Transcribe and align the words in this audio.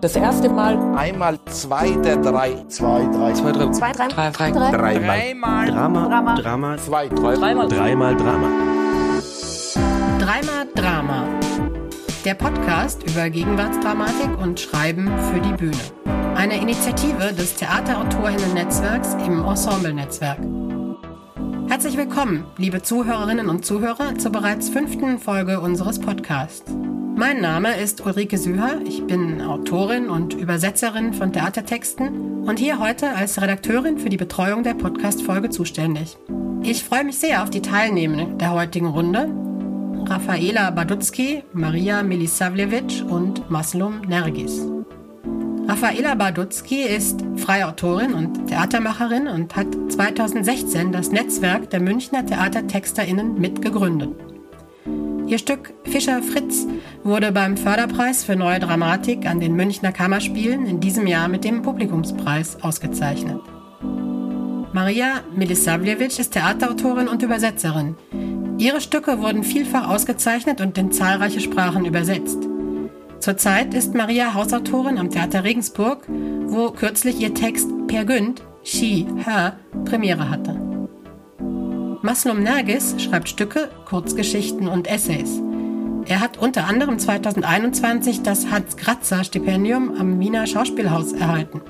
Das 0.00 0.16
erste 0.16 0.48
Mal. 0.48 0.78
Einmal 0.96 1.38
zwei 1.46 1.90
der 1.90 2.16
drei. 2.16 2.54
Zwei, 2.68 3.06
drei. 3.12 3.32
Zwei, 3.34 3.52
drei. 3.52 3.70
Zwei, 3.70 3.92
drei. 3.92 4.08
Drei, 4.08 4.30
drei. 4.30 4.50
Drei. 4.50 4.98
Dreimal. 4.98 5.66
Drama. 5.66 6.08
Drama. 6.08 6.34
Drama. 6.36 6.76
Zwei, 6.78 7.08
drei. 7.08 7.34
Dreimal. 7.34 7.68
Dreimal 7.68 8.16
Drama. 8.16 8.48
Dreimal 10.18 10.66
Drama. 10.74 11.24
Der 12.24 12.34
Podcast 12.34 13.02
über 13.02 13.28
Gegenwartsdramatik 13.28 14.38
und 14.42 14.58
Schreiben 14.58 15.10
für 15.32 15.40
die 15.40 15.52
Bühne. 15.52 16.34
Eine 16.34 16.58
Initiative 16.58 17.34
des 17.34 17.56
Theaterautorinnen-Netzwerks 17.56 19.14
im 19.26 19.44
Ensemble-Netzwerk. 19.44 20.38
Herzlich 21.68 21.96
willkommen, 21.96 22.44
liebe 22.56 22.82
Zuhörerinnen 22.82 23.48
und 23.48 23.66
Zuhörer, 23.66 24.16
zur 24.16 24.32
bereits 24.32 24.70
fünften 24.70 25.18
Folge 25.18 25.60
unseres 25.60 26.00
Podcasts. 26.00 26.72
Mein 27.20 27.42
Name 27.42 27.76
ist 27.76 28.06
Ulrike 28.06 28.38
Süher, 28.38 28.80
ich 28.82 29.06
bin 29.06 29.42
Autorin 29.42 30.08
und 30.08 30.32
Übersetzerin 30.32 31.12
von 31.12 31.34
Theatertexten 31.34 32.44
und 32.44 32.58
hier 32.58 32.78
heute 32.78 33.14
als 33.14 33.42
Redakteurin 33.42 33.98
für 33.98 34.08
die 34.08 34.16
Betreuung 34.16 34.62
der 34.62 34.72
Podcast-Folge 34.72 35.50
zuständig. 35.50 36.16
Ich 36.62 36.82
freue 36.82 37.04
mich 37.04 37.18
sehr 37.18 37.42
auf 37.42 37.50
die 37.50 37.60
Teilnehmenden 37.60 38.38
der 38.38 38.52
heutigen 38.52 38.86
Runde. 38.86 39.28
Rafaela 40.06 40.70
Badutzki, 40.70 41.44
Maria 41.52 42.02
Milisavljevic 42.02 43.04
und 43.06 43.50
Maslum 43.50 44.00
Nergis. 44.08 44.66
Rafaela 45.68 46.14
Badutzki 46.14 46.84
ist 46.84 47.22
freie 47.36 47.68
Autorin 47.68 48.14
und 48.14 48.46
Theatermacherin 48.48 49.28
und 49.28 49.54
hat 49.56 49.68
2016 49.90 50.90
das 50.90 51.12
Netzwerk 51.12 51.68
der 51.68 51.80
Münchner 51.80 52.24
TheatertexterInnen 52.24 53.38
mitgegründet. 53.38 54.29
Ihr 55.30 55.38
Stück 55.38 55.72
Fischer 55.84 56.24
Fritz 56.24 56.66
wurde 57.04 57.30
beim 57.30 57.56
Förderpreis 57.56 58.24
für 58.24 58.34
Neue 58.34 58.58
Dramatik 58.58 59.26
an 59.26 59.38
den 59.38 59.54
Münchner 59.54 59.92
Kammerspielen 59.92 60.66
in 60.66 60.80
diesem 60.80 61.06
Jahr 61.06 61.28
mit 61.28 61.44
dem 61.44 61.62
Publikumspreis 61.62 62.60
ausgezeichnet. 62.62 63.40
Maria 64.72 65.20
Milisavljevic 65.36 66.18
ist 66.18 66.32
Theaterautorin 66.32 67.06
und 67.06 67.22
Übersetzerin. 67.22 67.94
Ihre 68.58 68.80
Stücke 68.80 69.20
wurden 69.20 69.44
vielfach 69.44 69.88
ausgezeichnet 69.88 70.60
und 70.60 70.76
in 70.76 70.90
zahlreiche 70.90 71.38
Sprachen 71.38 71.84
übersetzt. 71.84 72.48
Zurzeit 73.20 73.72
ist 73.72 73.94
Maria 73.94 74.34
Hausautorin 74.34 74.98
am 74.98 75.10
Theater 75.10 75.44
Regensburg, 75.44 76.08
wo 76.08 76.72
kürzlich 76.72 77.20
ihr 77.20 77.34
Text 77.34 77.68
Per 77.86 78.04
Günd, 78.04 78.42
She, 78.64 79.06
Her 79.24 79.60
Premiere 79.84 80.28
hatte. 80.28 80.69
Maslum 82.02 82.42
Nergis 82.42 82.94
schreibt 82.98 83.28
Stücke, 83.28 83.68
Kurzgeschichten 83.84 84.68
und 84.68 84.88
Essays. 84.88 85.42
Er 86.06 86.20
hat 86.20 86.38
unter 86.38 86.66
anderem 86.66 86.98
2021 86.98 88.22
das 88.22 88.50
Hans-Gratzer-Stipendium 88.50 89.94
am 89.98 90.18
Wiener 90.18 90.46
Schauspielhaus 90.46 91.12
erhalten. 91.12 91.60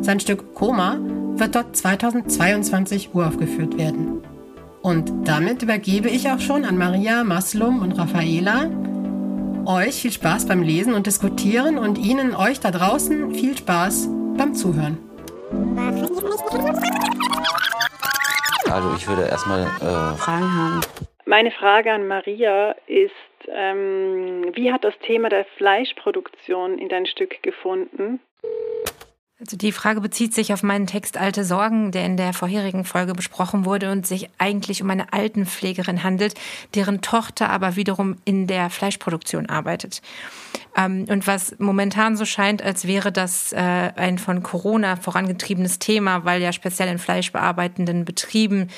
Sein 0.00 0.18
Stück 0.18 0.54
Koma 0.54 0.98
wird 1.34 1.54
dort 1.54 1.76
2022 1.76 3.10
uraufgeführt 3.12 3.76
werden. 3.76 4.22
Und 4.80 5.28
damit 5.28 5.62
übergebe 5.62 6.08
ich 6.08 6.30
auch 6.30 6.40
schon 6.40 6.64
an 6.64 6.78
Maria, 6.78 7.22
Maslum 7.22 7.82
und 7.82 7.92
Raffaela. 7.92 8.70
Euch 9.66 9.96
viel 9.96 10.12
Spaß 10.12 10.46
beim 10.46 10.62
Lesen 10.62 10.94
und 10.94 11.06
Diskutieren 11.06 11.76
und 11.76 11.98
Ihnen, 11.98 12.34
euch 12.34 12.60
da 12.60 12.70
draußen, 12.70 13.34
viel 13.34 13.58
Spaß 13.58 14.08
beim 14.38 14.54
Zuhören. 14.54 14.96
Also 18.70 18.94
ich 18.96 19.08
würde 19.08 19.22
erstmal 19.28 19.62
äh, 19.62 20.16
Fragen 20.16 20.56
haben. 20.56 20.80
Meine 21.24 21.50
Frage 21.50 21.92
an 21.92 22.06
Maria 22.06 22.74
ist, 22.86 23.12
ähm, 23.48 24.52
wie 24.54 24.72
hat 24.72 24.84
das 24.84 24.94
Thema 25.00 25.28
der 25.28 25.44
Fleischproduktion 25.56 26.78
in 26.78 26.88
dein 26.88 27.06
Stück 27.06 27.42
gefunden? 27.42 28.20
Also 29.40 29.56
die 29.56 29.72
Frage 29.72 30.02
bezieht 30.02 30.34
sich 30.34 30.52
auf 30.52 30.62
meinen 30.62 30.86
Text 30.86 31.16
Alte 31.16 31.46
Sorgen, 31.46 31.92
der 31.92 32.04
in 32.04 32.18
der 32.18 32.34
vorherigen 32.34 32.84
Folge 32.84 33.14
besprochen 33.14 33.64
wurde 33.64 33.90
und 33.90 34.06
sich 34.06 34.28
eigentlich 34.36 34.82
um 34.82 34.90
eine 34.90 35.14
Altenpflegerin 35.14 36.02
handelt, 36.02 36.34
deren 36.74 37.00
Tochter 37.00 37.48
aber 37.48 37.74
wiederum 37.74 38.16
in 38.26 38.46
der 38.46 38.68
Fleischproduktion 38.68 39.48
arbeitet. 39.48 40.02
Ähm, 40.76 41.06
und 41.08 41.26
was 41.26 41.54
momentan 41.58 42.18
so 42.18 42.26
scheint, 42.26 42.60
als 42.60 42.86
wäre 42.86 43.12
das 43.12 43.54
äh, 43.54 43.56
ein 43.56 44.18
von 44.18 44.42
Corona 44.42 44.96
vorangetriebenes 44.96 45.78
Thema, 45.78 46.26
weil 46.26 46.42
ja 46.42 46.52
speziell 46.52 46.88
in 46.90 46.98
fleischbearbeitenden 46.98 48.04
Betrieben 48.04 48.68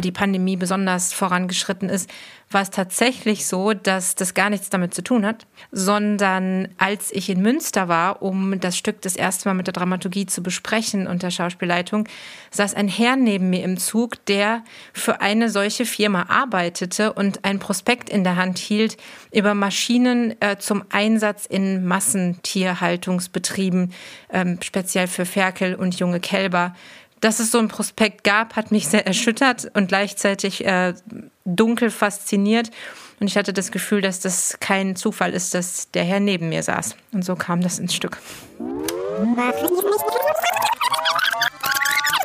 die 0.00 0.12
Pandemie 0.12 0.56
besonders 0.56 1.12
vorangeschritten 1.12 1.88
ist, 1.88 2.08
war 2.52 2.62
es 2.62 2.70
tatsächlich 2.70 3.46
so, 3.46 3.72
dass 3.72 4.14
das 4.14 4.34
gar 4.34 4.50
nichts 4.50 4.70
damit 4.70 4.94
zu 4.94 5.02
tun 5.02 5.24
hat, 5.24 5.46
sondern 5.70 6.68
als 6.78 7.10
ich 7.12 7.30
in 7.30 7.40
Münster 7.40 7.88
war, 7.88 8.22
um 8.22 8.58
das 8.60 8.76
Stück 8.76 9.00
das 9.02 9.16
erste 9.16 9.48
Mal 9.48 9.54
mit 9.54 9.66
der 9.66 9.72
Dramaturgie 9.72 10.26
zu 10.26 10.42
besprechen 10.42 11.06
und 11.06 11.22
der 11.22 11.30
Schauspielleitung, 11.30 12.08
saß 12.50 12.74
ein 12.74 12.88
Herr 12.88 13.16
neben 13.16 13.50
mir 13.50 13.64
im 13.64 13.78
Zug, 13.78 14.24
der 14.26 14.62
für 14.92 15.20
eine 15.20 15.48
solche 15.48 15.86
Firma 15.86 16.26
arbeitete 16.28 17.12
und 17.12 17.44
ein 17.44 17.58
Prospekt 17.58 18.10
in 18.10 18.24
der 18.24 18.36
Hand 18.36 18.58
hielt 18.58 18.96
über 19.32 19.54
Maschinen 19.54 20.40
äh, 20.40 20.58
zum 20.58 20.84
Einsatz 20.90 21.46
in 21.46 21.86
Massentierhaltungsbetrieben, 21.86 23.92
ähm, 24.30 24.58
speziell 24.62 25.06
für 25.06 25.24
Ferkel 25.24 25.74
und 25.74 25.98
junge 25.98 26.20
Kälber. 26.20 26.74
Dass 27.22 27.38
es 27.38 27.52
so 27.52 27.58
ein 27.58 27.68
Prospekt 27.68 28.24
gab, 28.24 28.56
hat 28.56 28.72
mich 28.72 28.88
sehr 28.88 29.06
erschüttert 29.06 29.70
und 29.74 29.86
gleichzeitig 29.86 30.66
äh, 30.66 30.92
dunkel 31.44 31.90
fasziniert. 31.90 32.70
Und 33.20 33.28
ich 33.28 33.36
hatte 33.36 33.52
das 33.52 33.70
Gefühl, 33.70 34.00
dass 34.00 34.18
das 34.18 34.58
kein 34.58 34.96
Zufall 34.96 35.32
ist, 35.32 35.54
dass 35.54 35.88
der 35.92 36.02
Herr 36.02 36.18
neben 36.18 36.48
mir 36.48 36.64
saß. 36.64 36.96
Und 37.12 37.24
so 37.24 37.36
kam 37.36 37.60
das 37.60 37.78
ins 37.78 37.94
Stück. 37.94 38.18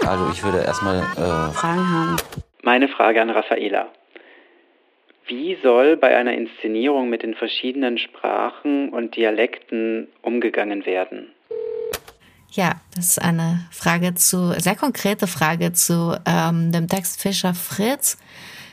also 0.04 0.30
ich 0.34 0.44
würde 0.44 0.64
erstmal 0.64 0.98
äh, 0.98 1.54
Fragen 1.54 1.90
haben. 1.90 2.16
Meine 2.64 2.88
Frage 2.88 3.22
an 3.22 3.30
Raffaela. 3.30 3.90
Wie 5.28 5.60
soll 5.62 5.96
bei 5.96 6.18
einer 6.18 6.34
Inszenierung 6.34 7.10
mit 7.10 7.22
den 7.22 7.36
verschiedenen 7.36 8.00
Sprachen 8.00 8.90
und 8.90 9.16
Dialekten 9.16 10.08
umgegangen 10.24 10.88
werden? 10.88 11.32
Ja, 12.58 12.82
das 12.96 13.10
ist 13.10 13.22
eine 13.22 13.64
Frage 13.70 14.16
zu, 14.16 14.60
sehr 14.60 14.76
konkrete 14.76 15.28
Frage 15.28 15.74
zu 15.74 16.20
ähm, 16.26 16.72
dem 16.72 16.88
Text 16.88 17.22
Fischer 17.22 17.54
Fritz, 17.54 18.18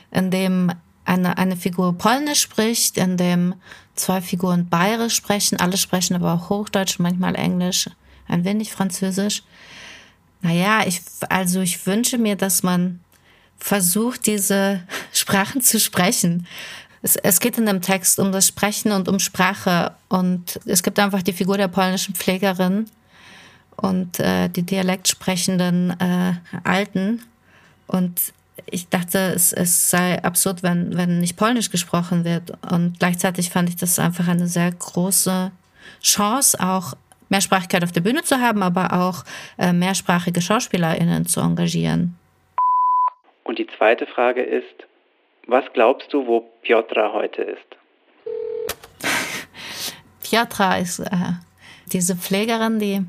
in 0.09 0.31
dem 0.31 0.71
eine, 1.05 1.37
eine 1.37 1.55
Figur 1.55 1.95
Polnisch 1.95 2.41
spricht, 2.41 2.97
in 2.97 3.15
dem 3.15 3.53
zwei 3.93 4.21
Figuren 4.21 4.69
Bayerisch 4.69 5.13
sprechen, 5.13 5.59
alle 5.59 5.77
sprechen 5.77 6.15
aber 6.15 6.33
auch 6.33 6.49
Hochdeutsch, 6.49 6.97
manchmal 6.97 7.35
Englisch, 7.35 7.87
ein 8.27 8.43
wenig 8.43 8.71
Französisch. 8.71 9.43
Naja, 10.41 10.81
ich, 10.87 11.01
also 11.29 11.61
ich 11.61 11.85
wünsche 11.85 12.17
mir, 12.17 12.35
dass 12.35 12.63
man 12.63 13.01
versucht, 13.59 14.25
diese 14.25 14.81
Sprachen 15.13 15.61
zu 15.61 15.79
sprechen. 15.79 16.47
Es, 17.03 17.17
es 17.17 17.39
geht 17.39 17.59
in 17.59 17.67
dem 17.67 17.83
Text 17.83 18.17
um 18.17 18.31
das 18.31 18.47
Sprechen 18.47 18.91
und 18.91 19.07
um 19.07 19.19
Sprache 19.19 19.93
und 20.09 20.59
es 20.65 20.81
gibt 20.81 20.97
einfach 20.97 21.21
die 21.21 21.33
Figur 21.33 21.59
der 21.59 21.67
polnischen 21.67 22.15
Pflegerin, 22.15 22.87
und 23.77 24.19
äh, 24.19 24.49
die 24.49 24.63
dialektsprechenden 24.63 25.91
äh, 25.99 26.33
Alten. 26.63 27.21
Und 27.87 28.33
ich 28.67 28.89
dachte, 28.89 29.17
es, 29.35 29.53
es 29.53 29.89
sei 29.89 30.23
absurd, 30.23 30.63
wenn, 30.63 30.97
wenn 30.97 31.19
nicht 31.19 31.37
Polnisch 31.37 31.71
gesprochen 31.71 32.25
wird. 32.25 32.51
Und 32.71 32.99
gleichzeitig 32.99 33.49
fand 33.49 33.69
ich 33.69 33.75
das 33.75 33.99
einfach 33.99 34.27
eine 34.27 34.47
sehr 34.47 34.71
große 34.71 35.51
Chance, 36.01 36.57
auch 36.59 36.93
Mehrsprachigkeit 37.29 37.83
auf 37.83 37.91
der 37.91 38.01
Bühne 38.01 38.23
zu 38.23 38.39
haben, 38.39 38.63
aber 38.63 38.93
auch 38.93 39.23
äh, 39.57 39.73
mehrsprachige 39.73 40.41
SchauspielerInnen 40.41 41.25
zu 41.25 41.41
engagieren. 41.41 42.17
Und 43.43 43.59
die 43.59 43.67
zweite 43.77 44.07
Frage 44.07 44.41
ist, 44.41 44.87
was 45.47 45.65
glaubst 45.73 46.11
du, 46.13 46.25
wo 46.25 46.41
Piotra 46.61 47.11
heute 47.13 47.43
ist? 47.43 47.75
Piotra 50.23 50.77
ist 50.77 50.99
äh, 50.99 51.33
diese 51.91 52.15
Pflegerin, 52.15 52.79
die 52.79 53.05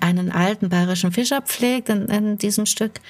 einen 0.00 0.32
alten 0.32 0.68
bayerischen 0.68 1.12
Fischer 1.12 1.42
pflegt 1.42 1.88
in, 1.88 2.06
in 2.06 2.38
diesem 2.38 2.66
Stück, 2.66 3.00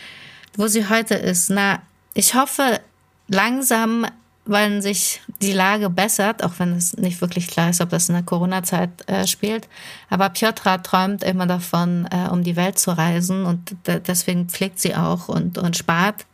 wo 0.57 0.67
sie 0.67 0.89
heute 0.89 1.15
ist. 1.15 1.51
Na, 1.51 1.81
ich 2.15 2.35
hoffe 2.35 2.81
langsam, 3.29 4.07
weil 4.45 4.83
sich 4.83 5.21
die 5.41 5.53
Lage 5.53 5.91
bessert, 5.91 6.43
auch 6.43 6.55
wenn 6.59 6.73
es 6.73 6.97
nicht 6.97 7.21
wirklich 7.21 7.47
klar 7.49 7.71
ist, 7.71 7.81
ob 7.81 7.91
das 7.91 8.09
in 8.09 8.15
der 8.15 8.25
Corona-Zeit 8.25 8.91
äh, 9.07 9.27
spielt. 9.27 9.69
Aber 10.09 10.29
Piotra 10.31 10.79
träumt 10.79 11.23
immer 11.23 11.47
davon, 11.47 12.09
äh, 12.11 12.29
um 12.31 12.43
die 12.43 12.57
Welt 12.57 12.79
zu 12.79 12.91
reisen 12.91 13.45
und 13.45 13.77
deswegen 13.87 14.49
pflegt 14.49 14.81
sie 14.81 14.97
auch 14.97 15.29
und, 15.29 15.59
und 15.59 15.77
spart. 15.77 16.27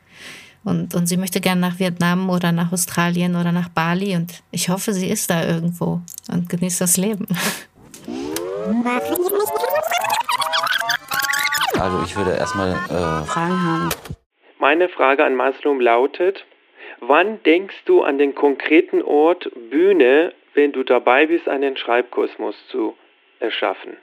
Und, 0.64 0.94
und 0.94 1.06
sie 1.06 1.16
möchte 1.16 1.40
gerne 1.40 1.60
nach 1.60 1.78
Vietnam 1.78 2.28
oder 2.28 2.50
nach 2.50 2.72
Australien 2.72 3.36
oder 3.36 3.52
nach 3.52 3.68
Bali. 3.68 4.16
Und 4.16 4.42
ich 4.50 4.68
hoffe, 4.68 4.94
sie 4.94 5.08
ist 5.08 5.30
da 5.30 5.44
irgendwo 5.44 6.00
und 6.28 6.48
genießt 6.48 6.80
das 6.80 6.96
Leben. 6.96 7.26
Also 11.80 12.02
ich 12.04 12.16
würde 12.16 12.32
erstmal 12.32 12.72
äh, 12.72 13.26
Fragen 13.26 13.62
haben. 13.62 13.88
Meine 14.58 14.88
Frage 14.88 15.24
an 15.24 15.34
Maslum 15.34 15.80
lautet, 15.80 16.44
wann 17.00 17.42
denkst 17.42 17.84
du 17.84 18.02
an 18.02 18.18
den 18.18 18.34
konkreten 18.34 19.02
Ort 19.02 19.50
Bühne 19.70 20.32
wenn 20.56 20.72
du 20.72 20.82
dabei 20.82 21.26
bist, 21.26 21.48
einen 21.48 21.76
Schreibkosmos 21.76 22.56
zu 22.68 22.96
erschaffen. 23.38 23.96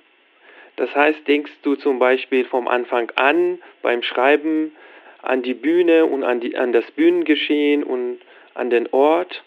Das 0.76 0.96
heißt, 0.96 1.28
denkst 1.28 1.52
du 1.64 1.76
zum 1.76 2.00
Beispiel 2.00 2.46
vom 2.46 2.68
Anfang 2.68 3.12
an 3.16 3.60
beim 3.82 4.04
Schreiben 4.04 4.76
an 5.22 5.42
die 5.42 5.54
Bühne 5.54 6.06
und 6.06 6.24
an, 6.24 6.40
die, 6.40 6.56
an 6.56 6.72
das 6.72 6.90
Bühnengeschehen 6.92 7.84
und 7.84 8.20
an 8.54 8.70
den 8.70 8.88
Ort 8.92 9.44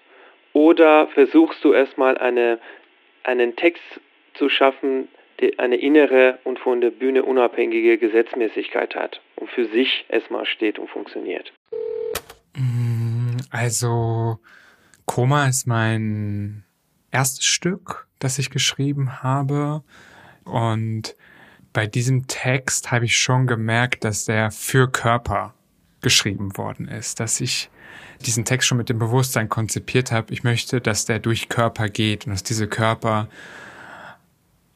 oder 0.53 1.07
versuchst 1.09 1.63
du 1.65 1.73
erstmal 1.73 2.19
eine, 2.19 2.59
einen 3.23 3.57
Text 3.57 3.85
zu 4.35 4.49
schaffen, 4.49 5.09
der 5.09 5.16
eine 5.59 5.77
innere 5.77 6.39
und 6.45 6.59
von 6.59 6.81
der 6.81 6.91
Bühne 6.91 7.23
unabhängige 7.23 7.99
Gesetzmäßigkeit 7.99 8.95
hat 8.95 9.21
und 9.37 9.51
für 9.51 9.67
sich 9.67 10.05
erstmal 10.09 10.47
steht 10.47 10.79
und 10.79 10.89
funktioniert? 10.89 11.53
Mm, 12.55 13.37
also, 13.51 14.39
Koma 15.05 15.47
ist 15.49 15.67
mein 15.67 16.65
erstes 17.11 17.45
Stück, 17.45 18.07
das 18.19 18.39
ich 18.39 18.51
geschrieben 18.51 19.23
habe. 19.23 19.83
Und 20.45 21.17
bei 21.73 21.87
diesem 21.87 22.27
Text 22.27 22.91
habe 22.91 23.05
ich 23.05 23.17
schon 23.17 23.47
gemerkt, 23.47 24.05
dass 24.05 24.25
der 24.25 24.51
für 24.51 24.91
Körper 24.91 25.55
geschrieben 26.01 26.57
worden 26.57 26.89
ist, 26.89 27.21
dass 27.21 27.41
ich 27.41 27.71
diesen 28.25 28.45
Text 28.45 28.69
schon 28.69 28.79
mit 28.79 28.89
dem 28.89 28.99
Bewusstsein 28.99 29.49
konzipiert 29.49 30.13
habe, 30.13 30.33
ich 30.33 30.43
möchte, 30.43 30.81
dass 30.81 31.05
der 31.05 31.19
durch 31.19 31.49
Körper 31.49 31.89
geht 31.89 32.27
und 32.27 32.33
dass 32.33 32.43
diese 32.43 32.69
Körper 32.69 33.29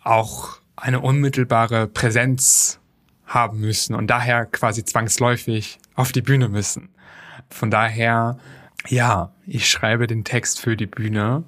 auch 0.02 0.60
eine 0.76 1.00
unmittelbare 1.00 1.86
Präsenz 1.86 2.80
haben 3.26 3.60
müssen 3.60 3.94
und 3.94 4.08
daher 4.08 4.46
quasi 4.46 4.84
zwangsläufig 4.84 5.78
auf 5.94 6.12
die 6.12 6.22
Bühne 6.22 6.48
müssen. 6.48 6.88
Von 7.48 7.70
daher, 7.70 8.38
ja, 8.88 9.32
ich 9.46 9.68
schreibe 9.68 10.06
den 10.06 10.24
Text 10.24 10.60
für 10.60 10.76
die 10.76 10.86
Bühne 10.86 11.44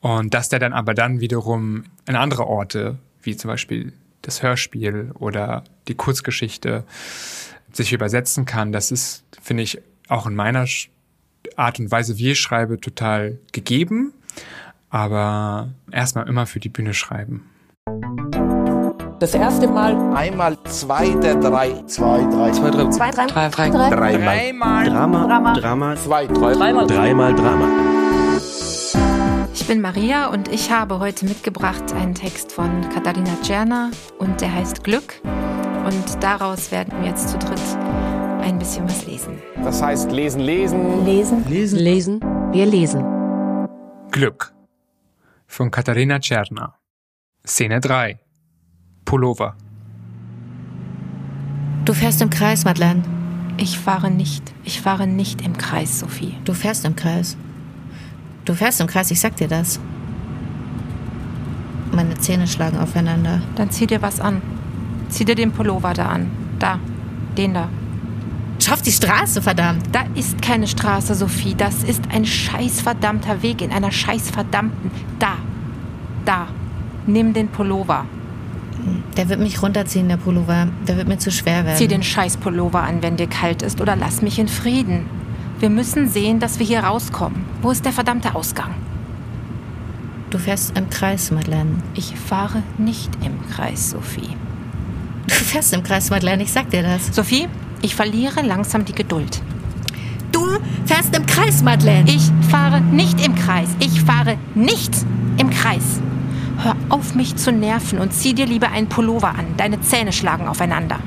und 0.00 0.34
dass 0.34 0.48
der 0.48 0.58
dann 0.58 0.72
aber 0.72 0.94
dann 0.94 1.20
wiederum 1.20 1.84
in 2.06 2.16
andere 2.16 2.46
Orte, 2.46 2.98
wie 3.22 3.36
zum 3.36 3.48
Beispiel 3.48 3.92
das 4.22 4.42
Hörspiel 4.42 5.10
oder 5.14 5.64
die 5.88 5.94
Kurzgeschichte, 5.94 6.84
sich 7.72 7.92
übersetzen 7.92 8.44
kann, 8.44 8.72
das 8.72 8.90
ist, 8.90 9.24
finde 9.42 9.64
ich, 9.64 9.80
auch 10.08 10.26
in 10.26 10.34
meiner 10.34 10.66
Art 11.56 11.80
und 11.80 11.90
Weise, 11.90 12.18
wie 12.18 12.30
ich 12.30 12.40
schreibe, 12.40 12.80
total 12.80 13.38
gegeben. 13.52 14.12
Aber 14.90 15.70
erstmal 15.90 16.28
immer 16.28 16.46
für 16.46 16.60
die 16.60 16.68
Bühne 16.68 16.94
schreiben. 16.94 17.50
Das 19.20 19.34
erste 19.34 19.68
Mal. 19.68 19.94
Einmal 20.14 20.56
zwei 20.64 21.10
der 21.20 21.36
drei. 21.36 21.82
Zwei, 21.86 22.22
drei. 22.30 22.50
Zwei, 22.50 22.70
drei. 22.70 22.90
Zwei, 22.90 23.10
drei. 23.10 23.26
Drei, 23.26 23.48
drei. 23.48 23.70
drei. 23.70 24.16
Dreimal. 24.16 24.84
Drama. 24.86 25.26
Drama. 25.26 25.54
Drama. 25.54 25.96
Zwei, 25.96 26.26
drei. 26.26 26.52
Dreimal. 26.54 26.86
Dreimal 26.86 27.34
Drama. 27.34 27.68
Ich 29.54 29.66
bin 29.66 29.80
Maria 29.80 30.28
und 30.28 30.48
ich 30.48 30.70
habe 30.70 30.98
heute 30.98 31.26
mitgebracht 31.26 31.94
einen 31.94 32.14
Text 32.14 32.52
von 32.52 32.88
Katharina 32.92 33.36
Czerna 33.42 33.90
und 34.18 34.40
der 34.40 34.52
heißt 34.52 34.82
Glück. 34.82 35.20
Und 35.86 36.22
daraus 36.22 36.72
werden 36.72 36.92
wir 37.00 37.10
jetzt 37.10 37.28
zu 37.28 37.38
dritt 37.38 37.60
ein 38.40 38.58
bisschen 38.58 38.84
was 38.84 39.06
lesen. 39.06 39.40
Das 39.62 39.80
heißt 39.82 40.10
lesen, 40.10 40.40
lesen. 40.40 41.04
Lesen. 41.04 41.44
Lesen. 41.48 41.78
Lesen. 41.78 42.20
Wir 42.52 42.66
lesen. 42.66 43.04
Glück 44.10 44.52
von 45.46 45.70
Katharina 45.70 46.18
Czerna. 46.18 46.74
Szene 47.46 47.78
3. 47.78 48.18
Pullover. 49.04 49.54
Du 51.84 51.92
fährst 51.92 52.22
im 52.22 52.30
Kreis, 52.30 52.64
Madeleine. 52.64 53.02
Ich 53.58 53.78
fahre 53.78 54.10
nicht. 54.10 54.54
Ich 54.64 54.80
fahre 54.80 55.06
nicht 55.06 55.42
im 55.42 55.58
Kreis, 55.58 56.00
Sophie. 56.00 56.38
Du 56.46 56.54
fährst 56.54 56.86
im 56.86 56.96
Kreis. 56.96 57.36
Du 58.46 58.54
fährst 58.54 58.80
im 58.80 58.86
Kreis, 58.86 59.10
ich 59.10 59.20
sag 59.20 59.36
dir 59.36 59.48
das. 59.48 59.78
Meine 61.92 62.14
Zähne 62.14 62.46
schlagen 62.46 62.78
aufeinander. 62.78 63.42
Dann 63.56 63.70
zieh 63.70 63.86
dir 63.86 64.00
was 64.00 64.20
an. 64.20 64.40
Zieh 65.10 65.26
dir 65.26 65.34
den 65.34 65.52
Pullover 65.52 65.92
da 65.92 66.08
an. 66.08 66.30
Da. 66.58 66.80
Den 67.36 67.52
da. 67.52 67.68
Schau 68.58 68.72
auf 68.72 68.80
die 68.80 68.90
Straße, 68.90 69.42
verdammt. 69.42 69.84
Da 69.92 70.04
ist 70.14 70.40
keine 70.40 70.66
Straße, 70.66 71.14
Sophie. 71.14 71.54
Das 71.54 71.84
ist 71.84 72.04
ein 72.10 72.24
scheißverdammter 72.24 73.42
Weg 73.42 73.60
in 73.60 73.70
einer 73.70 73.92
scheißverdammten. 73.92 74.90
Da. 75.18 75.36
Da. 76.24 76.48
Nimm 77.06 77.32
den 77.32 77.48
Pullover. 77.48 78.06
Der 79.16 79.28
wird 79.28 79.40
mich 79.40 79.62
runterziehen, 79.62 80.08
der 80.08 80.16
Pullover. 80.16 80.68
Der 80.86 80.96
wird 80.96 81.08
mir 81.08 81.18
zu 81.18 81.30
schwer 81.30 81.64
werden. 81.64 81.76
Zieh 81.76 81.88
den 81.88 82.02
Scheißpullover 82.02 82.82
an, 82.82 83.02
wenn 83.02 83.16
dir 83.16 83.26
kalt 83.28 83.62
ist, 83.62 83.80
oder 83.80 83.96
lass 83.96 84.22
mich 84.22 84.38
in 84.38 84.48
Frieden. 84.48 85.06
Wir 85.60 85.70
müssen 85.70 86.08
sehen, 86.08 86.40
dass 86.40 86.58
wir 86.58 86.66
hier 86.66 86.80
rauskommen. 86.80 87.44
Wo 87.62 87.70
ist 87.70 87.84
der 87.84 87.92
verdammte 87.92 88.34
Ausgang? 88.34 88.70
Du 90.30 90.38
fährst 90.38 90.76
im 90.76 90.90
Kreis, 90.90 91.30
Madeleine. 91.30 91.76
Ich 91.94 92.16
fahre 92.16 92.62
nicht 92.76 93.10
im 93.24 93.40
Kreis, 93.50 93.90
Sophie. 93.90 94.36
Du 95.26 95.34
fährst 95.34 95.72
im 95.72 95.82
Kreis, 95.82 96.10
Madeleine, 96.10 96.42
ich 96.42 96.52
sag 96.52 96.70
dir 96.70 96.82
das. 96.82 97.14
Sophie, 97.14 97.46
ich 97.82 97.94
verliere 97.94 98.42
langsam 98.42 98.84
die 98.84 98.94
Geduld. 98.94 99.40
Du 100.32 100.44
fährst 100.84 101.16
im 101.16 101.24
Kreis, 101.26 101.62
Madeleine. 101.62 102.10
Ich 102.10 102.30
fahre 102.50 102.80
nicht 102.80 103.24
im 103.24 103.36
Kreis. 103.36 103.68
Ich 103.78 104.02
fahre 104.02 104.36
nicht 104.54 104.92
im 105.38 105.50
Kreis. 105.50 106.00
Hör 106.64 106.76
auf, 106.88 107.14
mich 107.14 107.36
zu 107.36 107.52
nerven 107.52 107.98
und 107.98 108.14
zieh 108.14 108.32
dir 108.32 108.46
lieber 108.46 108.70
einen 108.70 108.88
Pullover 108.88 109.28
an. 109.28 109.44
Deine 109.58 109.82
Zähne 109.82 110.14
schlagen 110.14 110.48
aufeinander. 110.48 110.98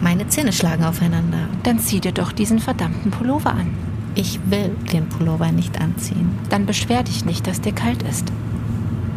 Meine 0.00 0.26
Zähne 0.26 0.52
schlagen 0.52 0.82
aufeinander. 0.82 1.48
Dann 1.62 1.78
zieh 1.78 2.00
dir 2.00 2.10
doch 2.10 2.32
diesen 2.32 2.58
verdammten 2.58 3.12
Pullover 3.12 3.52
an. 3.52 3.68
Ich 4.16 4.40
will 4.46 4.74
den 4.92 5.08
Pullover 5.08 5.52
nicht 5.52 5.80
anziehen. 5.80 6.36
Dann 6.48 6.66
beschwer 6.66 7.04
dich 7.04 7.24
nicht, 7.24 7.46
dass 7.46 7.60
dir 7.60 7.70
kalt 7.70 8.02
ist. 8.02 8.32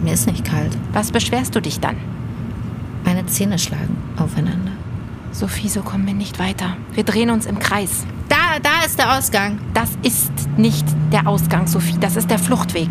Mir 0.04 0.14
ist 0.14 0.28
nicht 0.28 0.46
kalt. 0.46 0.78
Was 0.94 1.12
beschwerst 1.12 1.56
du 1.56 1.62
dich 1.64 1.80
dann? 1.80 1.98
Meine 3.04 3.26
Zähne 3.26 3.58
schlagen 3.58 3.98
aufeinander. 4.18 4.74
Sophie, 5.32 5.70
so 5.70 5.82
kommen 5.82 6.06
wir 6.06 6.14
nicht 6.14 6.38
weiter. 6.38 6.78
Wir 6.94 7.04
drehen 7.04 7.32
uns 7.32 7.48
im 7.48 7.58
Kreis. 7.58 8.06
Da, 8.28 8.60
da 8.62 8.86
ist 8.86 9.00
der 9.00 9.18
Ausgang. 9.18 9.58
Das 9.74 9.90
ist 10.04 10.32
nicht 10.58 10.86
der 11.12 11.28
Ausgang, 11.28 11.66
Sophie. 11.66 11.98
Das 12.00 12.18
ist 12.18 12.30
der 12.30 12.38
Fluchtweg. 12.38 12.90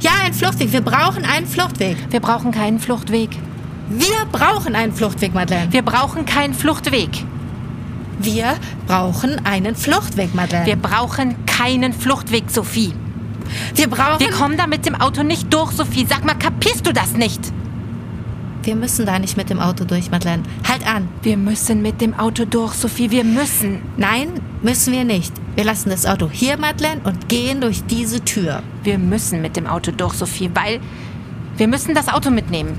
Ja, 0.00 0.10
ein 0.24 0.32
Fluchtweg. 0.32 0.72
Wir 0.72 0.80
brauchen 0.80 1.24
einen 1.24 1.46
Fluchtweg. 1.46 1.96
Wir 2.10 2.20
brauchen 2.20 2.50
keinen 2.50 2.78
Fluchtweg. 2.78 3.30
Wir 3.88 4.24
brauchen 4.30 4.74
einen 4.74 4.92
Fluchtweg, 4.92 5.34
Madeleine. 5.34 5.72
Wir 5.72 5.82
brauchen 5.82 6.24
keinen 6.24 6.54
Fluchtweg. 6.54 7.10
Wir 8.18 8.54
brauchen 8.86 9.44
einen 9.44 9.74
Fluchtweg, 9.74 10.34
Madeleine. 10.34 10.66
Wir 10.66 10.76
brauchen 10.76 11.44
keinen 11.46 11.92
Fluchtweg, 11.92 12.44
Sophie. 12.50 12.94
Wir 13.74 13.88
brauchen. 13.88 14.20
Wir 14.20 14.30
kommen 14.30 14.56
da 14.56 14.66
mit 14.66 14.86
dem 14.86 14.94
Auto 14.94 15.22
nicht 15.22 15.52
durch, 15.52 15.72
Sophie. 15.72 16.06
Sag 16.08 16.24
mal, 16.24 16.34
kapierst 16.34 16.86
du 16.86 16.92
das 16.92 17.12
nicht? 17.14 17.52
Wir 18.62 18.76
müssen 18.76 19.06
da 19.06 19.18
nicht 19.18 19.36
mit 19.36 19.50
dem 19.50 19.58
Auto 19.58 19.84
durch, 19.84 20.10
Madeleine. 20.10 20.44
Halt 20.66 20.86
an. 20.86 21.08
Wir 21.22 21.36
müssen 21.36 21.82
mit 21.82 22.00
dem 22.00 22.14
Auto 22.14 22.44
durch, 22.44 22.74
Sophie. 22.74 23.10
Wir 23.10 23.24
müssen. 23.24 23.82
Nein, 23.96 24.28
müssen 24.62 24.92
wir 24.92 25.04
nicht. 25.04 25.32
Wir 25.54 25.64
lassen 25.64 25.90
das 25.90 26.06
Auto 26.06 26.30
hier, 26.30 26.56
Madeleine, 26.56 27.02
und 27.04 27.28
gehen 27.28 27.60
durch 27.60 27.84
diese 27.84 28.24
Tür. 28.24 28.62
Wir 28.84 28.98
müssen 28.98 29.42
mit 29.42 29.56
dem 29.56 29.66
Auto 29.66 29.92
durch, 29.92 30.14
Sophie, 30.14 30.50
weil 30.54 30.80
wir 31.58 31.68
müssen 31.68 31.94
das 31.94 32.08
Auto 32.08 32.30
mitnehmen. 32.30 32.78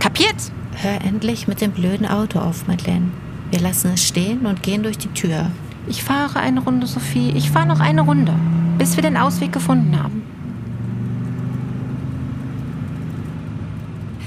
Kapiert? 0.00 0.34
Hör 0.72 1.00
endlich 1.04 1.46
mit 1.46 1.60
dem 1.60 1.70
blöden 1.70 2.06
Auto 2.06 2.40
auf, 2.40 2.66
Madeleine. 2.66 3.10
Wir 3.50 3.60
lassen 3.60 3.92
es 3.94 4.04
stehen 4.04 4.46
und 4.46 4.62
gehen 4.62 4.82
durch 4.82 4.98
die 4.98 5.08
Tür. 5.08 5.50
Ich 5.86 6.02
fahre 6.02 6.40
eine 6.40 6.60
Runde, 6.60 6.86
Sophie. 6.86 7.32
Ich 7.36 7.50
fahre 7.50 7.68
noch 7.68 7.80
eine 7.80 8.02
Runde, 8.02 8.34
bis 8.78 8.96
wir 8.96 9.02
den 9.02 9.16
Ausweg 9.16 9.52
gefunden 9.52 10.02
haben. 10.02 10.22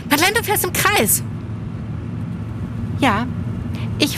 Madeleine, 0.09 0.35
du 0.35 0.43
fährst 0.43 0.63
im 0.63 0.73
Kreis. 0.73 1.23
Ja, 2.99 3.27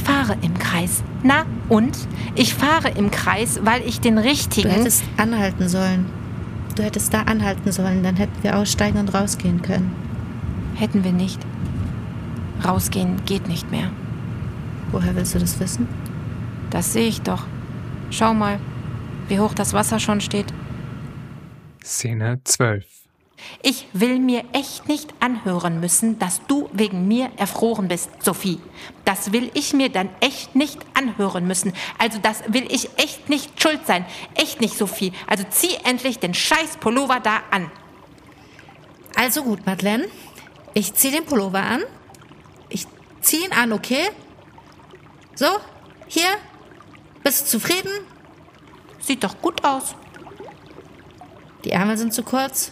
fahre 0.04 0.38
im 0.42 0.58
Kreis. 0.58 1.04
Na 1.24 1.46
und? 1.70 1.98
Ich 2.36 2.54
fahre 2.54 2.90
im 2.90 3.12
Kreis, 3.12 3.60
weil 3.64 3.82
ich 3.82 4.00
den 4.00 4.18
richtigen. 4.18 4.70
Du 4.70 4.76
hättest 4.76 5.04
anhalten 5.18 5.68
sollen. 5.70 6.06
Du 6.76 6.84
hättest 6.84 7.14
da 7.14 7.24
anhalten 7.24 7.72
sollen, 7.72 8.04
dann 8.04 8.16
hätten 8.16 8.42
wir 8.42 8.58
aussteigen 8.58 8.98
und 8.98 9.14
rausgehen 9.14 9.62
können. 9.62 9.92
Hätten 10.76 11.04
wir 11.04 11.12
nicht. 11.12 11.40
Rausgehen 12.66 13.24
geht 13.26 13.48
nicht 13.48 13.70
mehr. 13.70 13.92
Woher 14.92 15.16
willst 15.16 15.36
du 15.36 15.40
das 15.40 15.60
wissen? 15.60 15.88
Das 16.70 16.94
sehe 16.94 17.08
ich 17.08 17.22
doch. 17.22 17.44
Schau 18.10 18.34
mal, 18.34 18.60
wie 19.28 19.40
hoch 19.40 19.54
das 19.54 19.74
Wasser 19.74 20.00
schon 20.00 20.22
steht. 20.22 20.54
Szene 21.84 22.40
12. 22.44 22.93
Ich 23.62 23.88
will 23.94 24.20
mir 24.20 24.44
echt 24.54 24.88
nicht 24.88 25.14
anhören 25.20 25.80
müssen, 25.80 26.20
dass 26.20 26.46
du 26.48 26.70
wegen 26.74 27.08
mir 27.08 27.32
erfroren 27.38 27.88
bist, 27.88 28.10
Sophie. 28.22 28.60
Das 29.06 29.32
will 29.32 29.52
ich 29.54 29.74
mir 29.74 29.90
dann 29.90 30.10
echt 30.20 30.56
nicht 30.56 30.80
anhören 30.94 31.48
müssen. 31.48 31.74
Also 31.98 32.20
das 32.20 32.44
will 32.48 32.66
ich 32.70 32.90
echt 32.98 33.30
nicht 33.30 33.62
schuld 33.62 33.86
sein. 33.88 34.06
Echt 34.36 34.62
nicht, 34.62 34.78
Sophie. 34.78 35.14
Also 35.28 35.44
zieh 35.50 35.76
endlich 35.84 36.20
den 36.20 36.34
scheiß 36.34 36.78
Pullover 36.80 37.20
da 37.20 37.42
an. 37.52 37.72
Also 39.16 39.44
gut, 39.44 39.66
Madeleine. 39.66 40.08
Ich 40.74 40.94
zieh 40.94 41.12
den 41.12 41.26
Pullover 41.26 41.64
an. 41.64 41.84
Ich 42.70 42.88
zieh 43.22 43.46
ihn 43.46 43.54
an, 43.54 43.72
okay? 43.72 44.10
So, 45.36 45.48
hier. 46.08 46.30
Bist 47.24 47.46
du 47.46 47.60
zufrieden? 47.60 47.92
Sieht 49.00 49.24
doch 49.24 49.40
gut 49.42 49.64
aus. 49.64 49.96
Die 51.64 51.72
Ärmel 51.72 51.98
sind 51.98 52.14
zu 52.14 52.24
kurz. 52.24 52.72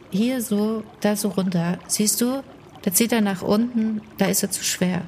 hier 0.11 0.41
so, 0.41 0.83
da 0.99 1.15
so 1.15 1.29
runter. 1.29 1.79
Siehst 1.87 2.21
du? 2.21 2.43
Da 2.83 2.91
zieht 2.91 3.11
er 3.11 3.21
nach 3.21 3.41
unten, 3.41 4.01
da 4.17 4.25
ist 4.25 4.43
er 4.43 4.51
zu 4.51 4.63
schwer. 4.63 5.03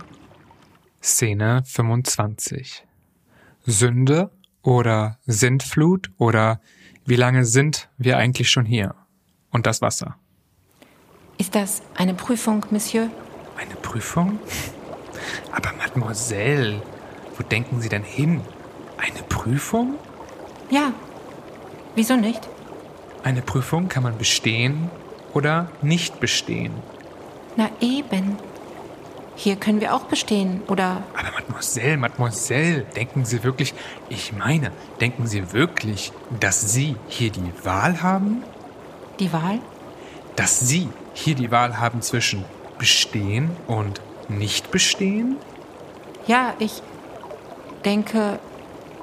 Szene 1.02 1.64
25. 1.66 2.86
Sünde 3.66 4.32
oder 4.62 5.18
Sintflut 5.26 6.12
oder 6.18 6.62
wie 7.06 7.16
lange 7.16 7.46
sind 7.46 7.90
wir 7.98 8.18
eigentlich 8.18 8.50
schon 8.50 8.66
hier? 8.66 8.96
Und 9.52 9.66
das 9.66 9.82
Wasser. 9.82 10.16
Ist 11.38 11.56
das 11.56 11.82
eine 11.96 12.14
Prüfung, 12.14 12.66
Monsieur? 12.72 13.10
Eine 13.58 13.76
Prüfung? 13.76 14.40
Aber 15.52 15.74
Mademoiselle, 15.74 16.82
wo 17.38 17.44
denken 17.44 17.82
Sie 17.82 17.90
denn 17.90 18.04
hin? 18.04 18.42
Eine 18.98 19.24
Prüfung? 19.28 19.96
Ja. 20.70 20.94
Wieso 21.96 22.16
nicht? 22.16 22.48
Eine 23.24 23.42
Prüfung 23.42 23.88
kann 23.88 24.04
man 24.04 24.18
bestehen 24.18 24.90
oder 25.34 25.70
nicht 25.82 26.20
bestehen. 26.20 26.74
Na 27.56 27.70
eben. 27.80 28.38
Hier 29.36 29.56
können 29.56 29.82
wir 29.82 29.96
auch 29.96 30.04
bestehen, 30.04 30.62
oder? 30.68 31.04
Aber 31.18 31.32
Mademoiselle, 31.32 31.98
Mademoiselle, 31.98 32.82
denken 32.96 33.26
Sie 33.26 33.44
wirklich, 33.44 33.74
ich 34.10 34.32
meine, 34.34 34.72
denken 35.02 35.26
Sie 35.26 35.54
wirklich, 35.54 36.12
dass 36.40 36.74
Sie 36.74 36.96
hier 37.08 37.32
die 37.32 37.52
Wahl 37.64 38.04
haben? 38.04 38.44
Die 39.20 39.34
Wahl? 39.34 39.60
Dass 40.36 40.60
Sie 40.60 40.90
hier 41.14 41.36
die 41.36 41.50
Wahl 41.50 41.80
haben 41.80 42.02
zwischen 42.02 42.46
bestehen 42.78 43.50
und 43.68 44.02
nicht 44.28 44.70
bestehen? 44.70 45.38
Ja, 46.28 46.54
ich 46.60 46.84
denke 47.86 48.40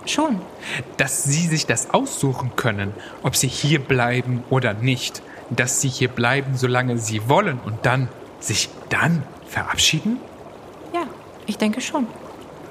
schon. 0.06 0.40
Dass 0.96 1.24
Sie 1.24 1.46
sich 1.46 1.66
das 1.66 1.90
aussuchen 1.90 2.52
können, 2.56 2.94
ob 3.22 3.36
Sie 3.36 3.48
hier 3.48 3.80
bleiben 3.80 4.42
oder 4.50 4.74
nicht. 4.74 5.22
Dass 5.50 5.80
Sie 5.80 5.88
hier 5.88 6.08
bleiben, 6.08 6.56
solange 6.56 6.98
Sie 6.98 7.28
wollen 7.28 7.58
und 7.58 7.84
dann 7.86 8.08
sich 8.38 8.68
dann 8.88 9.22
verabschieden? 9.46 10.18
Ja, 10.94 11.02
ich 11.46 11.58
denke 11.58 11.80
schon. 11.80 12.06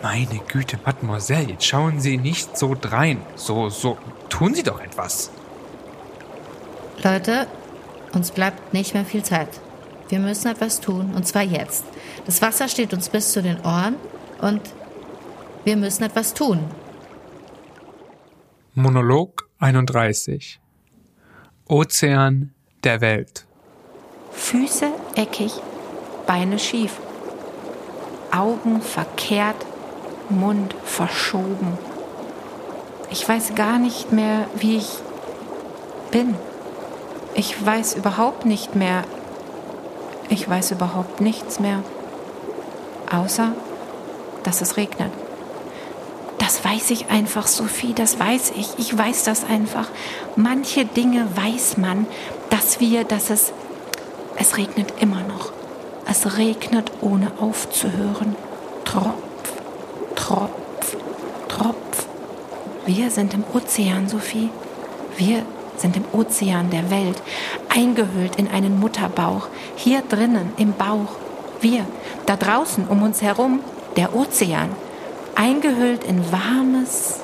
Meine 0.02 0.40
Güte, 0.48 0.80
Mademoiselle, 0.86 1.50
jetzt 1.50 1.66
schauen 1.66 2.00
Sie 2.00 2.18
nicht 2.18 2.58
so 2.58 2.76
drein. 2.80 3.22
So, 3.36 3.70
so, 3.70 3.98
tun 4.30 4.56
Sie 4.56 4.64
doch 4.64 4.80
etwas. 4.80 5.30
Leute, 7.04 7.48
uns 8.14 8.32
bleibt 8.32 8.74
nicht 8.74 8.94
mehr 8.94 9.06
viel 9.06 9.24
Zeit. 9.24 9.50
Wir 10.08 10.20
müssen 10.20 10.48
etwas 10.48 10.80
tun, 10.80 11.14
und 11.16 11.28
zwar 11.28 11.44
jetzt. 11.44 11.84
Das 12.26 12.42
Wasser 12.42 12.68
steht 12.68 12.94
uns 12.94 13.10
bis 13.10 13.32
zu 13.32 13.44
den 13.44 13.60
Ohren 13.62 13.96
und 14.42 14.62
wir 15.66 15.78
müssen 15.78 16.04
etwas 16.04 16.34
tun. 16.34 16.60
Monolog 18.80 19.50
31 19.60 20.62
Ozean 21.68 22.54
der 22.86 23.02
Welt 23.02 23.46
Füße 24.32 24.88
eckig, 25.16 25.52
Beine 26.26 26.58
schief, 26.58 26.98
Augen 28.32 28.82
verkehrt, 28.82 29.66
Mund 30.30 30.74
verschoben. 30.86 31.78
Ich 33.10 33.28
weiß 33.28 33.54
gar 33.56 33.80
nicht 33.80 34.14
mehr, 34.14 34.48
wie 34.56 34.78
ich 34.78 35.00
bin. 36.12 36.36
Ich 37.36 37.66
weiß 37.66 37.96
überhaupt 37.96 38.46
nicht 38.46 38.76
mehr. 38.76 39.04
Ich 40.30 40.48
weiß 40.48 40.72
überhaupt 40.72 41.20
nichts 41.20 41.60
mehr. 41.60 41.84
Außer, 43.12 43.52
dass 44.44 44.62
es 44.62 44.78
regnet. 44.78 45.12
Das 46.50 46.66
weiß 46.66 46.90
ich 46.90 47.12
einfach, 47.12 47.46
Sophie, 47.46 47.94
das 47.94 48.20
weiß 48.20 48.54
ich. 48.56 48.70
Ich 48.80 48.98
weiß 48.98 49.24
das 49.24 49.44
einfach. 49.44 49.88
Manche 50.36 50.84
Dinge 50.84 51.28
weiß 51.36 51.78
man, 51.78 52.08
dass 52.50 52.80
wir, 52.80 53.04
dass 53.04 53.30
es, 53.30 53.54
es 54.36 54.58
regnet 54.58 54.96
immer 55.00 55.22
noch. 55.22 55.52
Es 56.10 56.40
regnet 56.40 56.92
ohne 57.02 57.32
aufzuhören. 57.40 58.36
Tropf, 58.84 59.14
Tropf, 60.16 60.98
Tropf. 61.50 62.08
Wir 62.88 63.12
sind 63.12 63.36
im 63.36 63.44
Ozean, 63.54 64.10
Sophie. 64.10 64.50
Wir 65.18 65.44
sind 65.78 65.98
im 65.98 66.06
Ozean 66.14 66.72
der 66.72 66.90
Welt, 66.90 67.22
eingehüllt 67.70 68.38
in 68.38 68.48
einen 68.48 68.80
Mutterbauch, 68.80 69.50
hier 69.76 70.02
drinnen 70.02 70.52
im 70.58 70.74
Bauch. 70.74 71.20
Wir, 71.62 71.86
da 72.26 72.36
draußen 72.36 72.88
um 72.88 73.04
uns 73.04 73.22
herum, 73.22 73.60
der 73.98 74.16
Ozean, 74.16 74.70
eingehüllt 75.40 76.04
in 76.04 76.32
warmes 76.34 77.22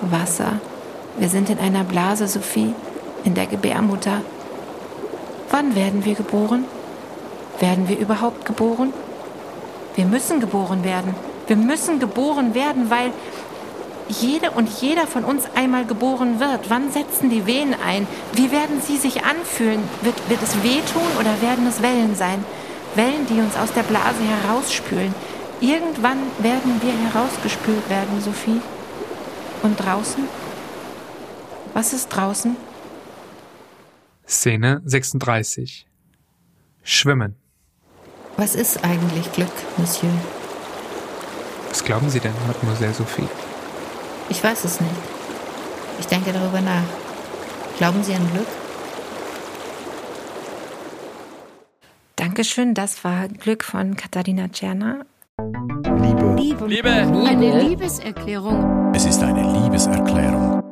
Wasser. 0.00 0.60
Wir 1.18 1.28
sind 1.28 1.50
in 1.50 1.58
einer 1.58 1.82
Blase, 1.82 2.28
Sophie, 2.28 2.74
in 3.24 3.34
der 3.34 3.46
Gebärmutter. 3.46 4.20
Wann 5.50 5.74
werden 5.74 6.04
wir 6.04 6.14
geboren? 6.14 6.64
Werden 7.58 7.88
wir 7.88 7.98
überhaupt 7.98 8.44
geboren? 8.44 8.92
Wir 9.96 10.04
müssen 10.04 10.38
geboren 10.38 10.84
werden. 10.84 11.14
Wir 11.48 11.56
müssen 11.56 11.98
geboren 11.98 12.54
werden, 12.54 12.88
weil 12.88 13.10
jede 14.08 14.52
und 14.52 14.68
jeder 14.80 15.08
von 15.08 15.24
uns 15.24 15.44
einmal 15.56 15.86
geboren 15.86 16.38
wird. 16.38 16.70
Wann 16.70 16.92
setzen 16.92 17.30
die 17.30 17.46
Wehen 17.46 17.74
ein? 17.84 18.06
Wie 18.34 18.52
werden 18.52 18.80
sie 18.80 18.96
sich 18.96 19.24
anfühlen? 19.24 19.82
Wird, 20.02 20.14
wird 20.28 20.42
es 20.42 20.62
wehtun 20.62 21.02
oder 21.18 21.42
werden 21.42 21.66
es 21.66 21.82
Wellen 21.82 22.14
sein? 22.14 22.44
Wellen, 22.94 23.26
die 23.28 23.40
uns 23.40 23.56
aus 23.56 23.72
der 23.72 23.82
Blase 23.82 24.22
herausspülen. 24.22 25.14
Irgendwann 25.60 26.18
werden 26.38 26.80
wir 26.82 26.92
herausgespült 26.92 27.88
werden, 27.88 28.20
Sophie. 28.20 28.60
Und 29.62 29.76
draußen? 29.76 30.24
Was 31.72 31.92
ist 31.92 32.08
draußen? 32.08 32.56
Szene 34.28 34.82
36 34.84 35.86
Schwimmen 36.82 37.36
Was 38.36 38.54
ist 38.54 38.84
eigentlich 38.84 39.32
Glück, 39.32 39.52
Monsieur? 39.76 40.10
Was 41.70 41.84
glauben 41.84 42.10
Sie 42.10 42.20
denn, 42.20 42.34
Mademoiselle 42.46 42.92
Sophie? 42.92 43.28
Ich 44.28 44.42
weiß 44.42 44.64
es 44.64 44.80
nicht. 44.80 44.94
Ich 46.00 46.06
denke 46.06 46.32
darüber 46.32 46.60
nach. 46.60 46.84
Glauben 47.78 48.02
Sie 48.02 48.14
an 48.14 48.30
Glück? 48.32 48.46
Dankeschön, 52.16 52.74
das 52.74 53.04
war 53.04 53.28
Glück 53.28 53.64
von 53.64 53.96
Katharina 53.96 54.48
Czerner. 54.48 55.06
Liebe. 55.38 56.34
Liebe. 56.38 56.66
Liebe. 56.66 56.90
Eine 56.90 57.62
Liebeserklärung. 57.62 58.92
Es 58.94 59.04
ist 59.04 59.22
eine 59.22 59.42
Liebeserklärung. 59.42 60.62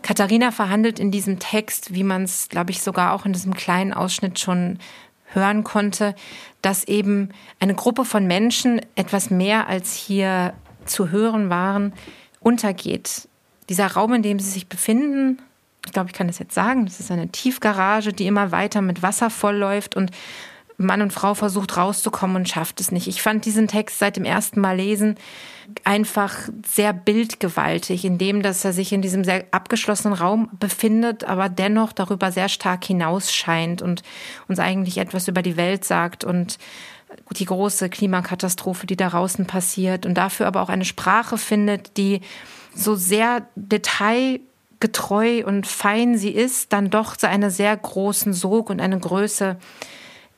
Katharina 0.00 0.50
verhandelt 0.50 0.98
in 0.98 1.10
diesem 1.10 1.38
Text, 1.38 1.92
wie 1.92 2.04
man 2.04 2.22
es, 2.22 2.48
glaube 2.48 2.70
ich, 2.70 2.80
sogar 2.80 3.12
auch 3.12 3.26
in 3.26 3.34
diesem 3.34 3.52
kleinen 3.52 3.92
Ausschnitt 3.92 4.38
schon 4.38 4.78
hören 5.26 5.62
konnte, 5.62 6.14
dass 6.62 6.84
eben 6.84 7.28
eine 7.60 7.74
Gruppe 7.74 8.06
von 8.06 8.26
Menschen 8.26 8.80
etwas 8.94 9.28
mehr 9.28 9.68
als 9.68 9.92
hier 9.92 10.54
zu 10.86 11.10
hören 11.10 11.50
waren, 11.50 11.92
untergeht. 12.40 13.28
Dieser 13.68 13.88
Raum, 13.88 14.14
in 14.14 14.22
dem 14.22 14.38
sie 14.38 14.50
sich 14.50 14.68
befinden, 14.68 15.38
ich 15.84 15.92
glaube, 15.92 16.08
ich 16.08 16.14
kann 16.14 16.28
das 16.28 16.38
jetzt 16.38 16.54
sagen, 16.54 16.86
das 16.86 16.98
ist 16.98 17.10
eine 17.10 17.28
Tiefgarage, 17.28 18.14
die 18.14 18.26
immer 18.26 18.52
weiter 18.52 18.80
mit 18.80 19.02
Wasser 19.02 19.28
vollläuft 19.28 19.96
und 19.96 20.12
Mann 20.78 21.02
und 21.02 21.12
Frau 21.12 21.34
versucht 21.34 21.76
rauszukommen 21.76 22.36
und 22.36 22.48
schafft 22.48 22.80
es 22.80 22.92
nicht. 22.92 23.08
Ich 23.08 23.20
fand 23.20 23.44
diesen 23.44 23.66
Text 23.66 23.98
seit 23.98 24.16
dem 24.16 24.24
ersten 24.24 24.60
Mal 24.60 24.76
lesen 24.76 25.16
einfach 25.84 26.34
sehr 26.66 26.92
bildgewaltig, 26.92 28.04
in 28.04 28.16
dem, 28.16 28.42
dass 28.42 28.64
er 28.64 28.72
sich 28.72 28.92
in 28.92 29.02
diesem 29.02 29.24
sehr 29.24 29.44
abgeschlossenen 29.50 30.16
Raum 30.16 30.48
befindet, 30.58 31.24
aber 31.24 31.48
dennoch 31.48 31.92
darüber 31.92 32.32
sehr 32.32 32.48
stark 32.48 32.84
hinausscheint 32.84 33.82
und 33.82 34.02
uns 34.46 34.60
eigentlich 34.60 34.98
etwas 34.98 35.28
über 35.28 35.42
die 35.42 35.56
Welt 35.56 35.84
sagt 35.84 36.24
und 36.24 36.58
die 37.36 37.44
große 37.44 37.88
Klimakatastrophe, 37.88 38.86
die 38.86 38.96
da 38.96 39.10
draußen 39.10 39.46
passiert 39.46 40.06
und 40.06 40.14
dafür 40.14 40.46
aber 40.46 40.62
auch 40.62 40.68
eine 40.68 40.84
Sprache 40.84 41.38
findet, 41.38 41.96
die 41.96 42.20
so 42.74 42.94
sehr 42.94 43.46
detailgetreu 43.56 45.44
und 45.44 45.66
fein 45.66 46.16
sie 46.16 46.30
ist, 46.30 46.72
dann 46.72 46.90
doch 46.90 47.16
zu 47.16 47.28
einer 47.28 47.50
sehr 47.50 47.76
großen 47.76 48.32
Sog 48.32 48.70
und 48.70 48.80
eine 48.80 48.98
Größe 48.98 49.56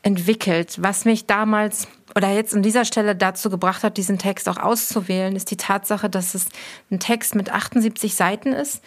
entwickelt. 0.03 0.77
Was 0.81 1.05
mich 1.05 1.27
damals 1.27 1.89
oder 2.17 2.31
jetzt 2.31 2.55
an 2.55 2.63
dieser 2.63 2.85
Stelle 2.85 3.15
dazu 3.15 3.51
gebracht 3.51 3.85
hat, 3.85 3.97
diesen 3.97 4.19
Text 4.19 4.49
auch 4.49 4.57
auszuwählen, 4.57 5.37
ist 5.37 5.51
die 5.51 5.57
Tatsache, 5.57 6.11
dass 6.11 6.35
es 6.35 6.47
ein 6.91 6.99
Text 6.99 7.35
mit 7.35 7.53
78 7.53 8.15
Seiten 8.15 8.53
ist. 8.53 8.83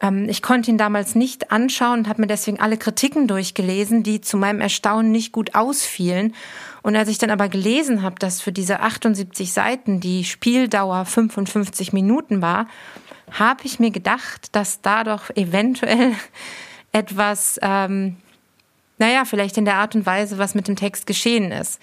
Ähm, 0.00 0.28
ich 0.28 0.42
konnte 0.42 0.70
ihn 0.70 0.78
damals 0.78 1.14
nicht 1.14 1.50
anschauen 1.50 2.00
und 2.00 2.08
habe 2.08 2.20
mir 2.20 2.26
deswegen 2.26 2.60
alle 2.60 2.76
Kritiken 2.76 3.26
durchgelesen, 3.26 4.02
die 4.02 4.20
zu 4.20 4.36
meinem 4.36 4.60
Erstaunen 4.60 5.10
nicht 5.10 5.32
gut 5.32 5.54
ausfielen. 5.54 6.34
Und 6.82 6.96
als 6.96 7.08
ich 7.08 7.18
dann 7.18 7.30
aber 7.30 7.48
gelesen 7.48 8.02
habe, 8.02 8.16
dass 8.18 8.40
für 8.40 8.52
diese 8.52 8.80
78 8.80 9.52
Seiten 9.52 10.00
die 10.00 10.24
Spieldauer 10.24 11.04
55 11.04 11.92
Minuten 11.92 12.40
war, 12.42 12.68
habe 13.30 13.64
ich 13.64 13.78
mir 13.80 13.90
gedacht, 13.90 14.54
dass 14.54 14.80
da 14.80 15.04
doch 15.04 15.30
eventuell 15.30 16.12
etwas 16.92 17.58
ähm, 17.62 18.16
naja, 18.98 19.24
vielleicht 19.24 19.56
in 19.56 19.64
der 19.64 19.76
Art 19.76 19.94
und 19.94 20.06
Weise, 20.06 20.38
was 20.38 20.54
mit 20.54 20.68
dem 20.68 20.76
Text 20.76 21.06
geschehen 21.06 21.52
ist, 21.52 21.80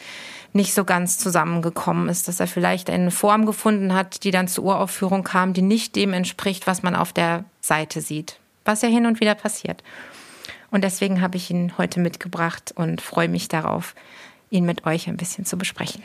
nicht 0.54 0.74
so 0.74 0.86
ganz 0.86 1.18
zusammengekommen 1.18 2.10
ist, 2.10 2.28
dass 2.28 2.40
er 2.40 2.48
vielleicht 2.48 2.90
eine 2.90 3.12
Form 3.12 3.46
gefunden 3.46 3.94
hat, 3.94 4.24
die 4.24 4.32
dann 4.32 4.48
zur 4.48 4.66
Uraufführung 4.66 5.24
kam, 5.24 5.54
die 5.54 5.62
nicht 5.62 5.96
dem 5.96 6.14
entspricht, 6.14 6.68
was 6.68 6.84
man 6.84 6.96
auf 6.96 7.14
der 7.14 7.46
Seite 7.62 8.02
sieht, 8.02 8.40
was 8.64 8.82
ja 8.82 8.90
hin 8.90 9.06
und 9.06 9.20
wieder 9.20 9.36
passiert. 9.36 9.84
Und 10.72 10.84
deswegen 10.84 11.22
habe 11.22 11.38
ich 11.38 11.50
ihn 11.52 11.78
heute 11.78 12.00
mitgebracht 12.00 12.74
und 12.76 13.02
freue 13.02 13.30
mich 13.30 13.48
darauf, 13.48 13.96
ihn 14.50 14.66
mit 14.66 14.86
euch 14.86 15.08
ein 15.08 15.18
bisschen 15.18 15.46
zu 15.46 15.58
besprechen. 15.58 16.04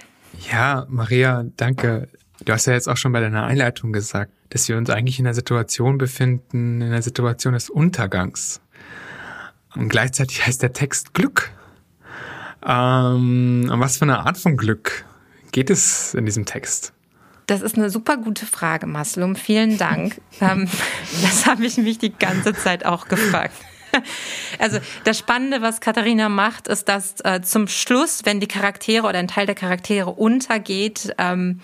Ja, 0.51 0.87
Maria, 0.89 1.45
danke. 1.57 2.09
Du 2.45 2.53
hast 2.53 2.67
ja 2.67 2.73
jetzt 2.73 2.89
auch 2.89 2.97
schon 2.97 3.13
bei 3.13 3.21
deiner 3.21 3.45
Einleitung 3.45 3.93
gesagt, 3.93 4.33
dass 4.51 4.69
wir 4.69 4.77
uns 4.77 4.91
eigentlich 4.91 5.19
in 5.19 5.27
einer 5.27 5.35
Situation 5.35 5.99
befinden, 5.99 6.81
in 6.81 6.89
einer 6.89 7.03
Situation 7.03 7.55
des 7.55 7.69
Untergangs. 7.69 8.61
Und 9.77 9.89
gleichzeitig 9.89 10.47
heißt 10.47 10.63
der 10.63 10.73
Text 10.73 11.15
Glück. 11.15 11.51
Ähm, 12.67 13.71
um 13.73 13.81
was 13.81 13.97
für 13.97 14.05
eine 14.05 14.21
Art 14.21 14.37
von 14.37 14.57
Glück 14.57 15.05
geht 15.53 15.71
es 15.71 16.15
in 16.15 16.27
diesem 16.27 16.45
Text? 16.45 16.93
Das 17.47 17.63
ist 17.63 17.77
eine 17.77 17.91
super 17.91 18.17
gute 18.17 18.47
Frage, 18.47 18.87
Maslum. 18.87 19.35
Vielen 19.35 19.79
Dank. 19.79 20.21
ähm, 20.41 20.69
das 21.23 21.47
habe 21.47 21.65
ich 21.65 21.77
mich 21.79 21.99
die 21.99 22.13
ganze 22.13 22.53
Zeit 22.53 22.85
auch 22.85 23.09
gefragt. 23.09 23.57
Also 24.61 24.79
das 25.03 25.19
Spannende, 25.19 25.63
was 25.63 25.81
Katharina 25.81 26.29
macht, 26.29 26.69
ist, 26.69 26.89
dass 26.89 27.17
äh, 27.25 27.41
zum 27.43 27.67
Schluss, 27.67 28.21
wenn 28.25 28.39
die 28.39 28.47
Charaktere 28.47 29.05
oder 29.07 29.19
ein 29.19 29.27
Teil 29.27 29.47
der 29.47 29.57
Charaktere 29.57 30.11
untergeht, 30.11 31.13
ähm, 31.19 31.61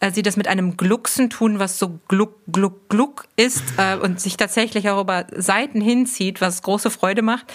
äh, 0.00 0.10
sie 0.10 0.22
das 0.22 0.36
mit 0.36 0.48
einem 0.48 0.76
Glucksen 0.76 1.30
tun, 1.30 1.58
was 1.58 1.78
so 1.78 2.00
gluck, 2.08 2.40
gluck, 2.50 2.88
gluck 2.88 3.26
ist 3.36 3.62
äh, 3.76 3.96
und 3.96 4.20
sich 4.20 4.36
tatsächlich 4.36 4.88
auch 4.88 5.00
über 5.00 5.26
Seiten 5.36 5.80
hinzieht, 5.80 6.40
was 6.40 6.62
große 6.62 6.90
Freude 6.90 7.22
macht, 7.22 7.52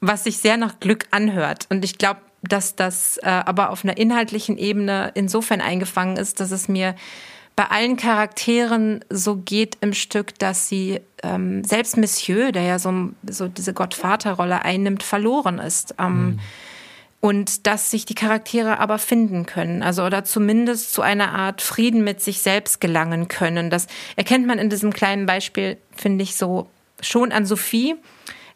was 0.00 0.24
sich 0.24 0.38
sehr 0.38 0.58
nach 0.58 0.78
Glück 0.78 1.06
anhört. 1.10 1.66
Und 1.70 1.84
ich 1.84 1.98
glaube, 1.98 2.20
dass 2.42 2.76
das 2.76 3.16
äh, 3.18 3.28
aber 3.28 3.70
auf 3.70 3.82
einer 3.82 3.96
inhaltlichen 3.96 4.58
Ebene 4.58 5.10
insofern 5.14 5.60
eingefangen 5.60 6.16
ist, 6.16 6.38
dass 6.38 6.50
es 6.50 6.68
mir 6.68 6.94
bei 7.56 7.64
allen 7.70 7.96
Charakteren 7.96 9.02
so 9.08 9.36
geht 9.36 9.78
im 9.80 9.94
Stück, 9.94 10.38
dass 10.38 10.68
sie 10.68 11.00
ähm, 11.22 11.64
selbst 11.64 11.96
Monsieur, 11.96 12.52
der 12.52 12.62
ja 12.62 12.78
so, 12.78 13.10
so 13.26 13.48
diese 13.48 13.72
Gottvaterrolle 13.72 14.62
einnimmt, 14.62 15.02
verloren 15.02 15.58
ist. 15.58 15.94
Ähm, 15.98 16.26
mhm 16.26 16.40
und 17.26 17.66
dass 17.66 17.90
sich 17.90 18.04
die 18.04 18.14
Charaktere 18.14 18.78
aber 18.78 19.00
finden 19.00 19.46
können, 19.46 19.82
also 19.82 20.04
oder 20.04 20.22
zumindest 20.22 20.92
zu 20.92 21.02
einer 21.02 21.34
Art 21.34 21.60
Frieden 21.60 22.04
mit 22.04 22.20
sich 22.20 22.40
selbst 22.40 22.80
gelangen 22.80 23.26
können. 23.26 23.68
Das 23.68 23.88
erkennt 24.14 24.46
man 24.46 24.60
in 24.60 24.70
diesem 24.70 24.92
kleinen 24.92 25.26
Beispiel, 25.26 25.76
finde 25.90 26.22
ich, 26.22 26.36
so 26.36 26.70
schon 27.00 27.32
an 27.32 27.44
Sophie, 27.44 27.96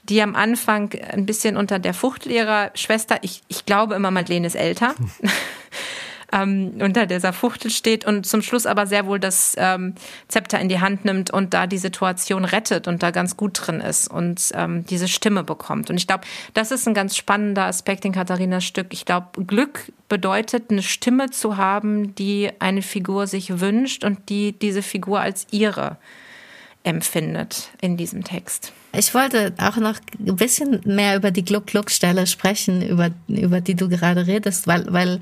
die 0.05 0.23
am 0.23 0.37
Anfang 0.37 0.93
ein 1.11 1.27
bisschen 1.27 1.57
unter 1.57 1.81
der 1.81 1.95
Fuchtel 1.95 2.31
ihrer 2.31 2.71
Schwester, 2.77 3.19
ich, 3.23 3.43
ich 3.49 3.67
glaube 3.67 3.97
immer, 3.97 4.13
Madeleine 4.13 4.47
ist 4.47 4.55
älter, 4.55 4.95
ähm, 6.33 6.75
unter 6.81 7.07
dieser 7.07 7.33
Fuchtel 7.33 7.71
steht 7.71 8.05
und 8.05 8.27
zum 8.27 8.43
Schluss 8.43 8.67
aber 8.67 8.87
sehr 8.87 9.07
wohl 9.07 9.19
das 9.19 9.55
ähm, 9.59 9.95
Zepter 10.29 10.61
in 10.61 10.69
die 10.69 10.81
Hand 10.81 11.05
nimmt 11.05 11.31
und 11.31 11.55
da 11.55 11.67
die 11.67 11.79
Situation 11.79 12.45
rettet 12.45 12.89
und 12.89 13.03
da 13.03 13.11
ganz 13.11 13.37
gut 13.37 13.61
drin 13.67 13.81
ist 13.81 14.09
und 14.09 14.51
ähm, 14.55 14.85
diese 14.87 15.09
Stimme 15.09 15.45
bekommt. 15.45 15.91
Und 15.91 15.97
ich 15.97 16.07
glaube, 16.07 16.25
das 16.55 16.71
ist 16.71 16.87
ein 16.87 16.95
ganz 16.95 17.17
spannender 17.17 17.65
Aspekt 17.65 18.05
in 18.05 18.13
Katharinas 18.13 18.65
Stück. 18.65 18.89
Ich 18.93 19.05
glaube, 19.05 19.45
Glück 19.45 19.93
bedeutet, 20.09 20.71
eine 20.71 20.83
Stimme 20.83 21.31
zu 21.31 21.57
haben, 21.57 22.15
die 22.15 22.51
eine 22.59 22.83
Figur 22.83 23.27
sich 23.27 23.61
wünscht 23.61 24.05
und 24.05 24.29
die 24.29 24.59
diese 24.59 24.83
Figur 24.83 25.21
als 25.21 25.47
ihre 25.51 25.99
empfindet 26.83 27.69
in 27.81 27.97
diesem 27.97 28.25
Text. 28.25 28.73
Ich 28.93 29.15
wollte 29.15 29.55
auch 29.59 29.77
noch 29.77 29.97
ein 30.19 30.37
bisschen 30.37 30.81
mehr 30.85 31.17
über 31.17 31.31
die 31.31 31.45
Gluck-Gluck-Stelle 31.45 32.27
sprechen, 32.27 32.83
über, 32.83 33.11
über 33.29 33.61
die 33.61 33.75
du 33.75 33.89
gerade 33.89 34.27
redest, 34.27 34.67
weil, 34.67 34.93
weil 34.93 35.21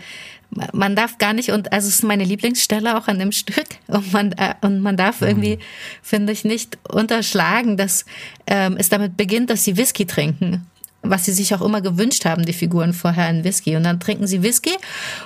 man 0.72 0.96
darf 0.96 1.18
gar 1.18 1.34
nicht, 1.34 1.50
und 1.50 1.72
also 1.72 1.88
es 1.88 1.96
ist 1.96 2.02
meine 2.04 2.24
Lieblingsstelle 2.24 2.96
auch 2.96 3.08
an 3.08 3.18
dem 3.18 3.32
Stück, 3.32 3.66
und 3.88 4.12
man, 4.12 4.32
äh, 4.32 4.54
und 4.62 4.80
man 4.80 4.96
darf 4.96 5.20
irgendwie, 5.20 5.56
mhm. 5.56 5.60
finde 6.02 6.32
ich, 6.32 6.44
nicht 6.44 6.78
unterschlagen, 6.88 7.76
dass 7.76 8.06
ähm, 8.46 8.76
es 8.78 8.88
damit 8.88 9.16
beginnt, 9.16 9.50
dass 9.50 9.64
sie 9.64 9.76
Whisky 9.76 10.06
trinken 10.06 10.66
was 11.02 11.24
sie 11.24 11.32
sich 11.32 11.54
auch 11.54 11.62
immer 11.62 11.80
gewünscht 11.80 12.24
haben, 12.24 12.44
die 12.44 12.52
Figuren 12.52 12.92
vorher 12.92 13.30
in 13.30 13.44
Whisky. 13.44 13.76
Und 13.76 13.84
dann 13.84 14.00
trinken 14.00 14.26
sie 14.26 14.42
Whisky 14.42 14.76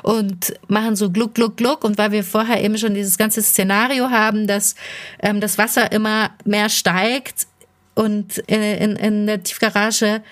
und 0.02 0.54
machen 0.68 0.96
so 0.96 1.10
gluck, 1.10 1.34
gluck, 1.34 1.56
gluck. 1.56 1.84
Und 1.84 1.98
weil 1.98 2.12
wir 2.12 2.24
vorher 2.24 2.62
eben 2.62 2.76
schon 2.78 2.94
dieses 2.94 3.18
ganze 3.18 3.42
Szenario 3.42 4.10
haben, 4.10 4.46
dass 4.46 4.74
ähm, 5.20 5.40
das 5.40 5.58
Wasser 5.58 5.90
immer 5.92 6.30
mehr 6.44 6.68
steigt 6.68 7.46
und 7.94 8.38
in, 8.38 8.62
in, 8.62 8.96
in 8.96 9.26
der 9.26 9.42
Tiefgarage 9.42 10.22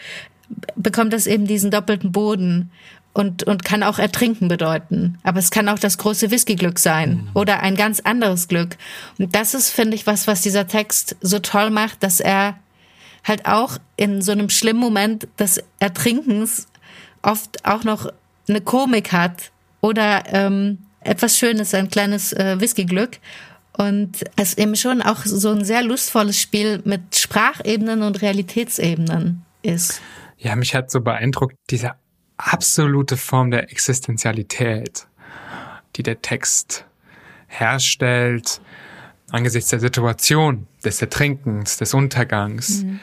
bekommt 0.77 1.13
das 1.13 1.27
eben 1.27 1.47
diesen 1.47 1.71
doppelten 1.71 2.13
Boden 2.13 2.71
und, 3.13 3.43
und 3.45 3.65
kann 3.65 3.83
auch 3.83 3.99
ertrinken 3.99 4.49
bedeuten. 4.49 5.19
Aber 5.23 5.39
es 5.39 5.51
kann 5.51 5.69
auch 5.69 5.79
das 5.79 5.99
große 5.99 6.31
Whisky-Glück 6.31 6.79
sein 6.79 7.11
mhm. 7.11 7.31
oder 7.35 7.61
ein 7.61 7.77
ganz 7.77 8.01
anderes 8.01 8.49
Glück. 8.49 8.77
Und 9.19 9.35
das 9.35 9.55
ist, 9.55 9.71
finde 9.71 9.97
ich, 9.97 10.07
was, 10.07 10.27
was 10.27 10.43
dieser 10.43 10.67
Text 10.67 11.17
so 11.21 11.39
toll 11.39 11.71
macht, 11.71 12.03
dass 12.03 12.21
er 12.21 12.59
halt 13.25 13.47
auch 13.47 13.79
in 13.97 14.23
so 14.23 14.33
einem 14.33 14.51
schlimmen 14.51 14.81
Moment 14.81 15.29
des 15.39 15.63
Ertrinkens 15.79 16.67
oft 17.23 17.65
auch 17.65 17.85
noch 17.85 18.11
eine 18.49 18.61
Komik 18.61 19.13
hat 19.13 19.53
oder 19.81 20.25
ähm, 20.27 20.79
etwas 21.01 21.39
Schönes, 21.39 21.75
ein 21.75 21.89
kleines 21.89 22.33
äh, 22.33 22.61
Whisky-Glück. 22.61 23.19
Und 23.73 24.25
es 24.37 24.59
eben 24.59 24.77
schon 24.77 25.01
auch 25.01 25.25
so 25.25 25.51
ein 25.51 25.65
sehr 25.65 25.83
lustvolles 25.83 26.39
Spiel 26.39 26.83
mit 26.85 27.17
Sprachebenen 27.17 28.03
und 28.03 28.21
Realitätsebenen 28.21 29.43
ist. 29.63 30.03
Ja, 30.37 30.57
mich 30.57 30.75
hat 30.75 30.91
so 30.91 31.01
beeindruckt 31.01 31.55
diese 31.71 31.93
absolute 32.37 33.17
Form 33.17 33.51
der 33.51 33.71
Existenzialität, 33.71 35.07
die 35.97 36.03
der 36.03 36.21
Text 36.21 36.85
herstellt 37.47 38.61
angesichts 39.31 39.71
der 39.71 39.81
Situation, 39.81 40.67
des 40.85 41.01
Ertrinkens, 41.01 41.77
des 41.77 41.95
Untergangs, 41.95 42.83
mhm. 42.83 43.01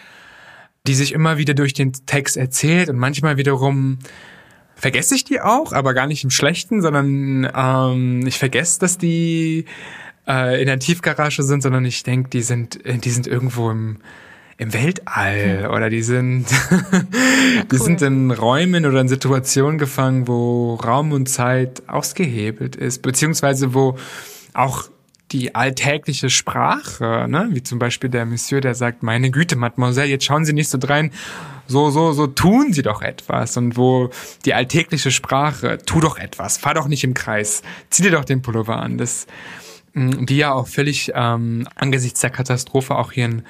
die 0.86 0.94
sich 0.94 1.14
immer 1.14 1.38
wieder 1.38 1.54
durch 1.54 1.74
den 1.74 1.94
Text 2.06 2.38
erzählt 2.38 2.90
und 2.90 2.98
manchmal 2.98 3.38
wiederum 3.38 4.00
vergesse 4.76 5.16
ich 5.16 5.24
die 5.24 5.42
auch, 5.42 5.74
aber 5.74 5.94
gar 5.94 6.08
nicht 6.08 6.24
im 6.24 6.30
Schlechten, 6.30 6.82
sondern 6.82 7.50
ähm, 7.56 8.28
ich 8.28 8.38
vergesse, 8.38 8.80
dass 8.80 8.98
die 8.98 9.66
äh, 10.28 10.62
in 10.62 10.68
der 10.68 10.80
Tiefgarage 10.80 11.44
sind, 11.44 11.62
sondern 11.62 11.84
ich 11.86 12.04
denke, 12.04 12.30
die 12.30 12.44
sind, 12.44 12.80
die 12.86 13.10
sind 13.10 13.28
irgendwo 13.28 13.72
im 13.72 13.98
im 14.58 14.74
Weltall 14.74 15.64
hm. 15.64 15.72
oder 15.72 15.90
die 15.90 16.02
sind, 16.02 16.46
ja, 16.92 17.64
die 17.72 17.78
sind 17.78 18.02
in 18.02 18.32
Räumen 18.32 18.86
oder 18.86 19.00
in 19.02 19.08
Situationen 19.08 19.78
gefangen, 19.78 20.28
wo 20.28 20.76
Raum 20.76 21.12
und 21.12 21.30
Zeit 21.30 21.84
ausgehebelt 21.88 22.76
ist, 22.76 23.04
beziehungsweise 23.04 23.74
wo 23.74 23.98
auch 24.54 24.90
die 25.32 25.56
alltägliche 25.56 26.30
Sprache, 26.30 27.26
ne? 27.28 27.50
wie 27.52 27.64
zum 27.64 27.80
Beispiel 27.80 28.10
der 28.10 28.26
Monsieur, 28.26 28.62
der 28.62 28.76
sagt, 28.76 29.04
meine 29.04 29.30
Güte, 29.30 29.56
Mademoiselle, 29.56 30.08
jetzt 30.08 30.26
schauen 30.26 30.46
Sie 30.46 30.54
nicht 30.54 30.70
so 30.70 30.78
drein, 30.78 31.12
so, 31.68 31.90
so, 31.90 32.14
so 32.14 32.28
tun 32.28 32.72
Sie 32.72 32.82
doch 32.82 33.02
etwas. 33.02 33.58
Und 33.58 33.76
wo 33.76 34.10
die 34.46 34.54
alltägliche 34.54 35.12
Sprache, 35.12 35.80
tu 35.86 36.00
doch 36.00 36.18
etwas, 36.18 36.58
fahr 36.58 36.76
doch 36.76 36.88
nicht 36.88 37.04
im 37.04 37.14
Kreis, 37.14 37.62
zieh 37.90 38.04
dir 38.04 38.12
doch 38.12 38.26
den 38.26 38.42
Pullover 38.42 38.78
an, 38.78 38.98
das, 38.98 39.28
mm, 39.94 40.26
die 40.26 40.38
ja 40.38 40.54
auch 40.54 40.68
völlig 40.68 41.12
ähm, 41.14 41.68
angesichts 41.76 42.22
der 42.22 42.30
Katastrophe 42.30 42.96
auch 42.96 43.12
hier 43.12 43.26
in 43.26 43.44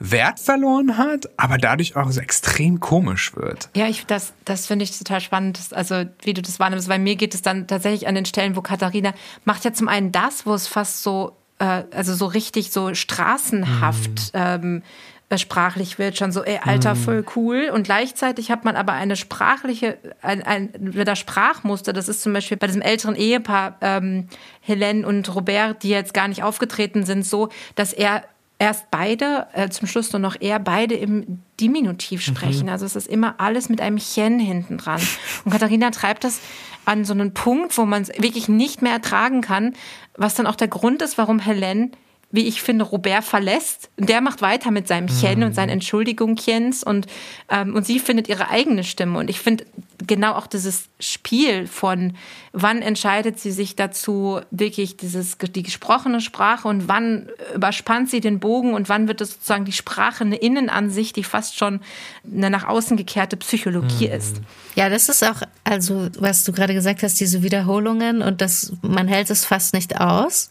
Wert 0.00 0.40
verloren 0.40 0.96
hat, 0.96 1.28
aber 1.36 1.58
dadurch 1.58 1.94
auch 1.94 2.10
so 2.10 2.20
extrem 2.20 2.80
komisch 2.80 3.36
wird. 3.36 3.68
Ja, 3.76 3.86
ich, 3.86 4.06
das, 4.06 4.32
das 4.46 4.66
finde 4.66 4.84
ich 4.84 4.98
total 4.98 5.20
spannend, 5.20 5.60
also 5.72 6.04
wie 6.22 6.32
du 6.32 6.40
das 6.40 6.58
wahrnimmst, 6.58 6.88
weil 6.88 6.98
mir 6.98 7.16
geht 7.16 7.34
es 7.34 7.42
dann 7.42 7.66
tatsächlich 7.66 8.08
an 8.08 8.14
den 8.14 8.24
Stellen, 8.24 8.56
wo 8.56 8.62
Katharina 8.62 9.12
macht 9.44 9.64
ja 9.64 9.74
zum 9.74 9.88
einen 9.88 10.10
das, 10.10 10.46
wo 10.46 10.54
es 10.54 10.66
fast 10.66 11.02
so, 11.02 11.36
äh, 11.58 11.84
also 11.92 12.14
so 12.14 12.24
richtig 12.24 12.72
so 12.72 12.94
straßenhaft 12.94 14.32
mhm. 14.32 14.40
ähm, 14.40 14.82
äh, 15.28 15.36
sprachlich 15.36 15.98
wird, 15.98 16.16
schon 16.16 16.32
so, 16.32 16.44
ey, 16.44 16.58
Alter, 16.64 16.94
mhm. 16.94 16.98
voll 16.98 17.24
cool. 17.36 17.70
Und 17.72 17.84
gleichzeitig 17.84 18.50
hat 18.50 18.64
man 18.64 18.76
aber 18.76 18.94
eine 18.94 19.16
sprachliche, 19.16 19.98
ein, 20.22 20.42
ein 20.42 20.70
wieder 20.94 21.14
Sprachmuster. 21.14 21.92
Das 21.92 22.08
ist 22.08 22.22
zum 22.22 22.32
Beispiel 22.32 22.56
bei 22.56 22.66
diesem 22.66 22.82
älteren 22.82 23.14
Ehepaar, 23.14 23.76
ähm, 23.82 24.28
Helene 24.60 25.06
und 25.06 25.32
Robert, 25.34 25.82
die 25.82 25.90
jetzt 25.90 26.14
gar 26.14 26.26
nicht 26.26 26.42
aufgetreten 26.42 27.04
sind, 27.04 27.26
so, 27.26 27.50
dass 27.74 27.92
er 27.92 28.24
erst 28.60 28.90
beide, 28.90 29.46
äh, 29.54 29.70
zum 29.70 29.88
Schluss 29.88 30.12
nur 30.12 30.20
noch 30.20 30.36
er, 30.38 30.60
beide 30.60 30.94
im 30.94 31.42
Diminutiv 31.58 32.20
sprechen. 32.20 32.66
Mhm. 32.66 32.72
Also 32.72 32.86
es 32.86 32.94
ist 32.94 33.08
immer 33.08 33.34
alles 33.38 33.68
mit 33.68 33.80
einem 33.80 33.96
Chen 33.96 34.38
hinten 34.38 34.78
dran. 34.78 35.00
Und 35.44 35.50
Katharina 35.50 35.90
treibt 35.90 36.22
das 36.22 36.40
an 36.84 37.04
so 37.04 37.12
einen 37.12 37.34
Punkt, 37.34 37.76
wo 37.78 37.86
man 37.86 38.02
es 38.02 38.08
wirklich 38.08 38.48
nicht 38.48 38.82
mehr 38.82 38.92
ertragen 38.92 39.40
kann, 39.40 39.72
was 40.16 40.34
dann 40.34 40.46
auch 40.46 40.56
der 40.56 40.68
Grund 40.68 41.02
ist, 41.02 41.18
warum 41.18 41.38
Helen 41.38 41.92
wie 42.32 42.46
ich 42.46 42.62
finde, 42.62 42.84
Robert 42.84 43.24
verlässt. 43.24 43.90
Der 43.98 44.20
macht 44.20 44.40
weiter 44.40 44.70
mit 44.70 44.86
seinem 44.86 45.08
Chen 45.08 45.40
mhm. 45.40 45.46
und 45.46 45.54
seinen 45.54 45.70
Entschuldigungchens 45.70 46.84
und, 46.84 47.06
ähm, 47.48 47.74
und 47.74 47.84
sie 47.84 47.98
findet 47.98 48.28
ihre 48.28 48.50
eigene 48.50 48.84
Stimme. 48.84 49.18
Und 49.18 49.28
ich 49.30 49.40
finde 49.40 49.64
genau 50.06 50.34
auch 50.34 50.46
dieses 50.46 50.88
Spiel 51.00 51.66
von, 51.66 52.16
wann 52.52 52.82
entscheidet 52.82 53.38
sie 53.38 53.50
sich 53.50 53.76
dazu, 53.76 54.40
wirklich 54.50 54.96
dieses, 54.96 55.38
die 55.38 55.62
gesprochene 55.62 56.20
Sprache 56.20 56.68
und 56.68 56.88
wann 56.88 57.28
überspannt 57.54 58.10
sie 58.10 58.20
den 58.20 58.38
Bogen 58.38 58.74
und 58.74 58.88
wann 58.88 59.08
wird 59.08 59.20
es 59.20 59.32
sozusagen 59.32 59.64
die 59.64 59.72
Sprache 59.72 60.24
eine 60.24 60.36
Innenansicht, 60.36 61.16
die 61.16 61.24
fast 61.24 61.56
schon 61.56 61.80
eine 62.24 62.50
nach 62.50 62.66
außen 62.66 62.96
gekehrte 62.96 63.36
Psychologie 63.36 64.08
mhm. 64.08 64.14
ist. 64.14 64.40
Ja, 64.76 64.88
das 64.88 65.08
ist 65.08 65.24
auch, 65.24 65.42
also 65.64 66.08
was 66.18 66.44
du 66.44 66.52
gerade 66.52 66.74
gesagt 66.74 67.02
hast, 67.02 67.18
diese 67.20 67.42
Wiederholungen 67.42 68.22
und 68.22 68.40
das, 68.40 68.72
man 68.82 69.08
hält 69.08 69.30
es 69.30 69.44
fast 69.44 69.74
nicht 69.74 70.00
aus. 70.00 70.50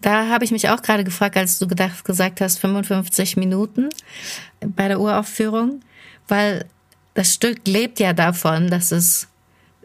Da 0.00 0.28
habe 0.28 0.44
ich 0.44 0.50
mich 0.50 0.68
auch 0.68 0.82
gerade 0.82 1.04
gefragt, 1.04 1.36
als 1.36 1.58
du 1.58 1.66
gedacht, 1.66 2.04
gesagt 2.04 2.40
hast, 2.40 2.58
55 2.58 3.36
Minuten 3.36 3.88
bei 4.60 4.88
der 4.88 5.00
Uraufführung, 5.00 5.80
weil 6.28 6.66
das 7.14 7.34
Stück 7.34 7.66
lebt 7.66 7.98
ja 7.98 8.12
davon, 8.12 8.68
dass 8.68 8.92
es 8.92 9.28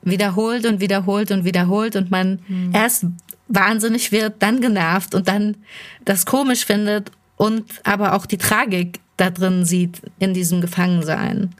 wiederholt 0.04 0.65
und 0.65 0.80
wiederholt 0.80 1.32
und 1.32 1.45
wiederholt 1.45 1.95
und 1.95 2.12
man 2.12 2.41
mhm. 2.47 2.71
erst 2.73 3.06
wahnsinnig 3.47 4.12
wird, 4.12 4.41
dann 4.41 4.62
genervt 4.62 5.15
und 5.15 5.28
dann 5.28 5.58
das 6.06 6.26
komisch 6.26 6.65
findet 6.65 7.12
und 7.38 7.65
aber 7.84 8.13
auch 8.13 8.26
die 8.26 8.38
Tragik 8.38 8.99
da 9.17 9.30
drin 9.30 9.65
sieht 9.65 10.02
in 10.19 10.34
diesem 10.34 10.62
Gefangensein. 10.62 11.56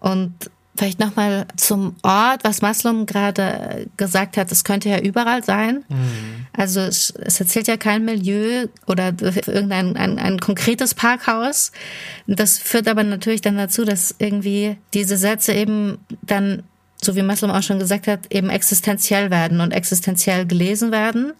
Und 0.00 0.50
Vielleicht 0.78 1.00
nochmal 1.00 1.44
zum 1.56 1.96
Ort, 2.04 2.44
was 2.44 2.62
Maslum 2.62 3.04
gerade 3.04 3.88
gesagt 3.96 4.36
hat, 4.36 4.52
es 4.52 4.62
könnte 4.62 4.88
ja 4.88 5.00
überall 5.00 5.42
sein. 5.42 5.84
Mhm. 5.88 6.46
Also 6.52 6.78
es, 6.78 7.12
es, 7.20 7.40
erzählt 7.40 7.66
ja 7.66 7.76
kein 7.76 8.04
Milieu 8.04 8.68
oder 8.86 9.08
irgendein 9.08 9.96
ein, 9.96 10.20
ein 10.20 10.38
konkretes 10.38 10.94
Parkhaus. 10.94 11.72
Das 12.28 12.58
führt 12.58 12.86
aber 12.86 13.02
natürlich 13.02 13.40
dann 13.40 13.56
dazu, 13.56 13.84
dass 13.84 14.14
irgendwie 14.20 14.76
diese 14.94 15.16
Sätze 15.16 15.52
eben 15.52 15.98
dann, 16.22 16.62
so 17.02 17.16
wie 17.16 17.22
Maslum 17.22 17.50
auch 17.50 17.64
schon 17.64 17.80
gesagt 17.80 18.06
hat, 18.06 18.32
eben 18.32 18.48
existenziell 18.48 19.32
werden 19.32 19.60
und 19.60 19.72
existenziell 19.72 20.46
gelesen 20.46 20.92
werden. 20.92 21.32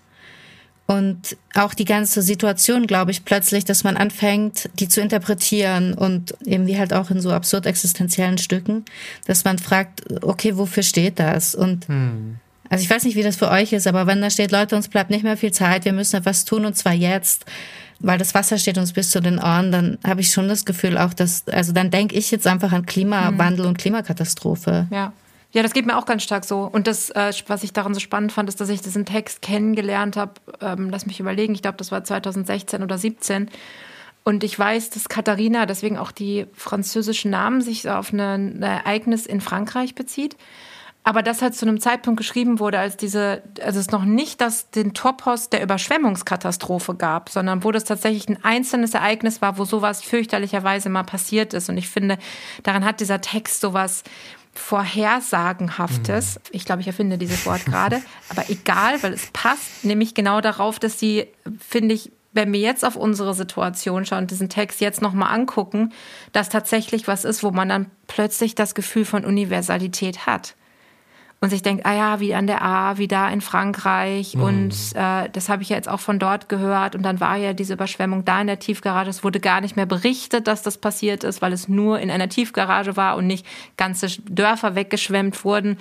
Und 0.91 1.37
auch 1.53 1.75
die 1.75 1.85
ganze 1.85 2.23
Situation, 2.23 2.87
glaube 2.87 3.11
ich, 3.11 3.27
plötzlich, 3.27 3.67
dass 3.67 3.85
man 3.85 3.99
anfängt, 3.99 4.71
die 4.81 4.89
zu 4.89 5.03
interpretieren 5.03 5.93
und 5.93 6.35
eben 6.47 6.67
wie 6.67 6.79
halt 6.79 6.95
auch 6.95 7.11
in 7.11 7.21
so 7.21 7.31
absurd 7.31 7.67
existenziellen 7.67 8.39
Stücken, 8.39 8.87
dass 9.27 9.45
man 9.45 9.59
fragt, 9.59 10.03
okay, 10.23 10.57
wofür 10.57 10.83
steht 10.83 11.21
das? 11.21 11.55
Und 11.55 11.89
hm. 11.89 12.39
also 12.71 12.83
ich 12.83 12.89
weiß 12.89 13.05
nicht, 13.05 13.17
wie 13.17 13.23
das 13.23 13.37
für 13.37 13.51
euch 13.51 13.75
ist, 13.75 13.87
aber 13.87 14.07
wenn 14.07 14.23
da 14.23 14.31
steht, 14.31 14.51
Leute, 14.51 14.77
uns 14.77 14.89
bleibt 14.89 15.11
nicht 15.11 15.25
mehr 15.25 15.37
viel 15.37 15.53
Zeit, 15.53 15.85
wir 15.85 15.93
müssen 15.93 16.17
etwas 16.17 16.47
tun 16.47 16.65
und 16.65 16.75
zwar 16.75 16.95
jetzt, 16.95 17.45
weil 18.01 18.17
das 18.17 18.33
Wasser 18.35 18.57
steht 18.57 18.79
uns 18.79 18.95
bis 18.95 19.11
zu 19.11 19.21
den 19.21 19.39
Ohren, 19.39 19.71
dann 19.71 19.99
habe 20.07 20.23
ich 20.23 20.33
schon 20.33 20.49
das 20.49 20.65
Gefühl 20.65 20.97
auch, 20.97 21.13
dass, 21.13 21.47
also 21.49 21.73
dann 21.73 21.91
denke 21.91 22.17
ich 22.17 22.31
jetzt 22.31 22.47
einfach 22.47 22.73
an 22.73 22.87
Klimawandel 22.87 23.67
hm. 23.67 23.69
und 23.73 23.79
Klimakatastrophe. 23.79 24.87
Ja. 24.91 25.13
Ja, 25.51 25.63
das 25.63 25.73
geht 25.73 25.87
mir 25.87 25.97
auch 25.97 26.05
ganz 26.05 26.23
stark 26.23 26.45
so. 26.45 26.69
Und 26.71 26.87
das, 26.87 27.11
äh, 27.11 27.33
was 27.47 27.63
ich 27.63 27.73
daran 27.73 27.95
so 27.95 28.01
spannend 28.01 28.33
fand, 28.33 28.49
ist, 28.49 28.61
dass 28.61 28.69
ich 28.69 28.83
diesen 28.83 29.07
Text 29.07 29.41
kennengelernt 29.41 30.17
habe. 30.17 30.33
Ähm, 30.61 30.91
lass 30.91 31.07
mich 31.07 31.21
überlegen, 31.21 31.55
ich 31.55 31.63
glaube, 31.63 31.79
das 31.79 31.91
war 31.91 32.05
2016 32.05 32.83
oder 32.83 32.99
17. 32.99 33.51
Und 34.25 34.45
ich 34.45 34.59
weiß, 34.59 34.91
dass 34.91 35.09
Katharina, 35.09 35.65
deswegen 35.65 35.97
auch 35.97 36.13
die 36.13 36.47
französischen 36.53 37.31
Namen, 37.31 37.63
sich 37.63 37.89
auf 37.89 38.13
ein 38.13 38.63
Ereignis 38.63 39.25
in 39.25 39.41
Frankreich 39.41 39.95
bezieht. 39.95 40.37
Aber 41.03 41.23
das 41.23 41.41
halt 41.41 41.55
zu 41.55 41.65
einem 41.65 41.81
Zeitpunkt 41.81 42.19
geschrieben 42.19 42.59
wurde, 42.59 42.79
als 42.79 42.99
diese, 42.99 43.43
also 43.63 43.81
es 43.81 43.91
noch 43.91 44.05
nicht 44.05 44.43
das, 44.43 44.71
den 44.71 44.93
Topos 44.93 45.49
der 45.49 45.63
Überschwemmungskatastrophe 45.63 46.95
gab, 46.95 47.31
sondern 47.31 47.65
wo 47.65 47.73
das 47.73 47.85
tatsächlich 47.85 48.29
ein 48.29 48.45
einzelnes 48.45 48.93
Ereignis 48.93 49.41
war, 49.41 49.57
wo 49.57 49.65
sowas 49.65 50.03
fürchterlicherweise 50.03 50.91
mal 50.91 51.05
passiert 51.05 51.55
ist. 51.55 51.71
Und 51.71 51.79
ich 51.79 51.89
finde, 51.89 52.19
daran 52.63 52.85
hat 52.85 53.01
dieser 53.01 53.23
Text 53.23 53.63
sowas 53.63 54.05
Vorhersagenhaftes. 54.59 56.37
Mhm. 56.37 56.41
Ich 56.51 56.65
glaube, 56.65 56.81
ich 56.81 56.87
erfinde 56.87 57.17
dieses 57.17 57.47
Wort 57.47 57.65
gerade. 57.65 58.03
Aber 58.29 58.51
egal, 58.51 59.03
weil 59.03 59.13
es 59.13 59.27
passt 59.33 59.85
nämlich 59.85 60.15
genau 60.15 60.41
darauf, 60.41 60.79
dass 60.79 60.99
sie, 60.99 61.27
finde 61.59 61.95
ich, 61.95 62.13
wenn 62.33 62.53
wir 62.53 62.61
jetzt 62.61 62.85
auf 62.85 62.97
unsere 62.97 63.35
Situation 63.35 64.05
schauen 64.05 64.19
und 64.19 64.31
diesen 64.31 64.49
Text 64.49 64.81
jetzt 64.81 65.01
nochmal 65.01 65.33
angucken, 65.35 65.93
dass 66.33 66.49
tatsächlich 66.49 67.09
was 67.09 67.25
ist, 67.25 67.43
wo 67.43 67.51
man 67.51 67.69
dann 67.69 67.87
plötzlich 68.07 68.55
das 68.55 68.75
Gefühl 68.75 69.05
von 69.05 69.25
Universalität 69.25 70.27
hat 70.27 70.55
und 71.41 71.51
sich 71.51 71.63
denkt, 71.63 71.87
ah 71.87 71.95
ja, 71.95 72.21
wie 72.21 72.35
an 72.35 72.49
der 72.49 72.63
A, 72.63 72.99
wie 72.99 73.07
da 73.07 73.29
in 73.29 73.41
Frankreich. 73.41 74.35
Mhm. 74.35 74.43
Und 74.43 74.75
äh, 74.95 75.29
das 75.33 75.49
habe 75.49 75.63
ich 75.63 75.69
ja 75.69 75.77
jetzt 75.77 75.89
auch 75.89 76.01
von 76.01 76.19
dort 76.19 76.49
gehört. 76.49 76.97
Und 76.97 77.05
dann 77.05 77.21
war 77.21 77.37
ja 77.37 77.53
diese 77.53 77.75
Überschwemmung 77.75 78.25
da 78.25 78.41
in 78.41 78.49
der 78.49 78.59
Tiefgarage. 78.59 79.11
Es 79.11 79.23
wurde 79.23 79.39
gar 79.39 79.61
nicht 79.61 79.77
mehr 79.77 79.87
berichtet, 79.87 80.49
dass 80.49 80.63
das 80.63 80.79
passiert 80.79 81.23
ist, 81.23 81.41
weil 81.41 81.53
es 81.53 81.69
nur 81.69 82.01
in 82.01 82.11
einer 82.11 82.29
Tiefgarage 82.29 82.97
war 82.97 83.17
und 83.17 83.29
nicht 83.29 83.47
ganze 83.77 84.09
Dörfer 84.29 84.75
weggeschwemmt 84.75 85.45
wurden. 85.45 85.79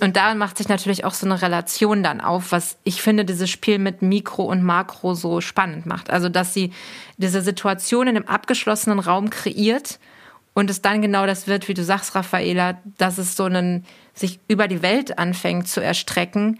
Und 0.00 0.16
da 0.16 0.34
macht 0.34 0.58
sich 0.58 0.68
natürlich 0.68 1.04
auch 1.04 1.14
so 1.14 1.26
eine 1.26 1.40
Relation 1.40 2.02
dann 2.02 2.20
auf, 2.20 2.50
was 2.50 2.76
ich 2.82 3.00
finde, 3.00 3.24
dieses 3.24 3.48
Spiel 3.48 3.78
mit 3.78 4.02
Mikro 4.02 4.42
und 4.42 4.64
Makro 4.64 5.14
so 5.14 5.40
spannend 5.40 5.86
macht. 5.86 6.10
Also, 6.10 6.28
dass 6.28 6.52
sie 6.52 6.72
diese 7.16 7.42
Situation 7.42 8.08
in 8.08 8.16
einem 8.16 8.26
abgeschlossenen 8.26 8.98
Raum 8.98 9.30
kreiert 9.30 10.00
und 10.56 10.68
es 10.68 10.82
dann 10.82 11.00
genau 11.00 11.26
das 11.26 11.46
wird, 11.46 11.68
wie 11.68 11.74
du 11.74 11.84
sagst, 11.84 12.14
Raffaela, 12.14 12.78
dass 12.98 13.18
es 13.18 13.36
so 13.36 13.44
einen 13.44 13.84
sich 14.16 14.40
über 14.48 14.66
die 14.66 14.82
Welt 14.82 15.18
anfängt 15.18 15.68
zu 15.68 15.80
erstrecken. 15.80 16.58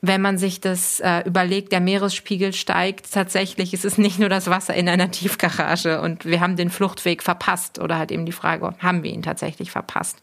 Wenn 0.00 0.20
man 0.20 0.38
sich 0.38 0.60
das 0.60 1.00
äh, 1.00 1.26
überlegt, 1.26 1.72
der 1.72 1.80
Meeresspiegel 1.80 2.52
steigt, 2.52 3.12
tatsächlich 3.12 3.74
ist 3.74 3.84
es 3.84 3.98
nicht 3.98 4.20
nur 4.20 4.28
das 4.28 4.48
Wasser 4.48 4.74
in 4.74 4.88
einer 4.88 5.10
Tiefgarage 5.10 6.00
und 6.00 6.24
wir 6.24 6.40
haben 6.40 6.54
den 6.54 6.70
Fluchtweg 6.70 7.22
verpasst 7.22 7.80
oder 7.80 7.98
halt 7.98 8.12
eben 8.12 8.24
die 8.24 8.32
Frage, 8.32 8.74
haben 8.78 9.02
wir 9.02 9.10
ihn 9.10 9.22
tatsächlich 9.22 9.72
verpasst? 9.72 10.18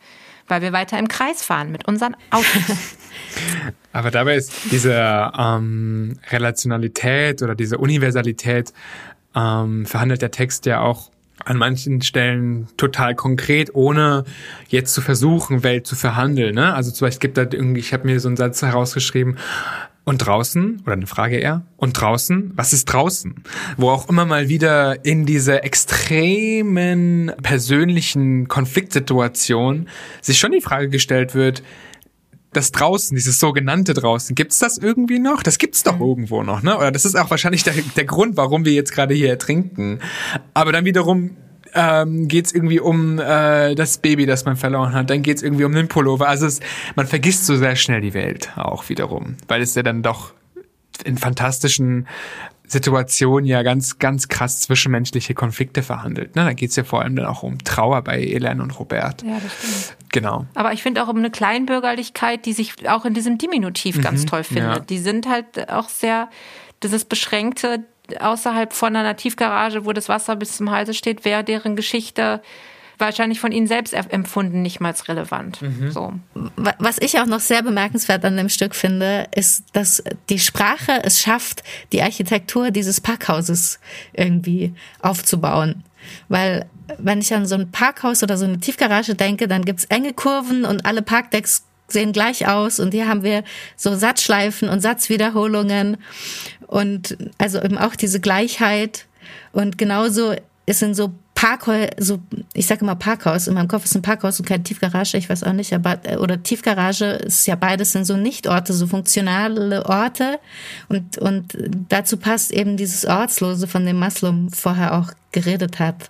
Weil 0.47 0.61
wir 0.61 0.71
weiter 0.71 0.99
im 0.99 1.07
Kreis 1.07 1.43
fahren 1.43 1.71
mit 1.71 1.87
unseren 1.87 2.15
Autos. 2.29 2.45
Aber 3.91 4.11
dabei 4.11 4.35
ist 4.35 4.53
diese 4.71 5.31
ähm, 5.37 6.19
Relationalität 6.29 7.41
oder 7.41 7.55
diese 7.55 7.79
Universalität 7.79 8.71
ähm, 9.35 9.85
verhandelt 9.87 10.21
der 10.21 10.31
Text 10.31 10.67
ja 10.67 10.81
auch 10.81 11.09
an 11.45 11.57
manchen 11.57 12.01
Stellen 12.01 12.67
total 12.77 13.15
konkret, 13.15 13.73
ohne 13.73 14.25
jetzt 14.67 14.93
zu 14.93 15.01
versuchen, 15.01 15.63
Welt 15.63 15.87
zu 15.87 15.95
verhandeln. 15.95 16.55
Ne? 16.55 16.73
Also 16.73 16.91
zum 16.91 17.07
Beispiel 17.07 17.31
gibt 17.31 17.37
da 17.37 17.43
irgendwie, 17.43 17.79
ich 17.79 17.93
habe 17.93 18.05
mir 18.05 18.19
so 18.19 18.27
einen 18.27 18.37
Satz 18.37 18.61
herausgeschrieben, 18.61 19.37
und 20.05 20.19
draußen, 20.19 20.81
oder 20.83 20.93
eine 20.93 21.07
Frage 21.07 21.37
eher, 21.37 21.63
und 21.77 21.99
draußen, 21.99 22.51
was 22.55 22.73
ist 22.73 22.85
draußen? 22.85 23.43
Wo 23.75 23.89
auch 23.89 24.07
immer 24.07 24.25
mal 24.25 24.49
wieder 24.49 25.03
in 25.03 25.25
diese 25.25 25.63
extremen 25.63 27.31
persönlichen 27.41 28.47
Konfliktsituation 28.47 29.87
sich 30.21 30.37
schon 30.37 30.51
die 30.51 30.61
Frage 30.61 30.89
gestellt 30.89 31.33
wird, 31.33 31.63
das 32.55 32.71
draußen, 32.71 33.15
dieses 33.15 33.39
sogenannte 33.39 33.93
draußen, 33.93 34.35
gibt's 34.35 34.59
das 34.59 34.77
irgendwie 34.77 35.19
noch? 35.19 35.43
Das 35.43 35.57
gibt's 35.57 35.83
doch 35.83 35.95
mhm. 35.95 36.05
irgendwo 36.05 36.43
noch, 36.43 36.61
ne? 36.61 36.77
Oder 36.77 36.91
das 36.91 37.05
ist 37.05 37.15
auch 37.15 37.29
wahrscheinlich 37.29 37.63
der, 37.63 37.73
der 37.95 38.05
Grund, 38.05 38.37
warum 38.37 38.65
wir 38.65 38.73
jetzt 38.73 38.91
gerade 38.91 39.13
hier 39.13 39.29
ertrinken. 39.29 39.99
Aber 40.53 40.71
dann 40.71 40.85
wiederum 40.85 41.37
ähm, 41.73 42.27
geht 42.27 42.47
es 42.47 42.53
irgendwie 42.53 42.79
um 42.79 43.19
äh, 43.19 43.75
das 43.75 43.97
Baby, 43.97 44.25
das 44.25 44.45
man 44.45 44.55
verloren 44.55 44.93
hat. 44.93 45.09
Dann 45.09 45.21
geht 45.21 45.37
es 45.37 45.43
irgendwie 45.43 45.65
um 45.65 45.73
den 45.73 45.87
Pullover. 45.87 46.27
Also 46.27 46.47
es, 46.47 46.61
man 46.95 47.05
vergisst 47.05 47.45
so 47.45 47.55
sehr 47.55 47.75
schnell 47.75 48.01
die 48.01 48.13
Welt 48.13 48.51
auch 48.55 48.89
wiederum, 48.89 49.35
weil 49.47 49.61
es 49.61 49.75
ja 49.75 49.83
dann 49.83 50.01
doch 50.01 50.33
in 51.03 51.17
fantastischen 51.17 52.07
Situation 52.67 53.45
ja 53.45 53.63
ganz, 53.63 53.99
ganz 53.99 54.27
krass 54.27 54.61
zwischenmenschliche 54.61 55.33
Konflikte 55.33 55.83
verhandelt. 55.83 56.35
Ne? 56.35 56.45
Da 56.45 56.53
geht's 56.53 56.75
ja 56.75 56.83
vor 56.83 57.01
allem 57.01 57.15
dann 57.15 57.25
auch 57.25 57.43
um 57.43 57.59
Trauer 57.63 58.01
bei 58.01 58.19
Elen 58.19 58.61
und 58.61 58.79
Robert. 58.79 59.23
Ja, 59.23 59.39
das 59.41 59.53
stimmt. 59.57 59.97
Genau. 60.11 60.45
Aber 60.55 60.73
ich 60.73 60.81
finde 60.81 61.03
auch 61.03 61.07
um 61.07 61.17
eine 61.17 61.29
Kleinbürgerlichkeit, 61.29 62.45
die 62.45 62.53
sich 62.53 62.87
auch 62.89 63.05
in 63.05 63.13
diesem 63.13 63.37
Diminutiv 63.37 63.97
mhm, 63.97 64.01
ganz 64.01 64.25
toll 64.25 64.43
findet. 64.43 64.75
Ja. 64.75 64.79
Die 64.79 64.97
sind 64.97 65.27
halt 65.27 65.69
auch 65.69 65.89
sehr, 65.89 66.29
dieses 66.83 67.05
Beschränkte 67.05 67.83
außerhalb 68.19 68.71
von 68.73 68.95
einer 68.95 69.15
Tiefgarage, 69.15 69.85
wo 69.85 69.93
das 69.93 70.09
Wasser 70.09 70.35
bis 70.35 70.57
zum 70.57 70.71
Halse 70.71 70.93
steht, 70.93 71.25
wäre 71.25 71.43
deren 71.43 71.75
Geschichte 71.75 72.41
wahrscheinlich 72.97 73.39
von 73.39 73.51
ihnen 73.51 73.67
selbst 73.67 73.93
empfunden 73.93 74.61
nicht 74.61 74.79
mal 74.79 74.93
relevant. 75.07 75.61
Mhm. 75.61 75.91
So. 75.91 76.13
Was 76.79 76.97
ich 76.99 77.19
auch 77.19 77.25
noch 77.25 77.39
sehr 77.39 77.61
bemerkenswert 77.61 78.23
an 78.25 78.37
dem 78.37 78.49
Stück 78.49 78.75
finde, 78.75 79.27
ist, 79.35 79.65
dass 79.73 80.03
die 80.29 80.39
Sprache 80.39 81.03
es 81.03 81.19
schafft, 81.19 81.63
die 81.91 82.01
Architektur 82.01 82.71
dieses 82.71 83.01
Parkhauses 83.01 83.79
irgendwie 84.13 84.73
aufzubauen. 85.01 85.83
Weil 86.29 86.65
wenn 86.97 87.19
ich 87.19 87.33
an 87.33 87.45
so 87.45 87.55
ein 87.55 87.71
Parkhaus 87.71 88.23
oder 88.23 88.37
so 88.37 88.45
eine 88.45 88.59
Tiefgarage 88.59 89.15
denke, 89.15 89.47
dann 89.47 89.65
gibt's 89.65 89.85
enge 89.85 90.13
Kurven 90.13 90.65
und 90.65 90.85
alle 90.85 91.01
Parkdecks 91.01 91.65
sehen 91.87 92.13
gleich 92.13 92.47
aus 92.47 92.79
und 92.79 92.93
hier 92.93 93.07
haben 93.07 93.23
wir 93.23 93.43
so 93.75 93.95
Satzschleifen 93.95 94.69
und 94.69 94.81
Satzwiederholungen 94.81 95.97
und 96.65 97.17
also 97.37 97.61
eben 97.61 97.77
auch 97.77 97.95
diese 97.95 98.19
Gleichheit 98.19 99.05
Und 99.55 99.77
genauso 99.77 100.35
ist 100.65 100.83
in 100.83 100.93
so 100.93 101.13
Parkhaus, 101.45 101.89
so, 101.99 102.19
ich 102.53 102.65
sage 102.65 102.81
immer 102.81 102.95
Parkhaus, 102.95 103.47
in 103.47 103.53
meinem 103.53 103.67
Kopf 103.67 103.85
ist 103.85 103.95
ein 103.95 104.01
Parkhaus 104.01 104.39
und 104.39 104.47
keine 104.47 104.63
Tiefgarage, 104.63 105.15
ich 105.15 105.29
weiß 105.29 105.43
auch 105.43 105.53
nicht, 105.53 105.73
aber, 105.73 106.03
äh, 106.03 106.17
oder 106.17 106.41
Tiefgarage 106.41 107.05
ist 107.05 107.45
ja 107.45 107.53
beides 107.53 107.91
sind 107.91 108.05
so 108.05 108.17
Nichtorte, 108.17 108.73
so 108.73 108.87
funktionale 108.87 109.85
Orte. 109.85 110.39
Und, 110.89 111.19
und 111.19 111.55
dazu 111.87 112.17
passt 112.17 112.51
eben 112.51 112.77
dieses 112.77 113.05
Ortslose, 113.05 113.67
von 113.67 113.85
dem 113.85 113.99
Maslow 113.99 114.33
vorher 114.51 114.97
auch 114.97 115.11
geredet 115.31 115.77
hat. 115.77 116.09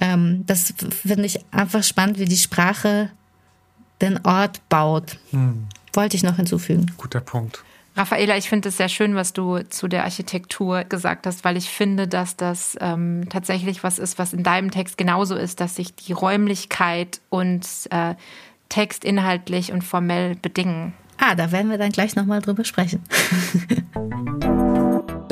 Ähm, 0.00 0.42
das 0.44 0.74
finde 0.90 1.26
ich 1.26 1.38
einfach 1.52 1.84
spannend, 1.84 2.18
wie 2.18 2.24
die 2.24 2.36
Sprache 2.36 3.10
den 4.00 4.26
Ort 4.26 4.68
baut. 4.68 5.18
Hm. 5.30 5.68
Wollte 5.92 6.16
ich 6.16 6.24
noch 6.24 6.34
hinzufügen. 6.34 6.90
Guter 6.96 7.20
Punkt. 7.20 7.62
Raffaela, 7.94 8.36
ich 8.36 8.48
finde 8.48 8.70
es 8.70 8.78
sehr 8.78 8.88
schön, 8.88 9.14
was 9.14 9.32
du 9.32 9.58
zu 9.68 9.86
der 9.86 10.04
Architektur 10.04 10.84
gesagt 10.84 11.26
hast, 11.26 11.44
weil 11.44 11.56
ich 11.56 11.68
finde, 11.68 12.08
dass 12.08 12.36
das 12.36 12.76
ähm, 12.80 13.28
tatsächlich 13.28 13.84
was 13.84 13.98
ist, 13.98 14.18
was 14.18 14.32
in 14.32 14.42
deinem 14.42 14.70
Text 14.70 14.96
genauso 14.96 15.34
ist, 15.34 15.60
dass 15.60 15.76
sich 15.76 15.94
die 15.94 16.12
Räumlichkeit 16.12 17.20
und 17.28 17.66
äh, 17.90 18.14
Text 18.70 19.04
inhaltlich 19.04 19.72
und 19.72 19.84
formell 19.84 20.36
bedingen. 20.36 20.94
Ah, 21.18 21.34
da 21.34 21.52
werden 21.52 21.70
wir 21.70 21.78
dann 21.78 21.92
gleich 21.92 22.16
nochmal 22.16 22.40
drüber 22.40 22.64
sprechen. 22.64 23.04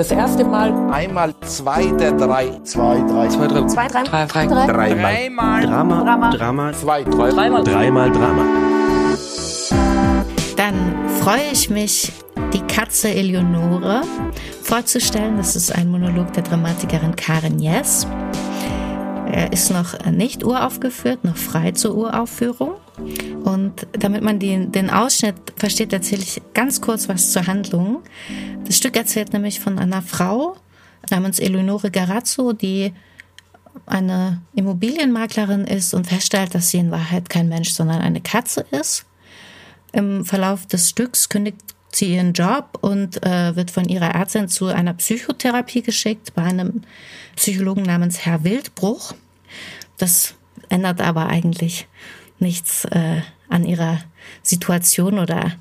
Das 0.01 0.11
erste 0.11 0.45
Mal. 0.45 0.73
Einmal 0.91 1.35
zwei 1.41 1.85
der 1.85 2.13
drei. 2.13 2.59
Zwei, 2.65 3.01
drei. 3.07 3.29
Zwei, 3.29 3.47
drei. 3.49 3.67
Zwei, 3.67 3.87
drei. 3.87 4.03
Drei, 4.05 4.25
drei. 4.25 4.47
drei. 4.47 4.95
Dreimal. 4.95 5.67
Drama. 5.67 6.03
Drama. 6.03 6.31
Drama. 6.31 6.73
Zwei, 6.73 7.03
drei. 7.05 7.29
Dreimal. 7.29 7.65
Dreimal 7.65 8.11
Drama. 8.11 8.90
Dann 10.61 11.09
freue 11.23 11.53
ich 11.53 11.71
mich, 11.71 12.13
die 12.53 12.61
Katze 12.61 13.09
Eleonore 13.09 14.03
vorzustellen. 14.63 15.39
Das 15.39 15.57
ist 15.57 15.75
ein 15.75 15.91
Monolog 15.91 16.35
der 16.35 16.43
Dramatikerin 16.43 17.17
Karen 17.17 17.59
Jess. 17.61 18.07
Er 19.33 19.55
ist 19.55 19.71
noch 19.71 20.05
nicht 20.05 20.45
uraufgeführt, 20.45 21.25
noch 21.25 21.39
frei 21.39 21.73
zur 21.73 21.95
Uraufführung. 21.97 22.73
Und 23.43 23.87
damit 23.93 24.23
man 24.23 24.39
den, 24.39 24.71
den 24.71 24.91
Ausschnitt 24.91 25.37
versteht, 25.57 25.95
erzähle 25.95 26.21
ich 26.21 26.43
ganz 26.53 26.83
kurz 26.83 27.09
was 27.09 27.33
zur 27.33 27.47
Handlung. 27.47 28.03
Das 28.67 28.77
Stück 28.77 28.99
erzählt 28.99 29.33
nämlich 29.33 29.61
von 29.61 29.79
einer 29.79 30.03
Frau 30.03 30.57
namens 31.09 31.39
Eleonore 31.39 31.91
Garazzo, 31.91 32.53
die 32.53 32.93
eine 33.87 34.43
Immobilienmaklerin 34.55 35.65
ist 35.65 35.95
und 35.95 36.07
feststellt, 36.07 36.55
dass 36.55 36.69
sie 36.69 36.81
in 36.81 36.91
Wahrheit 36.91 37.31
kein 37.31 37.49
Mensch, 37.49 37.71
sondern 37.71 38.03
eine 38.03 38.21
Katze 38.21 38.67
ist. 38.73 39.07
Im 39.93 40.25
Verlauf 40.25 40.67
des 40.67 40.91
Stücks 40.91 41.29
kündigt 41.29 41.61
sie 41.93 42.15
ihren 42.15 42.33
Job 42.33 42.79
und 42.81 43.25
äh, 43.25 43.57
wird 43.57 43.71
von 43.71 43.89
ihrer 43.89 44.15
Ärztin 44.15 44.49
zu 44.49 44.67
einer 44.67 44.95
Psychotherapie 44.95 45.83
geschickt 45.83 46.35
bei 46.35 46.43
einem 46.43 46.83
Psychologen 47.37 47.83
namens 47.83 48.25
Herr 48.25 48.45
Wildbruch. 48.45 49.15
Das 49.99 50.35
ändert 50.69 51.01
aber 51.01 51.27
eigentlich 51.27 51.89
nichts 52.39 52.85
äh, 52.87 53.23
an 53.49 53.65
ihrer 53.65 54.01
Situation 54.43 55.19
oder 55.19 55.53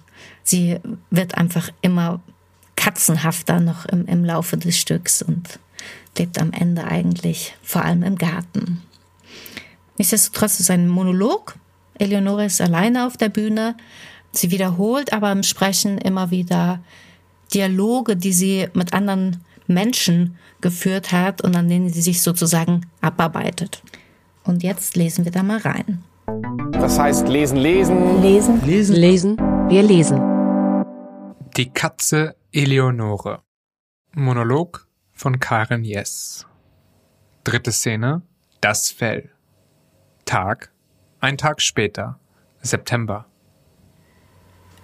sie 0.43 0.79
wird 1.09 1.35
einfach 1.35 1.69
immer 1.81 2.21
katzenhafter 2.75 3.59
noch 3.59 3.85
im, 3.85 4.05
im 4.05 4.23
Laufe 4.23 4.57
des 4.57 4.77
Stücks 4.77 5.21
und 5.21 5.59
lebt 6.17 6.39
am 6.39 6.51
Ende 6.53 6.85
eigentlich 6.85 7.55
vor 7.61 7.83
allem 7.83 8.03
im 8.03 8.17
Garten. 8.17 8.81
Nichtsdestotrotz 9.97 10.59
ist 10.59 10.71
ein 10.71 10.87
Monolog. 10.87 11.55
Eleonore 11.95 12.45
ist 12.45 12.61
alleine 12.61 13.05
auf 13.05 13.17
der 13.17 13.29
Bühne. 13.29 13.75
Sie 14.31 14.51
wiederholt 14.51 15.13
aber 15.13 15.31
im 15.31 15.43
Sprechen 15.43 15.97
immer 15.97 16.31
wieder 16.31 16.79
Dialoge, 17.53 18.15
die 18.15 18.33
sie 18.33 18.67
mit 18.73 18.93
anderen 18.93 19.43
Menschen 19.67 20.37
geführt 20.61 21.11
hat 21.11 21.41
und 21.41 21.55
an 21.55 21.67
denen 21.67 21.89
sie 21.89 22.01
sich 22.01 22.21
sozusagen 22.21 22.85
abarbeitet. 23.01 23.81
Und 24.43 24.63
jetzt 24.63 24.95
lesen 24.95 25.25
wir 25.25 25.31
da 25.31 25.43
mal 25.43 25.59
rein. 25.59 26.03
Das 26.73 26.99
heißt 26.99 27.27
lesen, 27.27 27.57
lesen. 27.57 28.21
Lesen. 28.21 28.65
Lesen. 28.65 28.95
Lesen. 28.95 29.37
Wir 29.69 29.83
lesen. 29.83 30.19
Die 31.57 31.69
Katze 31.69 32.35
Eleonore. 32.51 33.41
Monolog 34.13 34.87
von 35.13 35.39
Karen 35.39 35.83
Jess. 35.83 36.45
Dritte 37.43 37.71
Szene. 37.71 38.21
Das 38.61 38.91
Fell. 38.91 39.29
Tag. 40.25 40.71
Ein 41.19 41.37
Tag 41.37 41.61
später. 41.61 42.19
September. 42.61 43.28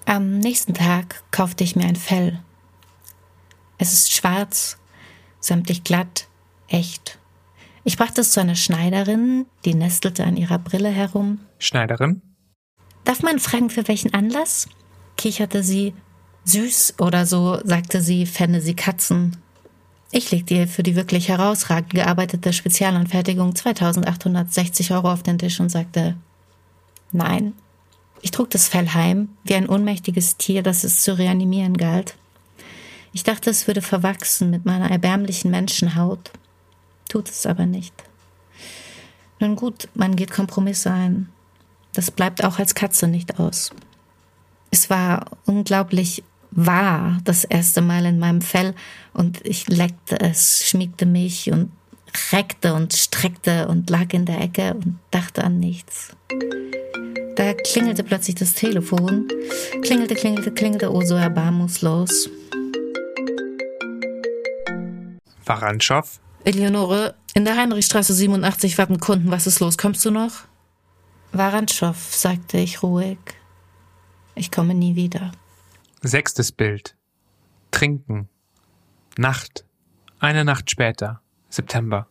Am 0.07 0.37
nächsten 0.37 0.75
Tag 0.75 1.23
kaufte 1.31 1.63
ich 1.63 1.75
mir 1.75 1.85
ein 1.85 1.95
Fell. 1.95 2.39
Es 3.79 3.91
ist 3.91 4.13
schwarz, 4.13 4.77
sämtlich 5.39 5.83
glatt, 5.83 6.27
echt. 6.67 7.17
Ich 7.83 7.97
brachte 7.97 8.21
es 8.21 8.31
zu 8.31 8.39
einer 8.39 8.55
Schneiderin, 8.55 9.47
die 9.65 9.73
nestelte 9.73 10.23
an 10.23 10.37
ihrer 10.37 10.59
Brille 10.59 10.89
herum. 10.89 11.39
Schneiderin? 11.57 12.21
Darf 13.03 13.23
man 13.23 13.39
fragen, 13.39 13.71
für 13.71 13.87
welchen 13.87 14.13
Anlass? 14.13 14.67
kicherte 15.17 15.63
sie. 15.63 15.95
Süß 16.43 16.95
oder 16.99 17.25
so, 17.25 17.59
sagte 17.63 18.01
sie, 18.01 18.27
fände 18.27 18.61
sie 18.61 18.75
Katzen. 18.75 19.37
Ich 20.11 20.29
legte 20.29 20.53
ihr 20.53 20.67
für 20.67 20.83
die 20.83 20.95
wirklich 20.95 21.29
herausragend 21.29 21.95
gearbeitete 21.95 22.53
Spezialanfertigung 22.53 23.55
2860 23.55 24.91
Euro 24.91 25.11
auf 25.11 25.23
den 25.23 25.39
Tisch 25.39 25.59
und 25.59 25.69
sagte, 25.69 26.15
nein, 27.11 27.53
ich 28.21 28.32
trug 28.32 28.49
das 28.49 28.67
Fell 28.67 28.89
heim, 28.89 29.30
wie 29.43 29.56
ein 29.56 29.69
ohnmächtiges 29.69 30.38
Tier, 30.38 30.63
das 30.63 30.84
es 30.84 31.01
zu 31.01 31.17
reanimieren 31.17 31.78
galt. 31.78 32.15
Ich 33.13 33.23
dachte, 33.23 33.49
es 33.49 33.67
würde 33.67 33.82
verwachsen 33.82 34.49
mit 34.49 34.65
meiner 34.65 34.91
erbärmlichen 34.91 35.51
Menschenhaut. 35.51 36.32
Tut 37.08 37.30
es 37.30 37.45
aber 37.45 37.65
nicht. 37.65 37.93
Nun 39.39 39.56
gut, 39.56 39.88
man 39.93 40.15
geht 40.15 40.32
Kompromisse 40.32 40.91
ein. 40.91 41.30
Das 41.93 42.12
bleibt 42.12 42.43
auch 42.43 42.60
als 42.60 42.75
Katze 42.75 43.08
nicht 43.08 43.39
aus. 43.39 43.71
Es 44.71 44.89
war 44.89 45.25
unglaublich 45.45 46.23
wahr 46.51 47.19
das 47.23 47.43
erste 47.43 47.82
Mal 47.82 48.06
in 48.06 48.19
meinem 48.19 48.41
Fell 48.41 48.73
und 49.13 49.45
ich 49.45 49.67
leckte 49.67 50.19
es, 50.19 50.67
schmiegte 50.67 51.06
mich 51.06 51.51
und 51.51 51.71
reckte 52.32 52.73
und 52.73 52.93
streckte 52.93 53.67
und 53.67 53.89
lag 53.89 54.13
in 54.13 54.25
der 54.25 54.41
Ecke 54.41 54.73
und 54.73 54.99
dachte 55.12 55.43
an 55.43 55.60
nichts. 55.60 56.15
Da 57.36 57.54
klingelte 57.54 58.04
plötzlich 58.04 58.36
das 58.36 58.54
Telefon. 58.54 59.28
Klingelte, 59.82 60.15
klingelte, 60.15 60.52
klingelte, 60.52 60.91
oh 60.91 61.02
so 61.02 61.15
erbarmungslos. 61.15 62.30
Warantschow? 65.45 66.19
Eleonore, 66.45 67.15
in 67.34 67.43
der 67.43 67.58
Heinrichstraße 67.58 68.13
87 68.13 68.78
warten 68.78 69.00
Kunden. 69.00 69.32
Was 69.32 69.48
ist 69.48 69.60
los? 69.60 69.78
Kommst 69.78 70.06
du 70.06 70.12
noch? 70.12 70.45
Warantschow, 71.34 71.95
sagte 71.95 72.58
ich 72.58 72.82
ruhig. 72.82 73.17
Ich 74.36 74.52
komme 74.52 74.74
nie 74.74 74.95
wieder. 74.95 75.32
Sechstes 76.02 76.52
Bild. 76.52 76.95
Trinken. 77.71 78.30
Nacht. 79.17 79.65
Eine 80.19 80.45
Nacht 80.45 80.71
später. 80.71 81.21
September. 81.50 82.08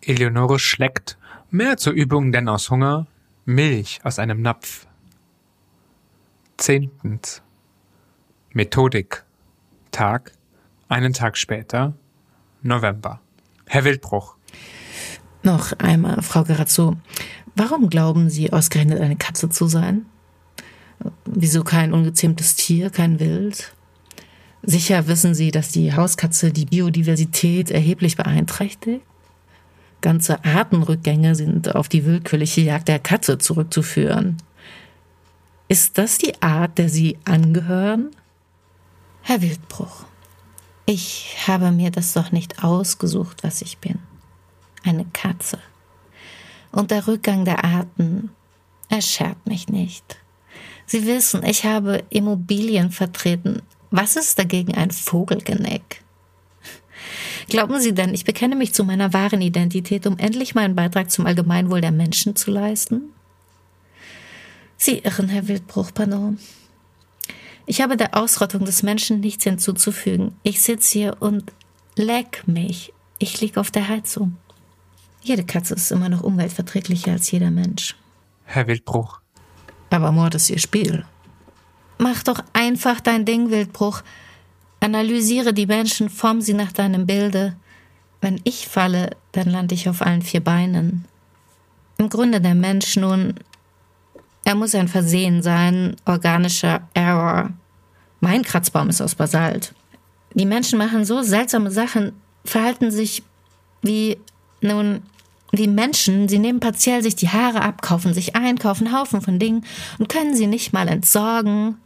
Eleonore 0.00 0.58
schleckt, 0.58 1.18
mehr 1.50 1.76
zur 1.76 1.92
Übung 1.92 2.32
denn 2.32 2.48
aus 2.48 2.70
Hunger, 2.70 3.06
Milch 3.48 4.00
aus 4.04 4.18
einem 4.18 4.42
Napf. 4.42 4.86
Zehntens. 6.58 7.40
Methodik. 8.52 9.24
Tag. 9.90 10.32
Einen 10.90 11.14
Tag 11.14 11.38
später. 11.38 11.94
November. 12.60 13.22
Herr 13.66 13.84
Wildbruch. 13.84 14.36
Noch 15.42 15.72
einmal, 15.78 16.20
Frau 16.20 16.44
Garazzo. 16.44 16.98
Warum 17.56 17.88
glauben 17.88 18.28
Sie, 18.28 18.52
ausgerechnet 18.52 19.00
eine 19.00 19.16
Katze 19.16 19.48
zu 19.48 19.66
sein? 19.66 20.04
Wieso 21.24 21.64
kein 21.64 21.94
ungezähmtes 21.94 22.54
Tier, 22.54 22.90
kein 22.90 23.18
Wild? 23.18 23.74
Sicher 24.62 25.06
wissen 25.06 25.34
Sie, 25.34 25.52
dass 25.52 25.72
die 25.72 25.94
Hauskatze 25.94 26.52
die 26.52 26.66
Biodiversität 26.66 27.70
erheblich 27.70 28.14
beeinträchtigt? 28.14 29.07
Ganze 30.00 30.44
Artenrückgänge 30.44 31.34
sind 31.34 31.74
auf 31.74 31.88
die 31.88 32.04
willkürliche 32.04 32.60
Jagd 32.60 32.88
der 32.88 32.98
Katze 32.98 33.38
zurückzuführen. 33.38 34.36
Ist 35.68 35.98
das 35.98 36.18
die 36.18 36.40
Art, 36.40 36.78
der 36.78 36.88
Sie 36.88 37.18
angehören? 37.24 38.10
Herr 39.22 39.42
Wildbruch, 39.42 40.04
ich 40.86 41.36
habe 41.46 41.70
mir 41.72 41.90
das 41.90 42.14
doch 42.14 42.32
nicht 42.32 42.64
ausgesucht, 42.64 43.42
was 43.42 43.60
ich 43.60 43.78
bin. 43.78 43.98
Eine 44.84 45.04
Katze. 45.12 45.58
Und 46.72 46.90
der 46.90 47.06
Rückgang 47.06 47.44
der 47.44 47.64
Arten 47.64 48.30
erschert 48.88 49.46
mich 49.46 49.68
nicht. 49.68 50.16
Sie 50.86 51.06
wissen, 51.06 51.44
ich 51.44 51.64
habe 51.66 52.04
Immobilien 52.08 52.90
vertreten. 52.90 53.60
Was 53.90 54.16
ist 54.16 54.38
dagegen 54.38 54.74
ein 54.74 54.90
Vogelgeneck? 54.90 56.02
Glauben 57.48 57.80
Sie 57.80 57.94
denn, 57.94 58.12
ich 58.12 58.24
bekenne 58.24 58.56
mich 58.56 58.74
zu 58.74 58.84
meiner 58.84 59.12
wahren 59.14 59.40
Identität, 59.40 60.06
um 60.06 60.18
endlich 60.18 60.54
meinen 60.54 60.74
Beitrag 60.74 61.10
zum 61.10 61.26
Allgemeinwohl 61.26 61.80
der 61.80 61.92
Menschen 61.92 62.36
zu 62.36 62.50
leisten? 62.50 63.10
Sie 64.76 64.98
irren, 64.98 65.28
Herr 65.28 65.48
Wildbruch, 65.48 65.90
pardon. 65.92 66.38
Ich 67.66 67.80
habe 67.80 67.96
der 67.96 68.16
Ausrottung 68.16 68.64
des 68.64 68.82
Menschen 68.82 69.20
nichts 69.20 69.44
hinzuzufügen. 69.44 70.36
Ich 70.42 70.60
sitze 70.60 70.92
hier 70.92 71.16
und 71.20 71.52
leck 71.96 72.44
mich 72.46 72.92
Ich 73.18 73.40
liege 73.40 73.58
auf 73.58 73.70
der 73.70 73.88
Heizung. 73.88 74.36
Jede 75.22 75.44
Katze 75.44 75.74
ist 75.74 75.90
immer 75.90 76.08
noch 76.08 76.22
umweltverträglicher 76.22 77.12
als 77.12 77.30
jeder 77.30 77.50
Mensch. 77.50 77.96
Herr 78.44 78.66
Wildbruch. 78.66 79.20
Aber 79.90 80.12
Mord 80.12 80.34
ist 80.34 80.50
ihr 80.50 80.58
Spiel. 80.58 81.04
Mach 81.98 82.22
doch 82.22 82.44
einfach 82.52 83.00
dein 83.00 83.24
Ding, 83.24 83.50
Wildbruch. 83.50 84.02
Analysiere 84.80 85.52
die 85.52 85.66
Menschen, 85.66 86.08
form 86.08 86.40
sie 86.40 86.54
nach 86.54 86.72
deinem 86.72 87.06
Bilde. 87.06 87.56
Wenn 88.20 88.40
ich 88.44 88.68
falle, 88.68 89.10
dann 89.32 89.50
lande 89.50 89.74
ich 89.74 89.88
auf 89.88 90.02
allen 90.02 90.22
vier 90.22 90.40
Beinen. 90.40 91.04
Im 91.98 92.08
Grunde 92.08 92.40
der 92.40 92.54
Mensch 92.54 92.96
nun, 92.96 93.34
er 94.44 94.54
muss 94.54 94.74
ein 94.74 94.88
Versehen 94.88 95.42
sein, 95.42 95.96
organischer 96.06 96.88
Error. 96.94 97.50
Mein 98.20 98.42
Kratzbaum 98.42 98.88
ist 98.88 99.00
aus 99.00 99.14
Basalt. 99.14 99.74
Die 100.34 100.46
Menschen 100.46 100.78
machen 100.78 101.04
so 101.04 101.22
seltsame 101.22 101.70
Sachen, 101.70 102.12
verhalten 102.44 102.90
sich 102.90 103.22
wie, 103.82 104.18
nun, 104.60 105.02
wie 105.52 105.66
Menschen. 105.66 106.28
Sie 106.28 106.38
nehmen 106.38 106.60
partiell 106.60 107.02
sich 107.02 107.16
die 107.16 107.28
Haare 107.28 107.62
ab, 107.62 107.82
kaufen 107.82 108.14
sich 108.14 108.36
ein, 108.36 108.58
kaufen 108.58 108.96
Haufen 108.96 109.20
von 109.20 109.38
Dingen 109.38 109.64
und 109.98 110.08
können 110.08 110.36
sie 110.36 110.46
nicht 110.46 110.72
mal 110.72 110.88
entsorgen. 110.88 111.76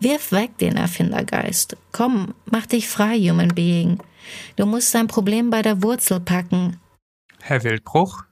Wirf 0.00 0.32
weg 0.32 0.58
den 0.58 0.76
Erfindergeist. 0.76 1.76
Komm, 1.92 2.34
mach 2.50 2.66
dich 2.66 2.88
frei, 2.88 3.18
Human 3.18 3.48
Being. 3.48 3.98
Du 4.56 4.66
musst 4.66 4.94
dein 4.94 5.06
Problem 5.06 5.50
bei 5.50 5.62
der 5.62 5.82
Wurzel 5.82 6.20
packen. 6.20 6.78
Herr 7.40 7.62
Wildbruch? 7.62 8.24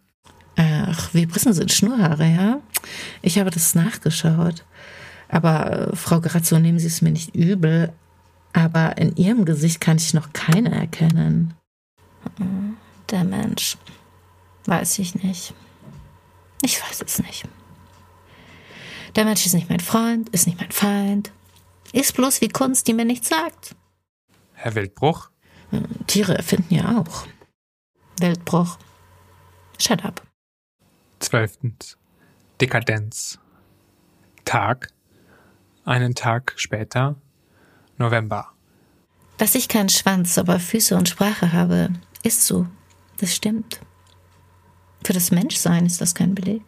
Ach, 0.57 1.15
Vibrissen 1.15 1.53
sind 1.53 1.73
Schnurrhaare, 1.73 2.27
ja? 2.27 2.61
Ich 3.23 3.39
habe 3.39 3.51
das 3.51 3.75
nachgeschaut. 3.75 4.65
Aber 5.29 5.89
äh, 5.93 5.97
Frau 5.97 6.21
Grazzo, 6.21 6.59
nehmen 6.59 6.79
Sie 6.79 6.87
es 6.87 7.03
mir 7.03 7.11
nicht 7.11 7.35
übel. 7.35 7.93
Aber 8.53 8.99
in 8.99 9.17
Ihrem 9.17 9.45
Gesicht 9.45 9.81
kann 9.81 9.97
ich 9.97 10.13
noch 10.13 10.33
keine 10.33 10.73
erkennen. 10.73 11.55
Der 13.11 13.25
Mensch. 13.25 13.79
Weiß 14.67 14.99
ich 14.99 15.15
nicht. 15.15 15.55
Ich 16.63 16.81
weiß 16.83 17.03
es 17.07 17.19
nicht. 17.19 17.49
Der 19.17 19.25
Mensch 19.25 19.45
ist 19.47 19.55
nicht 19.55 19.69
mein 19.69 19.81
Freund, 19.81 20.29
ist 20.31 20.47
nicht 20.47 20.61
mein 20.61 20.71
Feind. 20.71 21.33
Ist 21.93 22.15
bloß 22.15 22.41
wie 22.41 22.49
Kunst, 22.49 22.89
die 22.89 22.95
mir 22.95 23.05
nichts 23.05 23.29
sagt. 23.29 23.77
Herr 24.55 24.75
Wildbruch? 24.75 25.31
Tiere 26.07 26.37
erfinden 26.37 26.75
ja 26.75 26.99
auch. 26.99 27.27
Wildbruch. 28.19 28.79
Shut 29.79 30.05
up. 30.05 30.23
Zwölftens. 31.19 31.97
Dekadenz. 32.61 33.39
Tag. 34.45 34.89
Einen 35.85 36.15
Tag 36.15 36.55
später. 36.57 37.17
November. 37.99 38.53
Dass 39.39 39.55
ich 39.55 39.69
keinen 39.69 39.89
Schwanz, 39.89 40.39
aber 40.39 40.61
Füße 40.61 40.97
und 40.97 41.09
Sprache 41.09 41.53
habe, 41.53 41.91
ist 42.23 42.47
so. 42.47 42.67
Das 43.19 43.35
stimmt. 43.35 43.81
Für 45.05 45.13
das 45.13 45.31
Menschsein 45.31 45.87
ist 45.87 46.01
das 46.01 46.15
kein 46.15 46.35
Beleg. 46.35 46.63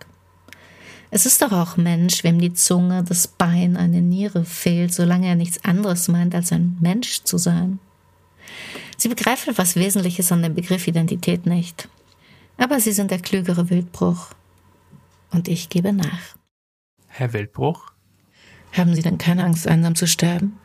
Es 1.14 1.26
ist 1.26 1.42
doch 1.42 1.52
auch 1.52 1.76
Mensch, 1.76 2.24
wem 2.24 2.40
die 2.40 2.54
Zunge, 2.54 3.04
das 3.04 3.28
Bein, 3.28 3.76
eine 3.76 4.02
Niere 4.02 4.44
fehlt, 4.44 4.92
solange 4.92 5.28
er 5.28 5.36
nichts 5.36 5.64
anderes 5.64 6.08
meint, 6.08 6.34
als 6.34 6.50
ein 6.50 6.76
Mensch 6.80 7.22
zu 7.22 7.38
sein. 7.38 7.78
Sie 8.96 9.08
begreifen 9.08 9.50
etwas 9.52 9.76
Wesentliches 9.76 10.32
an 10.32 10.42
dem 10.42 10.56
Begriff 10.56 10.88
Identität 10.88 11.46
nicht. 11.46 11.88
Aber 12.56 12.80
sie 12.80 12.90
sind 12.90 13.12
der 13.12 13.20
klügere 13.20 13.70
Wildbruch. 13.70 14.30
Und 15.30 15.46
ich 15.46 15.68
gebe 15.68 15.92
nach. 15.92 16.34
Herr 17.06 17.32
Wildbruch? 17.32 17.92
Haben 18.72 18.96
Sie 18.96 19.02
denn 19.02 19.16
keine 19.16 19.44
Angst, 19.44 19.68
einsam 19.68 19.94
zu 19.94 20.08
sterben? 20.08 20.58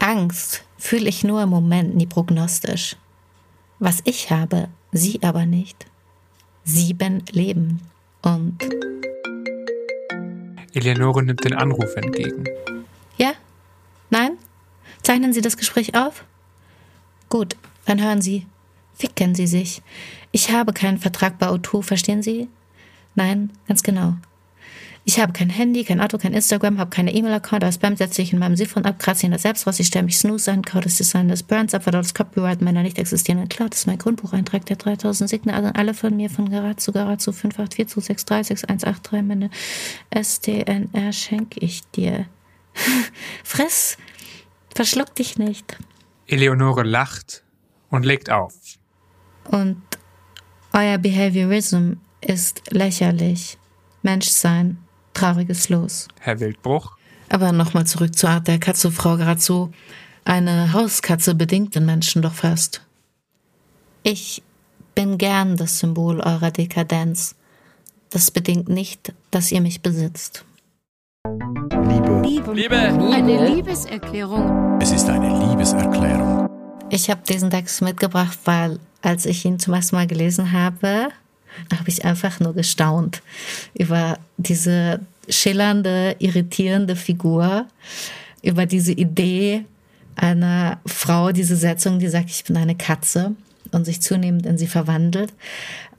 Angst 0.00 0.64
fühle 0.76 1.08
ich 1.08 1.22
nur 1.22 1.40
im 1.44 1.50
Moment, 1.50 1.94
nie 1.94 2.06
prognostisch. 2.06 2.96
Was 3.78 4.00
ich 4.02 4.32
habe, 4.32 4.70
Sie 4.90 5.22
aber 5.22 5.46
nicht. 5.46 5.86
Sieben 6.64 7.22
Leben. 7.30 7.80
Und. 8.22 8.58
Eleonore 10.74 11.22
nimmt 11.22 11.44
den 11.44 11.54
Anruf 11.54 11.96
entgegen. 11.96 12.44
Ja? 13.16 13.32
Nein? 14.10 14.32
Zeichnen 15.02 15.32
Sie 15.32 15.40
das 15.40 15.56
Gespräch 15.56 15.96
auf? 15.96 16.24
Gut, 17.28 17.56
dann 17.84 18.02
hören 18.02 18.22
Sie. 18.22 18.46
Ficken 18.94 19.34
Sie 19.34 19.46
sich. 19.46 19.82
Ich 20.32 20.50
habe 20.50 20.72
keinen 20.72 20.98
Vertrag 20.98 21.38
bei 21.38 21.48
O2, 21.48 21.82
verstehen 21.82 22.22
Sie? 22.22 22.48
Nein, 23.14 23.50
ganz 23.66 23.82
genau. 23.82 24.14
Ich 25.08 25.18
habe 25.18 25.32
kein 25.32 25.48
Handy, 25.48 25.84
kein 25.84 26.02
Auto, 26.02 26.18
kein 26.18 26.34
Instagram, 26.34 26.76
habe 26.76 26.90
keine 26.90 27.14
E-Mail-Account, 27.14 27.64
aber 27.64 27.72
Spam 27.72 27.96
setze 27.96 28.20
ich 28.20 28.34
in 28.34 28.38
meinem 28.38 28.56
Siphon 28.56 28.84
ab, 28.84 28.98
kratze 28.98 29.24
ihn 29.24 29.32
das 29.32 29.40
selbst 29.40 29.66
raus, 29.66 29.80
ich 29.80 29.86
stelle 29.86 30.04
mich 30.04 30.18
Snooze 30.18 30.52
an, 30.52 30.60
kaufe 30.60 30.84
das 30.84 30.98
Design 30.98 31.28
des 31.28 31.42
Burns 31.42 31.72
ab, 31.72 31.82
das 31.86 32.12
Copyright 32.12 32.60
meiner 32.60 32.82
nicht 32.82 32.98
existierenden 32.98 33.48
Cloud, 33.48 33.72
das 33.72 33.78
ist 33.78 33.86
mein 33.86 33.96
Grundbucheintrag, 33.96 34.66
der 34.66 34.76
3000 34.76 35.30
Signale, 35.30 35.74
alle 35.76 35.94
von 35.94 36.14
mir, 36.14 36.28
von 36.28 36.50
Garat 36.50 36.82
zu 36.82 36.92
Garat 36.92 37.22
zu 37.22 37.30
58426366183, 37.30 39.22
meine 39.22 39.48
STNR 40.14 41.14
schenke 41.14 41.58
ich 41.60 41.88
dir. 41.92 42.26
Friss! 43.44 43.96
Verschluck 44.74 45.14
dich 45.14 45.38
nicht. 45.38 45.78
Eleonore 46.26 46.82
lacht 46.82 47.44
und 47.88 48.04
legt 48.04 48.28
auf. 48.28 48.52
Und 49.44 49.80
euer 50.74 50.98
Behaviorism 50.98 51.92
ist 52.20 52.60
lächerlich. 52.72 53.56
Menschsein, 54.02 54.84
trauriges 55.18 55.68
Los. 55.68 56.08
Herr 56.20 56.40
Wildbruch? 56.40 56.96
Aber 57.28 57.52
nochmal 57.52 57.86
zurück 57.86 58.16
zur 58.16 58.30
Art 58.30 58.48
der 58.48 58.58
Katze, 58.58 58.90
Frau 58.90 59.16
Grazzo. 59.16 59.70
Eine 60.24 60.72
Hauskatze 60.72 61.34
bedingt 61.34 61.74
den 61.74 61.86
Menschen 61.86 62.22
doch 62.22 62.34
fast. 62.34 62.82
Ich 64.02 64.42
bin 64.94 65.18
gern 65.18 65.56
das 65.56 65.78
Symbol 65.78 66.20
eurer 66.20 66.50
Dekadenz. 66.50 67.34
Das 68.10 68.30
bedingt 68.30 68.68
nicht, 68.68 69.12
dass 69.30 69.52
ihr 69.52 69.60
mich 69.60 69.82
besitzt. 69.82 70.44
Liebe. 71.26 72.22
Liebe. 72.24 72.52
Liebe. 72.54 72.76
Eine 72.76 73.54
Liebeserklärung. 73.54 74.78
Es 74.80 74.92
ist 74.92 75.08
eine 75.08 75.28
Liebeserklärung. 75.50 76.48
Ich 76.90 77.10
habe 77.10 77.20
diesen 77.28 77.50
Text 77.50 77.82
mitgebracht, 77.82 78.38
weil 78.44 78.78
als 79.02 79.26
ich 79.26 79.44
ihn 79.44 79.58
zum 79.58 79.74
ersten 79.74 79.96
Mal 79.96 80.06
gelesen 80.06 80.52
habe, 80.52 81.10
habe 81.72 81.88
ich 81.88 82.04
einfach 82.04 82.40
nur 82.40 82.54
gestaunt 82.54 83.22
über 83.74 84.18
diese 84.36 85.00
schillernde, 85.28 86.16
irritierende 86.18 86.96
Figur, 86.96 87.66
über 88.42 88.66
diese 88.66 88.92
Idee 88.92 89.64
einer 90.16 90.80
Frau, 90.86 91.32
diese 91.32 91.56
Setzung, 91.56 91.98
die 91.98 92.08
sagt, 92.08 92.30
ich 92.30 92.44
bin 92.44 92.56
eine 92.56 92.74
Katze 92.74 93.32
und 93.72 93.84
sich 93.84 94.00
zunehmend 94.00 94.46
in 94.46 94.58
sie 94.58 94.66
verwandelt. 94.66 95.32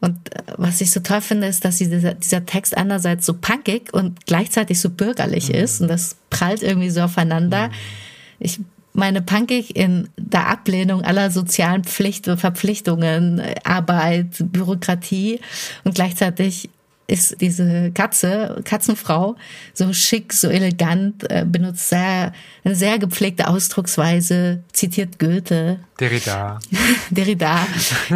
Und 0.01 0.17
was 0.57 0.81
ich 0.81 0.91
so 0.91 1.01
toll 1.01 1.21
finde, 1.21 1.47
ist, 1.47 1.65
dass 1.65 1.77
dieser, 1.77 2.13
dieser 2.13 2.45
Text 2.45 2.75
einerseits 2.75 3.25
so 3.25 3.33
punkig 3.33 3.93
und 3.93 4.25
gleichzeitig 4.25 4.79
so 4.79 4.89
bürgerlich 4.89 5.49
mhm. 5.49 5.55
ist 5.55 5.81
und 5.81 5.87
das 5.87 6.15
prallt 6.29 6.63
irgendwie 6.63 6.89
so 6.89 7.01
aufeinander. 7.01 7.67
Mhm. 7.67 7.73
Ich 8.39 8.59
meine 8.93 9.21
Punkig 9.21 9.75
in 9.75 10.09
der 10.17 10.47
Ablehnung 10.47 11.03
aller 11.03 11.31
sozialen 11.31 11.83
Pflichten, 11.83 12.37
Verpflichtungen, 12.37 13.41
Arbeit, 13.63 14.35
Bürokratie 14.39 15.39
und 15.83 15.95
gleichzeitig 15.95 16.69
ist 17.09 17.41
diese 17.41 17.91
Katze, 17.91 18.61
Katzenfrau, 18.63 19.35
so 19.73 19.91
schick, 19.93 20.31
so 20.31 20.47
elegant, 20.47 21.29
äh, 21.29 21.43
benutzt 21.45 21.89
sehr, 21.89 22.33
eine 22.63 22.75
sehr 22.75 22.99
gepflegte 22.99 23.47
Ausdrucksweise, 23.47 24.63
zitiert 24.71 25.17
Goethe. 25.17 25.79
Derrida. 25.99 26.59
Derrida, 27.09 27.67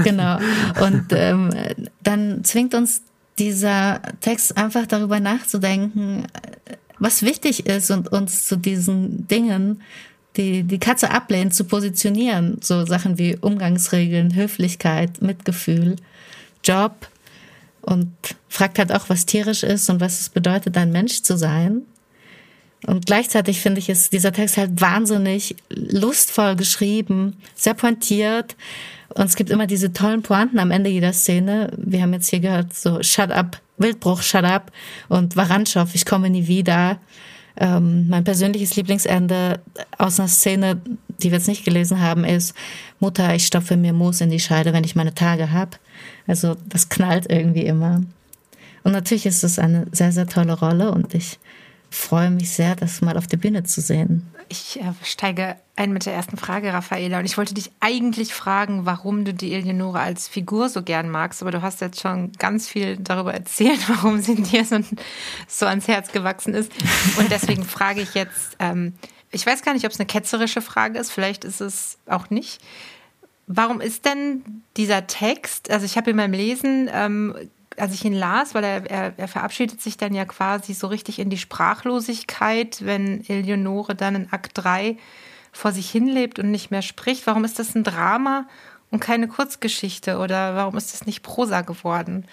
genau. 0.03 0.37
Und 0.79 1.07
ähm, 1.11 1.49
dann 2.03 2.43
zwingt 2.43 2.75
uns 2.75 3.01
dieser 3.39 3.99
Text 4.21 4.55
einfach 4.57 4.85
darüber 4.85 5.19
nachzudenken, 5.19 6.27
was 6.99 7.23
wichtig 7.23 7.65
ist 7.65 7.89
und 7.89 8.11
uns 8.11 8.45
zu 8.45 8.55
diesen 8.55 9.27
Dingen 9.27 9.81
die, 10.37 10.63
die 10.63 10.79
Katze 10.79 11.11
ablehnt, 11.11 11.53
zu 11.53 11.65
positionieren. 11.65 12.57
So 12.61 12.85
Sachen 12.85 13.17
wie 13.17 13.37
Umgangsregeln, 13.37 14.35
Höflichkeit, 14.35 15.21
Mitgefühl, 15.21 15.95
Job. 16.63 17.07
Und 17.81 18.13
fragt 18.47 18.79
halt 18.79 18.93
auch, 18.93 19.09
was 19.09 19.25
tierisch 19.25 19.63
ist 19.63 19.89
und 19.89 19.99
was 19.99 20.21
es 20.21 20.29
bedeutet, 20.29 20.77
ein 20.77 20.91
Mensch 20.91 21.21
zu 21.21 21.37
sein. 21.37 21.81
Und 22.85 23.05
gleichzeitig 23.05 23.61
finde 23.61 23.79
ich, 23.79 23.89
ist 23.89 24.11
dieser 24.13 24.31
Text 24.31 24.57
halt 24.57 24.81
wahnsinnig 24.81 25.55
lustvoll 25.69 26.55
geschrieben, 26.55 27.37
sehr 27.55 27.73
pointiert. 27.73 28.55
Und 29.09 29.25
es 29.25 29.35
gibt 29.35 29.49
immer 29.49 29.67
diese 29.67 29.93
tollen 29.93 30.21
Pointen 30.21 30.59
am 30.59 30.71
Ende 30.71 30.89
jeder 30.89 31.13
Szene. 31.13 31.71
Wir 31.77 32.01
haben 32.01 32.13
jetzt 32.13 32.29
hier 32.29 32.39
gehört, 32.39 32.73
so 32.73 33.01
Shut 33.01 33.31
up, 33.31 33.61
Wildbruch, 33.77 34.21
Shut 34.21 34.43
up 34.43 34.71
und 35.07 35.35
Warantschow, 35.35 35.93
ich 35.93 36.05
komme 36.05 36.29
nie 36.29 36.47
wieder. 36.47 36.99
Ähm, 37.57 38.07
mein 38.09 38.23
persönliches 38.23 38.75
Lieblingsende 38.75 39.59
aus 39.97 40.19
einer 40.19 40.29
Szene, 40.29 40.81
die 41.19 41.31
wir 41.31 41.37
jetzt 41.37 41.47
nicht 41.47 41.65
gelesen 41.65 42.01
haben, 42.01 42.25
ist 42.25 42.55
Mutter, 42.99 43.35
ich 43.35 43.45
stopfe 43.45 43.77
mir 43.77 43.93
Moos 43.93 44.21
in 44.21 44.31
die 44.31 44.39
Scheide, 44.39 44.73
wenn 44.73 44.83
ich 44.83 44.95
meine 44.95 45.13
Tage 45.13 45.51
habe. 45.51 45.77
Also 46.25 46.55
das 46.67 46.89
knallt 46.89 47.29
irgendwie 47.29 47.65
immer. 47.65 48.01
Und 48.83 48.91
natürlich 48.91 49.25
ist 49.25 49.43
es 49.43 49.59
eine 49.59 49.85
sehr, 49.91 50.11
sehr 50.11 50.27
tolle 50.27 50.53
Rolle 50.53 50.91
und 50.91 51.13
ich 51.13 51.39
freue 51.89 52.31
mich 52.31 52.51
sehr, 52.51 52.75
das 52.75 53.01
mal 53.01 53.17
auf 53.17 53.27
der 53.27 53.37
Bühne 53.37 53.63
zu 53.63 53.81
sehen. 53.81 54.27
Ich 54.49 54.79
äh, 54.79 54.93
steige 55.03 55.55
ein 55.75 55.91
mit 55.93 56.05
der 56.05 56.13
ersten 56.13 56.37
Frage, 56.37 56.73
Raffaela. 56.73 57.19
Und 57.19 57.25
ich 57.25 57.37
wollte 57.37 57.53
dich 57.53 57.71
eigentlich 57.79 58.33
fragen, 58.33 58.85
warum 58.85 59.25
du 59.25 59.33
die 59.33 59.53
Eleonore 59.53 59.99
als 59.99 60.27
Figur 60.27 60.69
so 60.69 60.83
gern 60.83 61.09
magst. 61.09 61.41
Aber 61.41 61.51
du 61.51 61.61
hast 61.61 61.81
jetzt 61.81 62.01
schon 62.01 62.31
ganz 62.33 62.67
viel 62.67 62.97
darüber 62.97 63.33
erzählt, 63.33 63.79
warum 63.89 64.21
sie 64.21 64.35
dir 64.35 64.65
so, 64.65 64.79
so 65.47 65.65
ans 65.65 65.87
Herz 65.87 66.11
gewachsen 66.11 66.53
ist. 66.53 66.71
Und 67.17 67.31
deswegen 67.31 67.63
frage 67.63 68.01
ich 68.01 68.13
jetzt, 68.13 68.55
ähm, 68.59 68.93
ich 69.31 69.45
weiß 69.45 69.63
gar 69.63 69.73
nicht, 69.73 69.85
ob 69.85 69.91
es 69.91 69.99
eine 69.99 70.07
ketzerische 70.07 70.61
Frage 70.61 70.99
ist. 70.99 71.11
Vielleicht 71.11 71.43
ist 71.43 71.61
es 71.61 71.97
auch 72.05 72.29
nicht. 72.29 72.61
Warum 73.47 73.81
ist 73.81 74.05
denn 74.05 74.63
dieser 74.77 75.07
Text, 75.07 75.69
also 75.69 75.85
ich 75.85 75.97
habe 75.97 76.11
in 76.11 76.15
meinem 76.15 76.33
Lesen 76.33 76.89
ähm, 76.93 77.35
als 77.77 77.93
ich 77.93 78.05
ihn 78.05 78.13
las, 78.13 78.53
weil 78.53 78.63
er, 78.63 78.89
er, 78.89 79.13
er, 79.17 79.27
verabschiedet 79.27 79.81
sich 79.81 79.97
dann 79.97 80.13
ja 80.13 80.25
quasi 80.25 80.73
so 80.73 80.87
richtig 80.87 81.19
in 81.19 81.29
die 81.29 81.37
Sprachlosigkeit, 81.37 82.85
wenn 82.85 83.27
Eleonore 83.27 83.95
dann 83.95 84.15
in 84.15 84.27
Akt 84.31 84.51
3 84.55 84.97
vor 85.51 85.71
sich 85.71 85.89
hinlebt 85.89 86.39
und 86.39 86.51
nicht 86.51 86.71
mehr 86.71 86.81
spricht. 86.81 87.27
Warum 87.27 87.45
ist 87.45 87.59
das 87.59 87.75
ein 87.75 87.83
Drama 87.83 88.47
und 88.91 88.99
keine 88.99 89.27
Kurzgeschichte 89.27 90.17
oder 90.17 90.55
warum 90.55 90.77
ist 90.77 90.93
das 90.93 91.05
nicht 91.05 91.23
Prosa 91.23 91.61
geworden? 91.61 92.25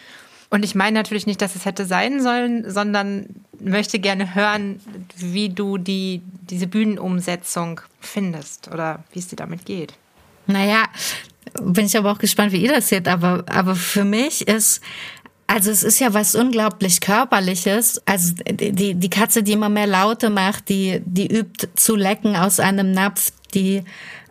Und 0.50 0.64
ich 0.64 0.74
meine 0.74 0.98
natürlich 0.98 1.26
nicht, 1.26 1.40
dass 1.40 1.54
es 1.54 1.64
hätte 1.64 1.86
sein 1.86 2.20
sollen, 2.20 2.68
sondern 2.68 3.26
möchte 3.60 4.00
gerne 4.00 4.34
hören, 4.34 4.80
wie 5.16 5.48
du 5.48 5.78
die, 5.78 6.22
diese 6.42 6.66
Bühnenumsetzung 6.66 7.80
findest 8.00 8.68
oder 8.68 9.04
wie 9.12 9.20
es 9.20 9.28
dir 9.28 9.36
damit 9.36 9.64
geht. 9.64 9.94
Naja, 10.46 10.86
bin 11.60 11.86
ich 11.86 11.96
aber 11.96 12.10
auch 12.10 12.18
gespannt, 12.18 12.52
wie 12.52 12.64
ihr 12.64 12.72
das 12.72 12.88
seht. 12.88 13.06
Aber, 13.06 13.44
aber 13.48 13.76
für 13.76 14.04
mich 14.04 14.48
ist 14.48 14.80
also 15.50 15.72
es 15.72 15.82
ist 15.82 15.98
ja 15.98 16.14
was 16.14 16.36
unglaublich 16.36 17.00
körperliches. 17.00 18.00
Also 18.06 18.34
die, 18.48 18.94
die 18.94 19.10
Katze, 19.10 19.42
die 19.42 19.50
immer 19.50 19.68
mehr 19.68 19.88
Laute 19.88 20.30
macht, 20.30 20.68
die, 20.68 21.02
die 21.04 21.26
übt 21.26 21.70
zu 21.74 21.96
lecken 21.96 22.36
aus 22.36 22.60
einem 22.60 22.92
Napf, 22.92 23.32
die 23.52 23.82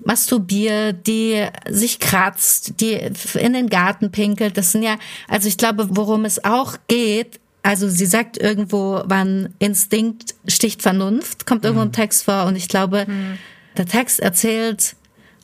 masturbiert, 0.05 1.05
die 1.07 1.45
sich 1.67 1.99
kratzt, 1.99 2.79
die 2.79 2.93
in 3.33 3.51
den 3.51 3.67
Garten 3.67 4.11
pinkelt. 4.11 4.55
Das 4.55 4.71
sind 4.71 4.81
ja, 4.81 4.95
also 5.27 5.49
ich 5.49 5.57
glaube, 5.57 5.89
worum 5.91 6.23
es 6.23 6.45
auch 6.45 6.77
geht, 6.87 7.41
also 7.63 7.89
sie 7.89 8.05
sagt 8.05 8.37
irgendwo, 8.37 9.01
wann 9.03 9.53
Instinkt 9.59 10.35
sticht 10.47 10.81
Vernunft, 10.81 11.45
kommt 11.45 11.65
irgendwo 11.65 11.83
im 11.83 11.89
mhm. 11.89 11.93
Text 11.93 12.23
vor. 12.23 12.45
Und 12.45 12.55
ich 12.55 12.69
glaube, 12.69 13.05
mhm. 13.05 13.37
der 13.75 13.87
Text 13.87 14.21
erzählt 14.21 14.95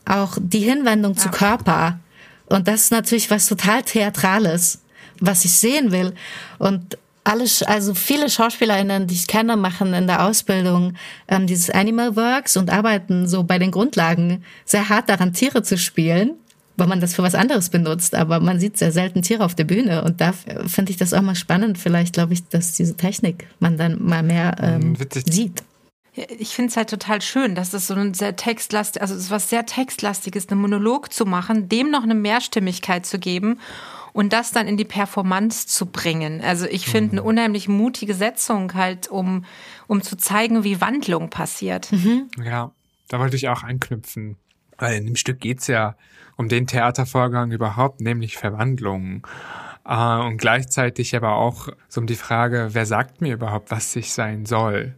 auch 0.05 0.37
die 0.39 0.59
Hinwendung 0.59 1.15
ja. 1.15 1.19
zu 1.19 1.29
Körper. 1.31 1.99
Und 2.45 2.69
das 2.69 2.83
ist 2.83 2.91
natürlich 2.91 3.29
was 3.29 3.47
total 3.47 3.83
Theatrales 3.83 4.79
was 5.19 5.45
ich 5.45 5.53
sehen 5.53 5.91
will. 5.91 6.13
Und 6.57 6.97
alles, 7.25 7.63
also 7.63 7.93
viele 7.93 8.29
SchauspielerInnen, 8.29 9.07
die 9.07 9.15
ich 9.15 9.27
kenne, 9.27 9.57
machen 9.57 9.93
in 9.93 10.07
der 10.07 10.23
Ausbildung 10.23 10.93
ähm, 11.27 11.47
dieses 11.47 11.69
Animal 11.71 12.15
Works 12.15 12.55
und 12.55 12.69
arbeiten 12.69 13.27
so 13.27 13.43
bei 13.43 13.57
den 13.59 13.71
Grundlagen 13.71 14.43
sehr 14.63 14.89
hart 14.89 15.09
daran, 15.09 15.33
Tiere 15.33 15.63
zu 15.63 15.77
spielen, 15.77 16.35
weil 16.77 16.87
man 16.87 17.01
das 17.01 17.15
für 17.15 17.23
was 17.23 17.33
anderes 17.33 17.69
benutzt. 17.69 18.13
Aber 18.13 18.39
man 18.39 18.59
sieht 18.59 18.77
sehr 18.77 18.91
selten 18.91 19.23
Tiere 19.23 19.43
auf 19.43 19.55
der 19.55 19.63
Bühne 19.63 20.03
und 20.03 20.21
da 20.21 20.33
finde 20.67 20.91
ich 20.91 20.97
das 20.97 21.13
auch 21.13 21.23
mal 21.23 21.35
spannend. 21.35 21.79
Vielleicht 21.79 22.13
glaube 22.13 22.33
ich, 22.33 22.47
dass 22.47 22.73
diese 22.73 22.95
Technik 22.95 23.47
man 23.59 23.77
dann 23.77 24.03
mal 24.05 24.21
mehr 24.21 24.55
ähm, 24.61 24.95
sieht. 25.27 25.63
Ich 26.37 26.55
finde 26.55 26.69
es 26.69 26.77
halt 26.77 26.89
total 26.89 27.21
schön, 27.21 27.55
dass 27.55 27.73
es 27.73 27.87
so 27.87 27.95
ein 27.95 28.13
sehr 28.13 28.37
textlastig, 28.37 29.01
also 29.01 29.15
es 29.15 29.23
ist 29.23 29.31
was 29.31 29.49
sehr 29.49 29.65
textlastiges, 29.65 30.47
einen 30.47 30.61
Monolog 30.61 31.11
zu 31.11 31.25
machen, 31.25 31.67
dem 31.67 31.91
noch 31.91 32.03
eine 32.03 32.15
Mehrstimmigkeit 32.15 33.05
zu 33.05 33.19
geben 33.19 33.59
und 34.15 34.31
das 34.31 34.51
dann 34.51 34.65
in 34.69 34.77
die 34.77 34.85
Performance 34.85 35.67
zu 35.67 35.87
bringen. 35.87 36.39
Also 36.39 36.67
ich 36.67 36.87
finde 36.87 37.11
eine 37.11 37.21
mhm. 37.21 37.27
unheimlich 37.27 37.67
mutige 37.67 38.13
Setzung 38.13 38.73
halt, 38.73 39.09
um, 39.09 39.43
um 39.87 40.01
zu 40.01 40.15
zeigen, 40.15 40.63
wie 40.63 40.79
Wandlung 40.79 41.29
passiert. 41.29 41.91
Mhm. 41.91 42.29
Ja, 42.41 42.71
da 43.09 43.19
wollte 43.19 43.35
ich 43.35 43.49
auch 43.49 43.63
anknüpfen. 43.63 44.37
Weil 44.77 44.95
in 44.95 45.05
dem 45.05 45.17
Stück 45.17 45.41
geht's 45.41 45.67
ja 45.67 45.97
um 46.37 46.47
den 46.47 46.65
Theatervorgang 46.65 47.51
überhaupt, 47.51 47.99
nämlich 47.99 48.37
Verwandlung. 48.37 49.27
Uh, 49.85 50.23
und 50.25 50.37
gleichzeitig 50.37 51.13
aber 51.13 51.35
auch 51.35 51.67
so 51.89 51.99
um 51.99 52.07
die 52.07 52.15
Frage, 52.15 52.69
wer 52.71 52.85
sagt 52.85 53.19
mir 53.19 53.33
überhaupt, 53.33 53.69
was 53.69 53.93
ich 53.97 54.13
sein 54.13 54.45
soll? 54.45 54.95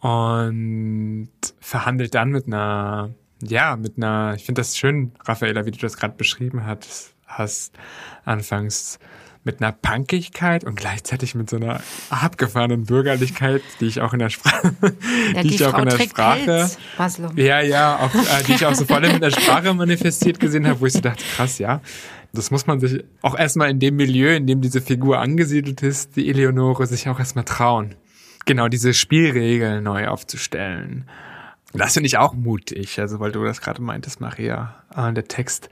Und 0.00 1.28
verhandelt 1.60 2.14
dann 2.14 2.30
mit 2.30 2.46
einer, 2.46 3.10
ja, 3.42 3.76
mit 3.76 3.98
einer, 3.98 4.32
ich 4.36 4.46
finde 4.46 4.60
das 4.60 4.78
schön, 4.78 5.12
Raffaella, 5.22 5.66
wie 5.66 5.70
du 5.70 5.78
das 5.78 5.98
gerade 5.98 6.16
beschrieben 6.16 6.64
hast, 6.64 7.15
hast 7.26 7.72
anfangs 8.24 8.98
mit 9.46 9.62
einer 9.62 9.70
Punkigkeit 9.70 10.64
und 10.64 10.74
gleichzeitig 10.74 11.36
mit 11.36 11.48
so 11.48 11.56
einer 11.56 11.80
abgefahrenen 12.10 12.84
Bürgerlichkeit, 12.84 13.62
die 13.78 13.86
ich 13.86 14.00
auch 14.00 14.12
in 14.12 14.18
der 14.18 14.28
Sprache, 14.28 14.74
ja, 15.34 15.42
die, 15.42 15.48
die, 15.48 15.54
ich 15.54 15.62
Frau 15.62 15.70
auch 15.70 15.78
in 15.78 15.88
der 15.88 15.98
Sprache, 16.00 16.70
ja, 17.36 17.60
ja, 17.60 17.96
auch, 17.96 18.12
äh, 18.12 18.42
die 18.46 18.54
ich 18.54 18.66
auch 18.66 18.74
so 18.74 18.84
voll 18.84 19.04
in 19.04 19.20
der 19.20 19.30
Sprache 19.30 19.72
manifestiert 19.72 20.40
gesehen 20.40 20.66
habe, 20.66 20.80
wo 20.80 20.86
ich 20.86 20.94
so 20.94 21.00
dachte, 21.00 21.22
krass, 21.36 21.58
ja, 21.58 21.80
das 22.32 22.50
muss 22.50 22.66
man 22.66 22.80
sich 22.80 23.04
auch 23.22 23.38
erstmal 23.38 23.70
in 23.70 23.78
dem 23.78 23.94
Milieu, 23.94 24.34
in 24.34 24.48
dem 24.48 24.60
diese 24.60 24.80
Figur 24.80 25.20
angesiedelt 25.20 25.80
ist, 25.82 26.16
die 26.16 26.28
Eleonore, 26.28 26.86
sich 26.86 27.08
auch 27.08 27.20
erstmal 27.20 27.44
trauen. 27.44 27.94
Genau, 28.46 28.66
diese 28.66 28.94
Spielregeln 28.94 29.84
neu 29.84 30.08
aufzustellen. 30.08 31.08
Das 31.72 31.94
finde 31.94 32.08
ich 32.08 32.18
auch 32.18 32.34
mutig, 32.34 32.98
also 33.00 33.20
weil 33.20 33.30
du 33.30 33.44
das 33.44 33.60
gerade 33.60 33.80
meintest, 33.80 34.20
Maria. 34.20 34.74
Äh, 34.94 35.12
der 35.12 35.28
Text 35.28 35.70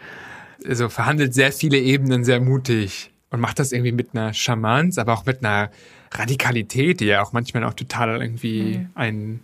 also 0.67 0.89
verhandelt 0.89 1.35
sehr 1.35 1.53
viele 1.53 1.79
Ebenen 1.79 2.25
sehr 2.25 2.41
mutig 2.41 3.11
und 3.31 3.41
macht 3.41 3.59
das 3.59 3.73
irgendwie 3.73 3.93
mit 3.93 4.11
einer 4.15 4.33
Charmanz, 4.33 4.99
aber 4.99 5.13
auch 5.13 5.27
mit 5.27 5.45
einer 5.45 5.71
Radikalität, 6.13 7.01
die 7.01 7.07
ja 7.07 7.23
auch 7.23 7.33
manchmal 7.33 7.65
auch 7.65 7.75
total 7.75 8.21
irgendwie 8.21 8.79
mhm. 8.79 8.91
einen 8.95 9.41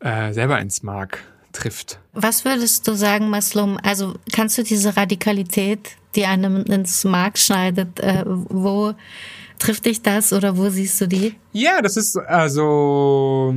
ja. 0.00 0.28
äh, 0.28 0.32
selber 0.32 0.60
ins 0.60 0.82
Mark 0.82 1.24
trifft. 1.52 1.98
Was 2.12 2.44
würdest 2.44 2.86
du 2.88 2.94
sagen, 2.94 3.30
Maslum? 3.30 3.78
Also 3.82 4.14
kannst 4.32 4.58
du 4.58 4.62
diese 4.62 4.96
Radikalität, 4.96 5.96
die 6.14 6.26
einem 6.26 6.64
ins 6.64 7.04
Mark 7.04 7.38
schneidet, 7.38 8.00
äh, 8.00 8.24
wo 8.26 8.94
trifft 9.58 9.86
dich 9.86 10.02
das 10.02 10.32
oder 10.32 10.56
wo 10.56 10.68
siehst 10.68 11.00
du 11.00 11.08
die? 11.08 11.34
Ja, 11.52 11.80
das 11.80 11.96
ist 11.96 12.16
also 12.16 13.54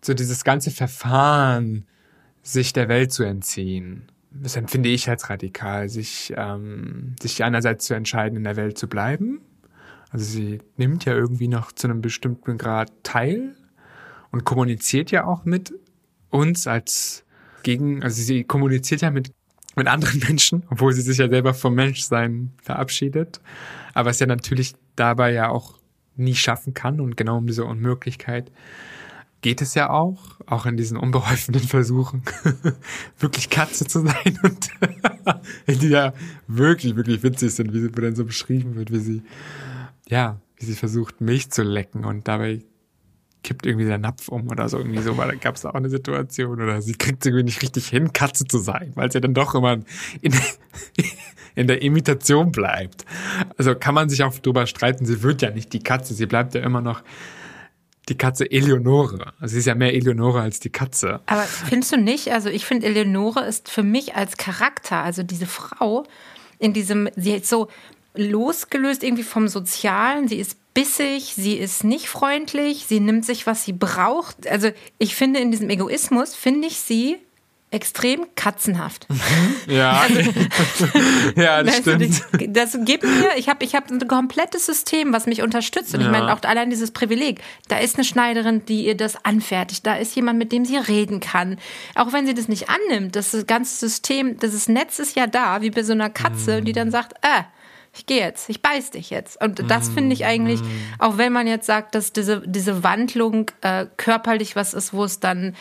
so 0.00 0.14
dieses 0.14 0.44
ganze 0.44 0.70
Verfahren, 0.70 1.86
sich 2.42 2.72
der 2.72 2.88
Welt 2.88 3.12
zu 3.12 3.22
entziehen 3.22 4.08
das 4.42 4.56
empfinde 4.56 4.88
ich 4.88 5.08
als 5.08 5.30
radikal, 5.30 5.88
sich, 5.88 6.32
ähm, 6.36 7.14
sich 7.20 7.44
einerseits 7.44 7.86
zu 7.86 7.94
entscheiden, 7.94 8.36
in 8.36 8.44
der 8.44 8.56
Welt 8.56 8.76
zu 8.76 8.88
bleiben. 8.88 9.40
Also 10.10 10.24
sie 10.24 10.60
nimmt 10.76 11.04
ja 11.04 11.14
irgendwie 11.14 11.48
noch 11.48 11.72
zu 11.72 11.86
einem 11.86 12.00
bestimmten 12.00 12.58
Grad 12.58 12.92
teil 13.02 13.54
und 14.30 14.44
kommuniziert 14.44 15.10
ja 15.10 15.24
auch 15.24 15.44
mit 15.44 15.72
uns 16.30 16.66
als 16.66 17.24
gegen, 17.62 18.02
also 18.02 18.20
sie 18.20 18.44
kommuniziert 18.44 19.00
ja 19.00 19.10
mit, 19.10 19.32
mit 19.76 19.86
anderen 19.86 20.18
Menschen, 20.26 20.64
obwohl 20.70 20.92
sie 20.92 21.02
sich 21.02 21.18
ja 21.18 21.28
selber 21.28 21.54
vom 21.54 21.74
Menschsein 21.74 22.52
verabschiedet. 22.62 23.40
Aber 23.92 24.10
es 24.10 24.18
ja 24.18 24.26
natürlich 24.26 24.74
dabei 24.96 25.32
ja 25.32 25.48
auch 25.48 25.78
nie 26.16 26.34
schaffen 26.34 26.74
kann 26.74 27.00
und 27.00 27.16
genau 27.16 27.38
um 27.38 27.46
diese 27.46 27.64
Unmöglichkeit 27.64 28.50
geht 29.44 29.60
es 29.60 29.74
ja 29.74 29.90
auch, 29.90 30.16
auch 30.46 30.64
in 30.64 30.78
diesen 30.78 30.96
unbeholfenen 30.96 31.60
Versuchen, 31.60 32.22
wirklich 33.18 33.50
Katze 33.50 33.86
zu 33.86 34.00
sein 34.00 34.40
und 34.42 34.70
die 35.82 35.88
ja 35.88 36.14
wirklich, 36.48 36.96
wirklich 36.96 37.22
witzig 37.22 37.54
sind, 37.54 37.74
wie 37.74 37.80
sie 37.80 37.90
dann 37.90 38.16
so 38.16 38.24
beschrieben 38.24 38.74
wird, 38.74 38.90
wie 38.90 39.00
sie, 39.00 39.22
ja, 40.08 40.40
wie 40.56 40.64
sie 40.64 40.72
versucht, 40.72 41.20
Milch 41.20 41.50
zu 41.50 41.62
lecken 41.62 42.06
und 42.06 42.26
dabei 42.26 42.62
kippt 43.42 43.66
irgendwie 43.66 43.84
der 43.84 43.98
Napf 43.98 44.28
um 44.28 44.48
oder 44.48 44.66
so 44.70 44.78
irgendwie 44.78 45.02
so, 45.02 45.14
weil 45.18 45.28
da 45.28 45.34
gab 45.34 45.56
es 45.56 45.66
auch 45.66 45.74
eine 45.74 45.90
Situation 45.90 46.62
oder 46.62 46.80
sie 46.80 46.94
kriegt 46.94 47.26
irgendwie 47.26 47.44
nicht 47.44 47.60
richtig 47.60 47.86
hin, 47.88 48.14
Katze 48.14 48.46
zu 48.46 48.56
sein, 48.56 48.92
weil 48.94 49.12
sie 49.12 49.20
dann 49.20 49.34
doch 49.34 49.54
immer 49.54 49.74
in, 50.22 50.34
in 51.54 51.66
der 51.66 51.82
Imitation 51.82 52.50
bleibt. 52.50 53.04
Also 53.58 53.74
kann 53.74 53.94
man 53.94 54.08
sich 54.08 54.22
auch 54.22 54.32
drüber 54.38 54.66
streiten, 54.66 55.04
sie 55.04 55.22
wird 55.22 55.42
ja 55.42 55.50
nicht 55.50 55.74
die 55.74 55.82
Katze, 55.82 56.14
sie 56.14 56.24
bleibt 56.24 56.54
ja 56.54 56.62
immer 56.62 56.80
noch 56.80 57.02
die 58.08 58.16
Katze 58.16 58.50
Eleonore. 58.50 59.32
Also 59.40 59.54
sie 59.54 59.60
ist 59.60 59.66
ja 59.66 59.74
mehr 59.74 59.94
Eleonore 59.94 60.40
als 60.40 60.60
die 60.60 60.70
Katze. 60.70 61.20
Aber 61.26 61.42
findest 61.42 61.92
du 61.92 61.96
nicht? 61.96 62.32
Also 62.32 62.50
ich 62.50 62.64
finde, 62.66 62.86
Eleonore 62.86 63.44
ist 63.44 63.70
für 63.70 63.82
mich 63.82 64.14
als 64.14 64.36
Charakter, 64.36 64.98
also 64.98 65.22
diese 65.22 65.46
Frau 65.46 66.04
in 66.58 66.72
diesem, 66.72 67.08
sie 67.16 67.32
ist 67.32 67.48
so 67.48 67.68
losgelöst 68.14 69.02
irgendwie 69.02 69.22
vom 69.22 69.48
Sozialen, 69.48 70.28
sie 70.28 70.38
ist 70.38 70.56
bissig, 70.74 71.34
sie 71.34 71.54
ist 71.54 71.84
nicht 71.84 72.08
freundlich, 72.08 72.86
sie 72.86 73.00
nimmt 73.00 73.24
sich, 73.24 73.46
was 73.46 73.64
sie 73.64 73.72
braucht. 73.72 74.46
Also 74.46 74.70
ich 74.98 75.14
finde, 75.14 75.40
in 75.40 75.50
diesem 75.50 75.70
Egoismus 75.70 76.34
finde 76.34 76.68
ich 76.68 76.78
sie 76.78 77.16
extrem 77.74 78.26
katzenhaft. 78.36 79.06
Ja, 79.66 80.02
also, 80.02 80.20
ja 81.36 81.62
das 81.62 81.78
stimmt. 81.78 82.22
Das 82.48 82.76
gibt 82.84 83.02
mir, 83.02 83.36
ich 83.36 83.48
habe 83.48 83.64
ich 83.64 83.74
hab 83.74 83.90
ein 83.90 84.06
komplettes 84.06 84.66
System, 84.66 85.12
was 85.12 85.26
mich 85.26 85.42
unterstützt. 85.42 85.94
Und 85.94 86.00
ja. 86.00 86.06
ich 86.06 86.12
meine, 86.12 86.32
auch 86.32 86.42
allein 86.42 86.68
dieses 86.70 86.90
Privileg. 86.90 87.40
Da 87.68 87.78
ist 87.78 87.96
eine 87.96 88.04
Schneiderin, 88.04 88.64
die 88.66 88.84
ihr 88.86 88.96
das 88.96 89.24
anfertigt. 89.24 89.86
Da 89.86 89.96
ist 89.96 90.14
jemand, 90.16 90.38
mit 90.38 90.52
dem 90.52 90.64
sie 90.64 90.76
reden 90.76 91.20
kann. 91.20 91.58
Auch 91.94 92.12
wenn 92.12 92.26
sie 92.26 92.34
das 92.34 92.48
nicht 92.48 92.68
annimmt, 92.68 93.16
das 93.16 93.34
ganze 93.46 93.76
System, 93.76 94.38
das 94.38 94.68
Netz 94.68 94.98
ist 94.98 95.16
ja 95.16 95.26
da, 95.26 95.62
wie 95.62 95.70
bei 95.70 95.82
so 95.82 95.92
einer 95.92 96.10
Katze, 96.10 96.60
mhm. 96.60 96.64
die 96.66 96.72
dann 96.72 96.90
sagt, 96.90 97.14
äh, 97.22 97.42
ich 97.96 98.06
gehe 98.06 98.20
jetzt, 98.20 98.48
ich 98.48 98.60
beiß 98.60 98.90
dich 98.90 99.10
jetzt. 99.10 99.40
Und 99.42 99.70
das 99.70 99.88
finde 99.88 100.14
ich 100.14 100.24
eigentlich, 100.24 100.60
Mhm. 100.60 100.68
auch 100.98 101.16
wenn 101.16 101.32
man 101.32 101.46
jetzt 101.46 101.66
sagt, 101.66 101.94
dass 101.94 102.12
diese, 102.12 102.42
diese 102.44 102.82
Wandlung 102.82 103.50
äh, 103.60 103.86
körperlich 103.96 104.56
was 104.56 104.74
ist, 104.74 104.92
wo 104.92 105.04
es 105.04 105.20
dann, 105.20 105.54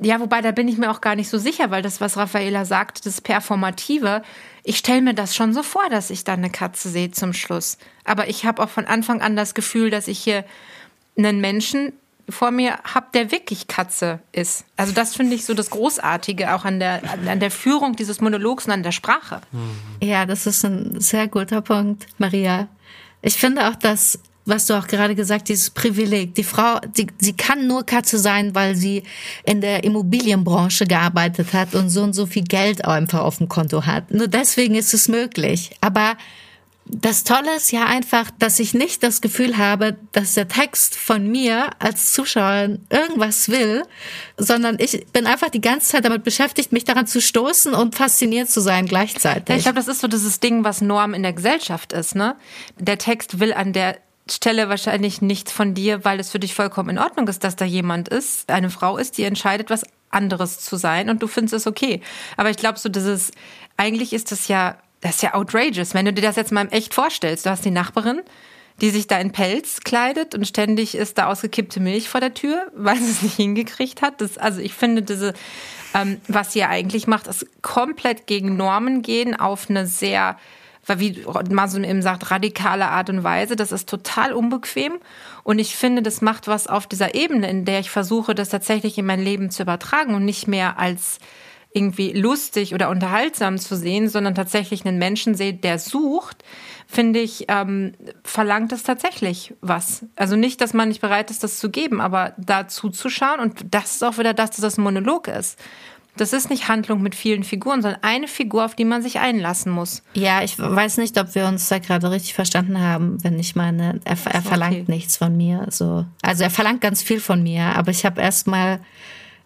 ja, 0.00 0.20
wobei 0.20 0.42
da 0.42 0.52
bin 0.52 0.68
ich 0.68 0.76
mir 0.78 0.90
auch 0.90 1.00
gar 1.00 1.16
nicht 1.16 1.28
so 1.30 1.38
sicher, 1.38 1.70
weil 1.70 1.82
das, 1.82 2.00
was 2.00 2.16
Raffaela 2.16 2.64
sagt, 2.64 3.06
das 3.06 3.20
Performative, 3.20 4.22
ich 4.64 4.76
stelle 4.78 5.00
mir 5.00 5.14
das 5.14 5.34
schon 5.34 5.54
so 5.54 5.62
vor, 5.62 5.88
dass 5.90 6.10
ich 6.10 6.24
da 6.24 6.34
eine 6.34 6.50
Katze 6.50 6.90
sehe 6.90 7.10
zum 7.10 7.32
Schluss. 7.32 7.78
Aber 8.04 8.28
ich 8.28 8.44
habe 8.44 8.62
auch 8.62 8.68
von 8.68 8.84
Anfang 8.84 9.22
an 9.22 9.34
das 9.34 9.54
Gefühl, 9.54 9.90
dass 9.90 10.08
ich 10.08 10.18
hier 10.18 10.44
einen 11.16 11.40
Menschen 11.40 11.92
vor 12.28 12.50
mir 12.50 12.78
habe, 12.84 13.06
der 13.14 13.30
wirklich 13.30 13.66
Katze 13.66 14.20
ist. 14.32 14.64
Also 14.76 14.92
das 14.92 15.16
finde 15.16 15.34
ich 15.34 15.44
so 15.44 15.54
das 15.54 15.70
Großartige 15.70 16.54
auch 16.54 16.64
an 16.64 16.78
der, 16.78 17.02
an 17.26 17.40
der 17.40 17.50
Führung 17.50 17.96
dieses 17.96 18.20
Monologs 18.20 18.66
und 18.66 18.72
an 18.72 18.82
der 18.82 18.92
Sprache. 18.92 19.40
Ja, 20.02 20.26
das 20.26 20.46
ist 20.46 20.64
ein 20.64 21.00
sehr 21.00 21.28
guter 21.28 21.62
Punkt, 21.62 22.06
Maria. 22.18 22.68
Ich 23.22 23.34
finde 23.34 23.68
auch, 23.68 23.74
dass, 23.74 24.18
was 24.44 24.66
du 24.66 24.74
auch 24.74 24.86
gerade 24.86 25.14
gesagt, 25.14 25.48
dieses 25.48 25.70
Privileg. 25.70 26.34
Die 26.34 26.44
Frau, 26.44 26.78
die, 26.96 27.06
sie 27.18 27.32
kann 27.32 27.66
nur 27.66 27.84
Katze 27.84 28.18
sein, 28.18 28.54
weil 28.54 28.76
sie 28.76 29.02
in 29.44 29.60
der 29.60 29.84
Immobilienbranche 29.84 30.86
gearbeitet 30.86 31.52
hat 31.52 31.74
und 31.74 31.88
so 31.88 32.02
und 32.02 32.12
so 32.12 32.26
viel 32.26 32.44
Geld 32.44 32.84
einfach 32.84 33.20
auf 33.20 33.38
dem 33.38 33.48
Konto 33.48 33.86
hat. 33.86 34.10
Nur 34.10 34.28
deswegen 34.28 34.74
ist 34.74 34.94
es 34.94 35.08
möglich. 35.08 35.70
Aber 35.80 36.16
das 36.90 37.24
Tolle 37.24 37.54
ist 37.56 37.70
ja 37.70 37.86
einfach, 37.86 38.30
dass 38.38 38.58
ich 38.58 38.74
nicht 38.74 39.02
das 39.02 39.20
Gefühl 39.20 39.58
habe, 39.58 39.96
dass 40.12 40.34
der 40.34 40.48
Text 40.48 40.96
von 40.96 41.30
mir 41.30 41.70
als 41.78 42.12
Zuschauer 42.12 42.78
irgendwas 42.90 43.48
will, 43.50 43.84
sondern 44.36 44.78
ich 44.78 45.06
bin 45.12 45.26
einfach 45.26 45.50
die 45.50 45.60
ganze 45.60 45.88
Zeit 45.88 46.04
damit 46.04 46.24
beschäftigt, 46.24 46.72
mich 46.72 46.84
daran 46.84 47.06
zu 47.06 47.20
stoßen 47.20 47.74
und 47.74 47.94
fasziniert 47.94 48.50
zu 48.50 48.60
sein 48.60 48.86
gleichzeitig. 48.86 49.56
Ich 49.56 49.62
glaube, 49.62 49.76
das 49.76 49.88
ist 49.88 50.00
so 50.00 50.08
dieses 50.08 50.40
Ding, 50.40 50.64
was 50.64 50.80
Norm 50.80 51.14
in 51.14 51.22
der 51.22 51.34
Gesellschaft 51.34 51.92
ist. 51.92 52.14
Ne? 52.14 52.36
Der 52.78 52.98
Text 52.98 53.38
will 53.38 53.52
an 53.52 53.72
der 53.72 53.98
Stelle 54.30 54.68
wahrscheinlich 54.68 55.22
nichts 55.22 55.52
von 55.52 55.74
dir, 55.74 56.04
weil 56.04 56.20
es 56.20 56.30
für 56.30 56.38
dich 56.38 56.54
vollkommen 56.54 56.90
in 56.90 56.98
Ordnung 56.98 57.28
ist, 57.28 57.44
dass 57.44 57.56
da 57.56 57.64
jemand 57.64 58.08
ist, 58.08 58.50
eine 58.50 58.70
Frau 58.70 58.98
ist, 58.98 59.18
die 59.18 59.24
entscheidet, 59.24 59.70
was 59.70 59.84
anderes 60.10 60.60
zu 60.60 60.76
sein 60.76 61.10
und 61.10 61.22
du 61.22 61.26
findest 61.26 61.54
es 61.54 61.66
okay. 61.66 62.00
Aber 62.36 62.50
ich 62.50 62.56
glaube, 62.56 62.78
so 62.78 62.88
dieses, 62.88 63.30
eigentlich 63.76 64.12
ist 64.12 64.32
das 64.32 64.48
ja 64.48 64.78
das 65.00 65.16
ist 65.16 65.22
ja 65.22 65.34
outrageous, 65.34 65.94
wenn 65.94 66.06
du 66.06 66.12
dir 66.12 66.22
das 66.22 66.36
jetzt 66.36 66.52
mal 66.52 66.68
echt 66.70 66.94
vorstellst. 66.94 67.46
Du 67.46 67.50
hast 67.50 67.64
die 67.64 67.70
Nachbarin, 67.70 68.22
die 68.80 68.90
sich 68.90 69.06
da 69.06 69.18
in 69.18 69.32
Pelz 69.32 69.80
kleidet 69.80 70.34
und 70.34 70.46
ständig 70.46 70.94
ist 70.94 71.18
da 71.18 71.26
ausgekippte 71.26 71.80
Milch 71.80 72.08
vor 72.08 72.20
der 72.20 72.34
Tür, 72.34 72.70
weil 72.76 72.96
sie 72.96 73.10
es 73.10 73.22
nicht 73.22 73.36
hingekriegt 73.36 74.02
hat. 74.02 74.20
Das, 74.20 74.38
also 74.38 74.60
ich 74.60 74.74
finde 74.74 75.02
diese, 75.02 75.34
ähm, 75.94 76.20
was 76.26 76.52
sie 76.52 76.60
ja 76.60 76.68
eigentlich 76.68 77.06
macht, 77.06 77.26
ist 77.26 77.46
komplett 77.62 78.26
gegen 78.26 78.56
Normen 78.56 79.02
gehen 79.02 79.38
auf 79.38 79.70
eine 79.70 79.86
sehr, 79.86 80.36
wie 80.86 81.24
Masum 81.50 81.84
eben 81.84 82.02
sagt, 82.02 82.30
radikale 82.30 82.88
Art 82.88 83.10
und 83.10 83.22
Weise. 83.22 83.56
Das 83.56 83.72
ist 83.72 83.88
total 83.88 84.32
unbequem. 84.32 84.98
Und 85.44 85.58
ich 85.58 85.76
finde, 85.76 86.02
das 86.02 86.22
macht 86.22 86.48
was 86.48 86.66
auf 86.66 86.86
dieser 86.86 87.14
Ebene, 87.14 87.48
in 87.48 87.64
der 87.64 87.80
ich 87.80 87.90
versuche, 87.90 88.34
das 88.34 88.48
tatsächlich 88.48 88.98
in 88.98 89.06
mein 89.06 89.22
Leben 89.22 89.50
zu 89.50 89.62
übertragen 89.62 90.14
und 90.14 90.24
nicht 90.24 90.48
mehr 90.48 90.78
als 90.78 91.18
irgendwie 91.72 92.12
lustig 92.12 92.74
oder 92.74 92.88
unterhaltsam 92.88 93.58
zu 93.58 93.76
sehen, 93.76 94.08
sondern 94.08 94.34
tatsächlich 94.34 94.86
einen 94.86 94.98
Menschen 94.98 95.34
seht, 95.34 95.64
der 95.64 95.78
sucht, 95.78 96.42
finde 96.86 97.20
ich, 97.20 97.44
ähm, 97.48 97.92
verlangt 98.24 98.72
es 98.72 98.82
tatsächlich 98.82 99.54
was. 99.60 100.06
Also 100.16 100.36
nicht, 100.36 100.60
dass 100.60 100.72
man 100.72 100.88
nicht 100.88 101.02
bereit 101.02 101.30
ist, 101.30 101.44
das 101.44 101.58
zu 101.58 101.70
geben, 101.70 102.00
aber 102.00 102.32
da 102.38 102.68
zuzuschauen 102.68 103.40
und 103.40 103.66
das 103.70 103.96
ist 103.96 104.04
auch 104.04 104.18
wieder 104.18 104.32
das, 104.32 104.50
dass 104.50 104.60
das 104.60 104.78
ein 104.78 104.82
Monolog 104.82 105.28
ist. 105.28 105.58
Das 106.16 106.32
ist 106.32 106.50
nicht 106.50 106.68
Handlung 106.68 107.00
mit 107.00 107.14
vielen 107.14 107.44
Figuren, 107.44 107.80
sondern 107.80 108.02
eine 108.02 108.26
Figur, 108.26 108.64
auf 108.64 108.74
die 108.74 108.84
man 108.84 109.02
sich 109.02 109.20
einlassen 109.20 109.70
muss. 109.70 110.02
Ja, 110.14 110.42
ich 110.42 110.58
weiß 110.58 110.96
nicht, 110.96 111.18
ob 111.20 111.34
wir 111.36 111.46
uns 111.46 111.68
da 111.68 111.78
gerade 111.78 112.10
richtig 112.10 112.34
verstanden 112.34 112.80
haben, 112.80 113.22
wenn 113.22 113.38
ich 113.38 113.54
meine, 113.54 114.00
er, 114.04 114.16
er 114.24 114.42
verlangt 114.42 114.82
okay. 114.82 114.84
nichts 114.88 115.16
von 115.16 115.36
mir. 115.36 115.66
So. 115.70 116.06
Also 116.22 116.42
er 116.42 116.50
verlangt 116.50 116.80
ganz 116.80 117.02
viel 117.02 117.20
von 117.20 117.42
mir, 117.42 117.62
aber 117.76 117.92
ich 117.92 118.04
habe 118.04 118.20
erstmal 118.20 118.80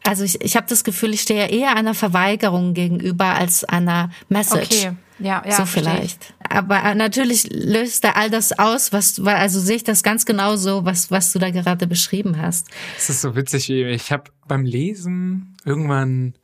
also 0.05 0.25
ich, 0.25 0.41
ich 0.41 0.57
habe 0.57 0.67
das 0.69 0.85
Gefühl, 0.85 1.15
ich 1.15 1.23
stehe 1.23 1.49
eher 1.49 1.77
einer 1.77 1.95
Verweigerung 1.95 2.75
gegenüber 2.75 3.35
als 3.35 3.65
einer 3.65 4.11
Message. 4.29 4.87
Okay. 4.87 4.97
Ja, 5.19 5.43
ja, 5.47 5.57
so 5.57 5.67
vielleicht. 5.67 6.35
Aber 6.49 6.95
natürlich 6.97 7.49
löst 7.53 8.05
er 8.05 8.17
all 8.17 8.29
das 8.29 8.59
aus, 8.59 8.93
was 8.93 9.15
du, 9.15 9.25
also 9.25 9.61
sehe 9.61 9.77
ich 9.77 9.85
das 9.85 10.03
ganz 10.03 10.27
genau 10.27 10.57
so, 10.57 10.85
was, 10.85 11.13
was 11.13 11.33
du 11.33 11.39
da 11.39 11.51
gerade 11.51 11.87
beschrieben 11.87 12.39
hast. 12.39 12.67
Es 12.99 13.09
ist 13.09 13.21
so 13.21 13.37
witzig, 13.37 13.71
ich 13.71 14.11
habe 14.11 14.25
beim 14.49 14.65
Lesen 14.65 15.57
irgendwann, 15.65 16.35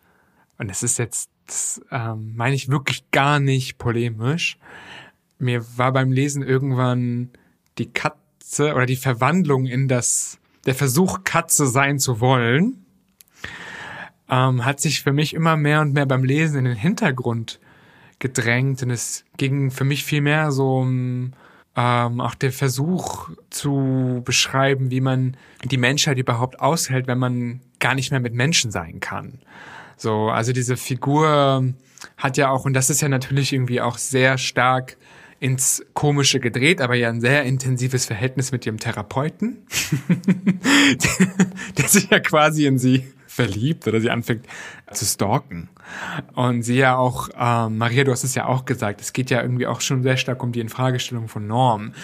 und 0.59 0.71
das 0.71 0.85
ist 0.85 0.99
jetzt, 0.99 1.31
das 1.47 1.81
ähm, 1.91 2.35
meine 2.37 2.55
ich 2.55 2.69
wirklich 2.69 3.11
gar 3.11 3.41
nicht 3.41 3.79
polemisch, 3.79 4.59
mir 5.39 5.65
war 5.77 5.93
beim 5.93 6.13
Lesen 6.13 6.43
irgendwann 6.43 7.31
die 7.79 7.91
Katze 7.91 8.75
oder 8.75 8.87
die 8.87 8.97
Verwandlung 8.97 9.67
in 9.67 9.89
das, 9.89 10.39
der 10.67 10.75
Versuch, 10.75 11.25
Katze 11.25 11.67
sein 11.67 11.99
zu 11.99 12.21
wollen, 12.21 12.85
ähm, 14.31 14.65
hat 14.65 14.81
sich 14.81 15.03
für 15.03 15.13
mich 15.13 15.35
immer 15.35 15.57
mehr 15.57 15.81
und 15.81 15.95
mehr 15.95 16.07
beim 16.07 16.25
Lesen 16.25 16.59
in 16.59 16.65
den 16.65 16.77
Hintergrund 16.77 17.61
gedrängt 18.19 18.83
und 18.83 18.91
es 18.91 19.25
ging 19.37 19.71
für 19.71 19.85
mich 19.85 20.05
viel 20.05 20.21
mehr 20.21 20.51
so 20.51 20.79
um 20.79 21.33
ähm, 21.77 22.21
auch 22.21 22.35
der 22.35 22.51
Versuch 22.51 23.31
zu 23.51 24.23
beschreiben, 24.25 24.91
wie 24.91 25.01
man 25.01 25.37
die 25.65 25.77
Menschheit 25.77 26.19
überhaupt 26.19 26.61
aushält, 26.61 27.07
wenn 27.07 27.19
man 27.19 27.61
gar 27.79 27.95
nicht 27.95 28.11
mehr 28.11 28.19
mit 28.19 28.35
Menschen 28.35 28.73
sein 28.73 28.99
kann. 28.99 29.39
So, 29.97 30.29
also 30.29 30.53
diese 30.53 30.77
Figur 30.77 31.73
hat 32.17 32.37
ja 32.37 32.51
auch, 32.51 32.65
und 32.65 32.75
das 32.75 32.91
ist 32.91 33.01
ja 33.01 33.09
natürlich 33.09 33.53
irgendwie 33.53 33.81
auch 33.81 33.97
sehr 33.97 34.39
stark 34.39 34.97
ins 35.39 35.85
Komische 35.95 36.41
gedreht, 36.41 36.81
aber 36.81 36.97
ja 36.97 37.11
ein 37.11 37.21
sehr 37.21 37.45
intensives 37.45 38.07
Verhältnis 38.07 38.51
mit 38.51 38.67
ihrem 38.67 38.79
Therapeuten, 38.79 39.59
der 41.79 41.89
sich 41.89 42.11
ja 42.11 42.19
quasi 42.19 42.67
in 42.67 42.79
sie 42.79 43.05
verliebt 43.39 43.87
oder 43.87 44.01
sie 44.01 44.11
anfängt 44.11 44.47
zu 44.93 45.05
stalken. 45.05 45.69
Und 46.35 46.63
sie 46.63 46.77
ja 46.77 46.97
auch, 46.97 47.29
äh, 47.39 47.69
Maria, 47.69 48.03
du 48.03 48.11
hast 48.11 48.25
es 48.25 48.35
ja 48.35 48.47
auch 48.47 48.65
gesagt, 48.65 49.01
es 49.01 49.13
geht 49.13 49.31
ja 49.31 49.41
irgendwie 49.41 49.69
auch 49.69 49.81
schon 49.81 50.03
sehr 50.03 50.17
stark 50.17 50.43
um 50.43 50.51
die 50.51 50.61
Infragestellung 50.61 51.29
von 51.29 51.47
Normen. 51.47 51.95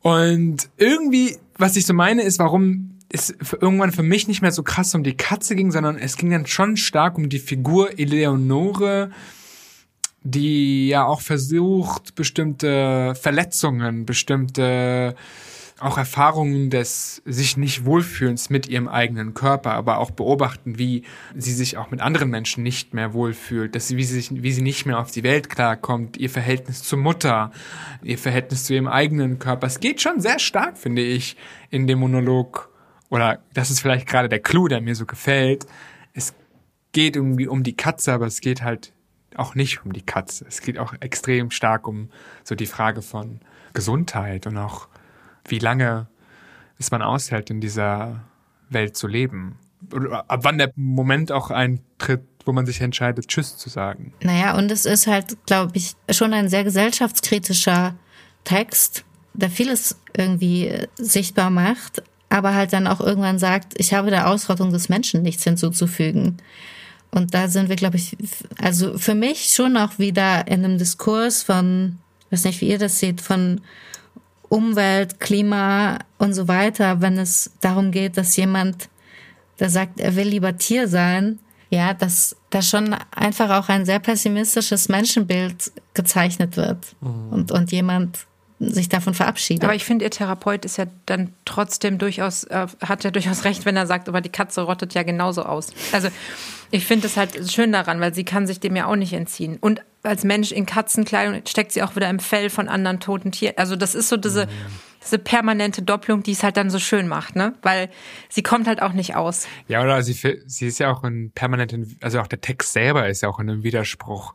Und 0.00 0.70
irgendwie, 0.78 1.36
was 1.58 1.76
ich 1.76 1.84
so 1.84 1.92
meine, 1.92 2.22
ist, 2.22 2.38
warum 2.38 2.98
es 3.10 3.34
irgendwann 3.60 3.92
für 3.92 4.02
mich 4.02 4.26
nicht 4.26 4.40
mehr 4.40 4.52
so 4.52 4.62
krass 4.62 4.94
um 4.94 5.04
die 5.04 5.16
Katze 5.16 5.54
ging, 5.54 5.70
sondern 5.70 5.98
es 5.98 6.16
ging 6.16 6.30
dann 6.30 6.46
schon 6.46 6.78
stark 6.78 7.18
um 7.18 7.28
die 7.28 7.38
Figur 7.38 7.98
Eleonore, 7.98 9.10
die 10.22 10.88
ja 10.88 11.04
auch 11.04 11.20
versucht, 11.20 12.14
bestimmte 12.14 13.14
Verletzungen, 13.20 14.06
bestimmte 14.06 15.14
auch 15.82 15.98
Erfahrungen 15.98 16.70
des 16.70 17.22
sich 17.24 17.56
nicht 17.56 17.84
Wohlfühlens 17.84 18.50
mit 18.50 18.68
ihrem 18.68 18.88
eigenen 18.88 19.34
Körper, 19.34 19.72
aber 19.72 19.98
auch 19.98 20.10
beobachten, 20.10 20.78
wie 20.78 21.02
sie 21.34 21.52
sich 21.52 21.76
auch 21.76 21.90
mit 21.90 22.00
anderen 22.00 22.30
Menschen 22.30 22.62
nicht 22.62 22.94
mehr 22.94 23.12
wohlfühlt, 23.12 23.74
dass 23.74 23.88
sie, 23.88 23.96
wie 23.96 24.04
sie 24.04 24.20
sich, 24.20 24.42
wie 24.42 24.52
sie 24.52 24.62
nicht 24.62 24.86
mehr 24.86 24.98
auf 24.98 25.10
die 25.10 25.22
Welt 25.22 25.48
klarkommt, 25.48 26.16
ihr 26.16 26.30
Verhältnis 26.30 26.82
zur 26.82 26.98
Mutter, 26.98 27.50
ihr 28.02 28.18
Verhältnis 28.18 28.64
zu 28.64 28.74
ihrem 28.74 28.86
eigenen 28.86 29.38
Körper. 29.38 29.66
Es 29.66 29.80
geht 29.80 30.00
schon 30.00 30.20
sehr 30.20 30.38
stark, 30.38 30.78
finde 30.78 31.02
ich, 31.02 31.36
in 31.70 31.86
dem 31.86 31.98
Monolog, 31.98 32.70
oder 33.10 33.40
das 33.52 33.70
ist 33.70 33.80
vielleicht 33.80 34.06
gerade 34.06 34.28
der 34.28 34.40
Clou, 34.40 34.68
der 34.68 34.80
mir 34.80 34.94
so 34.94 35.04
gefällt. 35.04 35.66
Es 36.14 36.32
geht 36.92 37.16
irgendwie 37.16 37.48
um 37.48 37.62
die 37.62 37.76
Katze, 37.76 38.12
aber 38.12 38.26
es 38.26 38.40
geht 38.40 38.62
halt 38.62 38.92
auch 39.34 39.54
nicht 39.54 39.84
um 39.84 39.92
die 39.92 40.02
Katze. 40.02 40.44
Es 40.46 40.60
geht 40.60 40.78
auch 40.78 40.94
extrem 41.00 41.50
stark 41.50 41.88
um 41.88 42.10
so 42.44 42.54
die 42.54 42.66
Frage 42.66 43.02
von 43.02 43.40
Gesundheit 43.72 44.46
und 44.46 44.58
auch 44.58 44.88
wie 45.46 45.58
lange 45.58 46.08
es 46.78 46.90
man 46.90 47.02
aushält, 47.02 47.50
in 47.50 47.60
dieser 47.60 48.20
Welt 48.68 48.96
zu 48.96 49.06
leben. 49.06 49.58
Ab 50.28 50.40
wann 50.42 50.58
der 50.58 50.72
Moment 50.76 51.32
auch 51.32 51.50
eintritt, 51.50 52.22
wo 52.44 52.52
man 52.52 52.66
sich 52.66 52.80
entscheidet, 52.80 53.28
Tschüss 53.28 53.56
zu 53.56 53.68
sagen. 53.68 54.14
Naja, 54.22 54.56
und 54.56 54.70
es 54.70 54.84
ist 54.84 55.06
halt, 55.06 55.36
glaube 55.46 55.72
ich, 55.74 55.94
schon 56.10 56.32
ein 56.32 56.48
sehr 56.48 56.64
gesellschaftskritischer 56.64 57.94
Text, 58.44 59.04
der 59.34 59.50
vieles 59.50 59.98
irgendwie 60.16 60.86
sichtbar 60.96 61.50
macht, 61.50 62.02
aber 62.28 62.54
halt 62.54 62.72
dann 62.72 62.86
auch 62.86 63.00
irgendwann 63.00 63.38
sagt, 63.38 63.74
ich 63.78 63.94
habe 63.94 64.10
der 64.10 64.28
Ausrottung 64.28 64.72
des 64.72 64.88
Menschen 64.88 65.22
nichts 65.22 65.44
hinzuzufügen. 65.44 66.38
Und 67.10 67.34
da 67.34 67.48
sind 67.48 67.68
wir, 67.68 67.76
glaube 67.76 67.96
ich, 67.96 68.16
also 68.58 68.96
für 68.96 69.14
mich 69.14 69.52
schon 69.52 69.76
auch 69.76 69.98
wieder 69.98 70.46
in 70.48 70.64
einem 70.64 70.78
Diskurs 70.78 71.42
von, 71.42 71.98
weiß 72.30 72.44
nicht, 72.44 72.60
wie 72.60 72.70
ihr 72.70 72.78
das 72.78 72.98
seht, 72.98 73.20
von 73.20 73.60
Umwelt, 74.52 75.18
Klima 75.18 75.98
und 76.18 76.34
so 76.34 76.46
weiter, 76.46 77.00
wenn 77.00 77.16
es 77.16 77.52
darum 77.62 77.90
geht, 77.90 78.18
dass 78.18 78.36
jemand, 78.36 78.90
der 79.58 79.70
sagt, 79.70 79.98
er 79.98 80.14
will 80.14 80.28
lieber 80.28 80.58
Tier 80.58 80.88
sein, 80.88 81.38
ja, 81.70 81.94
dass 81.94 82.36
da 82.50 82.60
schon 82.60 82.94
einfach 83.12 83.48
auch 83.48 83.70
ein 83.70 83.86
sehr 83.86 83.98
pessimistisches 83.98 84.90
Menschenbild 84.90 85.72
gezeichnet 85.94 86.58
wird 86.58 86.94
mhm. 87.00 87.28
und, 87.30 87.50
und 87.50 87.72
jemand 87.72 88.26
sich 88.58 88.90
davon 88.90 89.14
verabschiedet. 89.14 89.64
Aber 89.64 89.74
ich 89.74 89.86
finde, 89.86 90.04
ihr 90.04 90.10
Therapeut 90.10 90.66
ist 90.66 90.76
ja 90.76 90.84
dann 91.06 91.32
trotzdem 91.46 91.96
durchaus, 91.96 92.44
äh, 92.44 92.66
hat 92.82 93.04
ja 93.04 93.10
durchaus 93.10 93.44
recht, 93.44 93.64
wenn 93.64 93.76
er 93.76 93.86
sagt, 93.86 94.06
aber 94.06 94.20
die 94.20 94.28
Katze 94.28 94.60
rottet 94.60 94.92
ja 94.92 95.02
genauso 95.02 95.44
aus. 95.44 95.68
Also 95.92 96.08
Ich 96.72 96.86
finde 96.86 97.06
es 97.06 97.18
halt 97.18 97.52
schön 97.52 97.70
daran, 97.70 98.00
weil 98.00 98.14
sie 98.14 98.24
kann 98.24 98.46
sich 98.46 98.58
dem 98.58 98.74
ja 98.74 98.86
auch 98.86 98.96
nicht 98.96 99.12
entziehen. 99.12 99.58
Und 99.60 99.82
als 100.02 100.24
Mensch 100.24 100.52
in 100.52 100.64
Katzenkleidung 100.64 101.42
steckt 101.46 101.70
sie 101.72 101.82
auch 101.82 101.96
wieder 101.96 102.08
im 102.08 102.18
Fell 102.18 102.48
von 102.48 102.66
anderen 102.66 102.98
toten 102.98 103.30
Tieren. 103.30 103.54
Also 103.58 103.76
das 103.76 103.94
ist 103.94 104.08
so 104.08 104.16
diese, 104.16 104.48
diese 105.02 105.18
permanente 105.18 105.82
Doppelung, 105.82 106.22
die 106.22 106.32
es 106.32 106.42
halt 106.42 106.56
dann 106.56 106.70
so 106.70 106.78
schön 106.78 107.08
macht, 107.08 107.36
ne? 107.36 107.54
Weil 107.60 107.90
sie 108.30 108.42
kommt 108.42 108.66
halt 108.66 108.80
auch 108.80 108.94
nicht 108.94 109.14
aus. 109.14 109.46
Ja, 109.68 109.82
oder 109.82 110.02
sie, 110.02 110.14
sie 110.46 110.66
ist 110.66 110.78
ja 110.78 110.90
auch 110.90 111.04
in 111.04 111.30
permanenten, 111.32 111.98
also 112.00 112.20
auch 112.20 112.26
der 112.26 112.40
Text 112.40 112.72
selber 112.72 113.06
ist 113.06 113.20
ja 113.20 113.28
auch 113.28 113.38
in 113.38 113.50
einem 113.50 113.64
Widerspruch 113.64 114.32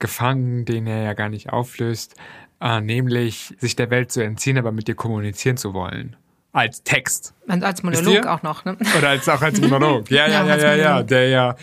gefangen, 0.00 0.64
den 0.64 0.88
er 0.88 1.02
ja 1.02 1.12
gar 1.12 1.28
nicht 1.28 1.50
auflöst, 1.50 2.16
äh, 2.60 2.80
nämlich 2.80 3.54
sich 3.60 3.76
der 3.76 3.90
Welt 3.90 4.10
zu 4.10 4.20
entziehen, 4.20 4.58
aber 4.58 4.72
mit 4.72 4.88
dir 4.88 4.96
kommunizieren 4.96 5.56
zu 5.56 5.74
wollen. 5.74 6.16
Als 6.52 6.82
Text. 6.82 7.34
Und 7.46 7.62
als 7.62 7.82
Monolog 7.82 8.26
auch 8.26 8.42
noch, 8.42 8.64
ne? 8.64 8.76
Oder 8.96 9.10
als, 9.10 9.28
auch 9.28 9.42
als 9.42 9.60
Monolog. 9.60 10.10
Ja, 10.10 10.26
ja, 10.26 10.46
ja, 10.46 10.56
ja, 10.56 10.74
ja, 10.74 11.02
der 11.02 11.28
ja 11.28 11.56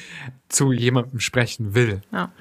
zu 0.49 0.71
jemandem 0.71 1.19
sprechen 1.19 1.73
will. 1.73 2.01
Ja. 2.11 2.31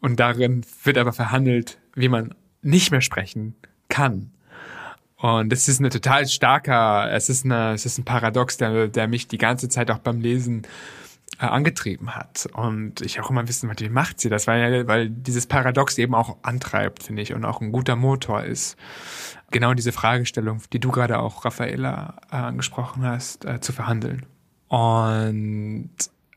Und 0.00 0.20
darin 0.20 0.64
wird 0.84 0.98
aber 0.98 1.12
verhandelt, 1.12 1.78
wie 1.94 2.08
man 2.08 2.34
nicht 2.62 2.90
mehr 2.90 3.00
sprechen 3.00 3.54
kann. 3.88 4.32
Und 5.16 5.52
es 5.52 5.68
ist 5.68 5.80
eine 5.80 5.90
total 5.90 6.26
starker, 6.26 7.10
es 7.12 7.28
ist 7.28 7.44
eine, 7.44 7.74
es 7.74 7.84
ist 7.84 7.98
ein 7.98 8.04
Paradox, 8.04 8.56
der, 8.56 8.88
der 8.88 9.06
mich 9.06 9.28
die 9.28 9.36
ganze 9.36 9.68
Zeit 9.68 9.90
auch 9.90 9.98
beim 9.98 10.20
Lesen 10.20 10.62
äh, 11.40 11.46
angetrieben 11.46 12.14
hat. 12.14 12.48
Und 12.52 13.00
ich 13.00 13.18
auch 13.20 13.30
immer 13.30 13.48
wissen 13.48 13.68
wollte, 13.68 13.84
wie 13.84 13.88
macht 13.90 14.20
sie 14.20 14.28
das? 14.28 14.46
Weil, 14.46 14.86
weil 14.86 15.08
dieses 15.08 15.46
Paradox 15.46 15.96
eben 15.96 16.14
auch 16.14 16.36
antreibt, 16.42 17.02
finde 17.02 17.22
ich, 17.22 17.32
und 17.32 17.44
auch 17.44 17.62
ein 17.62 17.72
guter 17.72 17.96
Motor 17.96 18.44
ist. 18.44 18.76
Genau 19.50 19.72
diese 19.72 19.92
Fragestellung, 19.92 20.62
die 20.72 20.78
du 20.78 20.90
gerade 20.90 21.18
auch, 21.18 21.44
Raffaella, 21.44 22.16
äh, 22.30 22.36
angesprochen 22.36 23.04
hast, 23.04 23.46
äh, 23.46 23.60
zu 23.60 23.72
verhandeln. 23.72 24.26
Und 24.68 25.90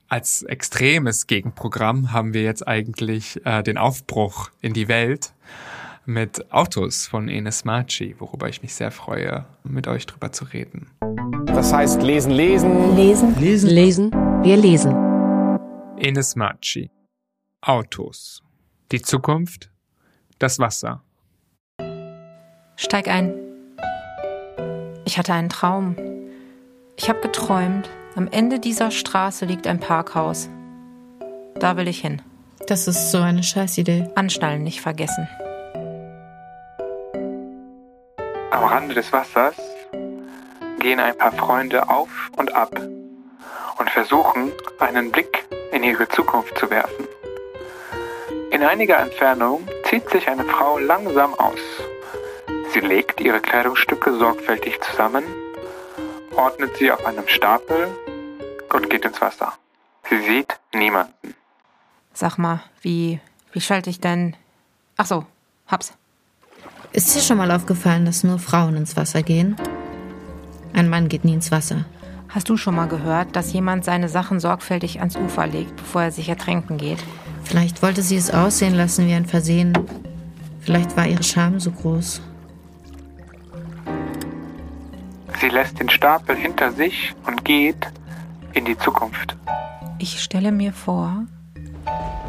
als 0.08 0.44
extremes 0.44 1.28
Gegenprogramm 1.28 2.12
haben 2.12 2.34
wir 2.34 2.44
jetzt 2.44 2.68
eigentlich 2.68 3.42
den 3.66 3.78
Aufbruch 3.80 4.52
in 4.62 4.74
die 4.74 4.88
Welt 4.88 5.34
mit 6.06 6.52
Autos 6.52 7.08
von 7.08 7.30
Enes 7.30 7.64
Marci, 7.66 8.16
worüber 8.20 8.50
ich 8.50 8.62
mich 8.62 8.76
sehr 8.76 8.92
freue, 8.92 9.46
mit 9.64 9.88
euch 9.88 10.06
drüber 10.06 10.32
zu 10.32 10.46
reden. 10.46 10.92
Das 11.46 11.72
heißt 11.72 12.02
lesen, 12.02 12.32
lesen. 12.32 12.96
Lesen, 12.96 13.40
lesen, 13.40 13.70
lesen. 13.70 14.12
Wir 14.44 14.58
lesen. 14.58 14.94
Enes 15.98 16.36
Marci. 16.36 16.90
Autos. 17.62 18.42
Die 18.92 19.02
Zukunft. 19.02 19.72
Das 20.40 20.60
Wasser. 20.60 21.04
Steig 22.76 23.08
ein. 23.08 23.34
Ich 25.06 25.18
hatte 25.18 25.34
einen 25.34 25.50
Traum. 25.50 25.96
Ich 26.98 27.10
habe 27.10 27.22
geträumt, 27.22 27.90
am 28.16 28.28
Ende 28.28 28.60
dieser 28.60 28.92
Straße 28.92 29.46
liegt 29.46 29.68
ein 29.68 29.80
Parkhaus. 29.80 30.50
Da 31.60 31.78
will 31.78 31.88
ich 31.88 32.02
hin. 32.02 32.22
Das 32.68 32.88
ist 32.88 33.12
so 33.12 33.20
eine 33.20 33.44
Scheißidee. 33.44 34.10
Anschnallen 34.16 34.64
nicht 34.64 34.82
vergessen. 34.82 35.28
Am 38.54 38.66
Rande 38.66 38.94
des 38.94 39.12
Wassers 39.12 39.56
gehen 40.78 41.00
ein 41.00 41.18
paar 41.18 41.32
Freunde 41.32 41.90
auf 41.90 42.10
und 42.38 42.54
ab 42.54 42.70
und 43.80 43.90
versuchen, 43.90 44.52
einen 44.78 45.12
Blick 45.12 45.44
in 45.72 45.82
ihre 45.82 46.08
Zukunft 46.08 46.60
zu 46.60 46.70
werfen. 46.70 47.08
In 48.52 48.62
einiger 48.62 49.00
Entfernung 49.00 49.68
zieht 49.86 50.08
sich 50.12 50.30
eine 50.30 50.46
Frau 50.46 50.78
langsam 50.78 51.34
aus. 51.34 51.60
Sie 52.72 52.82
legt 52.82 53.20
ihre 53.22 53.42
Kleidungsstücke 53.42 54.20
sorgfältig 54.20 54.80
zusammen, 54.82 55.24
ordnet 56.36 56.78
sie 56.78 56.92
auf 56.92 57.04
einem 57.08 57.28
Stapel 57.28 57.88
und 58.72 58.88
geht 58.88 59.04
ins 59.04 59.20
Wasser. 59.20 59.54
Sie 60.12 60.22
sieht 60.22 60.60
niemanden. 60.76 61.34
Sag 62.14 62.38
mal, 62.38 62.62
wie, 62.84 63.20
wie 63.52 63.62
schalte 63.62 63.90
ich 63.90 64.00
denn. 64.00 64.38
Ach 64.96 65.08
so, 65.08 65.26
hab's. 65.68 65.98
Ist 66.94 67.16
dir 67.16 67.22
schon 67.22 67.38
mal 67.38 67.50
aufgefallen, 67.50 68.06
dass 68.06 68.24
nur 68.24 68.38
Frauen 68.38 68.76
ins 68.76 68.96
Wasser 68.96 69.24
gehen? 69.24 69.56
Ein 70.74 70.90
Mann 70.90 71.10
geht 71.10 71.26
nie 71.26 71.34
ins 71.34 71.50
Wasser. 71.52 71.86
Hast 72.30 72.50
du 72.50 72.56
schon 72.56 72.76
mal 72.76 72.88
gehört, 72.88 73.36
dass 73.36 73.52
jemand 73.52 73.84
seine 73.84 74.10
Sachen 74.10 74.40
sorgfältig 74.40 75.00
ans 75.00 75.16
Ufer 75.16 75.48
legt, 75.48 75.76
bevor 75.76 76.04
er 76.04 76.12
sich 76.12 76.30
ertränken 76.30 76.78
geht? 76.78 77.00
Vielleicht 77.44 77.82
wollte 77.82 78.04
sie 78.04 78.16
es 78.16 78.30
aussehen 78.30 78.76
lassen 78.76 79.08
wie 79.08 79.14
ein 79.14 79.26
Versehen. 79.26 79.74
Vielleicht 80.62 80.96
war 80.96 81.08
ihre 81.08 81.24
Scham 81.24 81.60
so 81.60 81.72
groß. 81.72 82.22
Sie 85.42 85.50
lässt 85.50 85.80
den 85.80 85.90
Stapel 85.90 86.36
hinter 86.36 86.72
sich 86.74 87.16
und 87.26 87.44
geht 87.44 87.88
in 88.54 88.66
die 88.66 88.78
Zukunft. 88.78 89.36
Ich 89.98 90.22
stelle 90.22 90.52
mir 90.52 90.74
vor, 90.74 91.26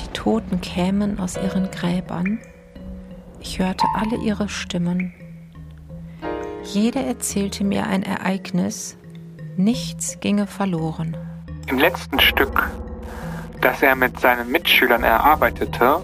die 0.00 0.12
Toten 0.14 0.62
kämen 0.62 1.18
aus 1.18 1.36
ihren 1.36 1.70
Gräbern. 1.70 2.38
Ich 3.46 3.58
hörte 3.58 3.86
alle 3.94 4.16
ihre 4.16 4.48
Stimmen. 4.48 5.12
Jede 6.62 7.00
erzählte 7.00 7.62
mir 7.62 7.86
ein 7.86 8.02
Ereignis. 8.02 8.96
Nichts 9.58 10.18
ginge 10.20 10.46
verloren. 10.46 11.14
Im 11.66 11.78
letzten 11.78 12.18
Stück, 12.20 12.70
das 13.60 13.82
er 13.82 13.96
mit 13.96 14.18
seinen 14.18 14.50
Mitschülern 14.50 15.04
erarbeitete, 15.04 16.00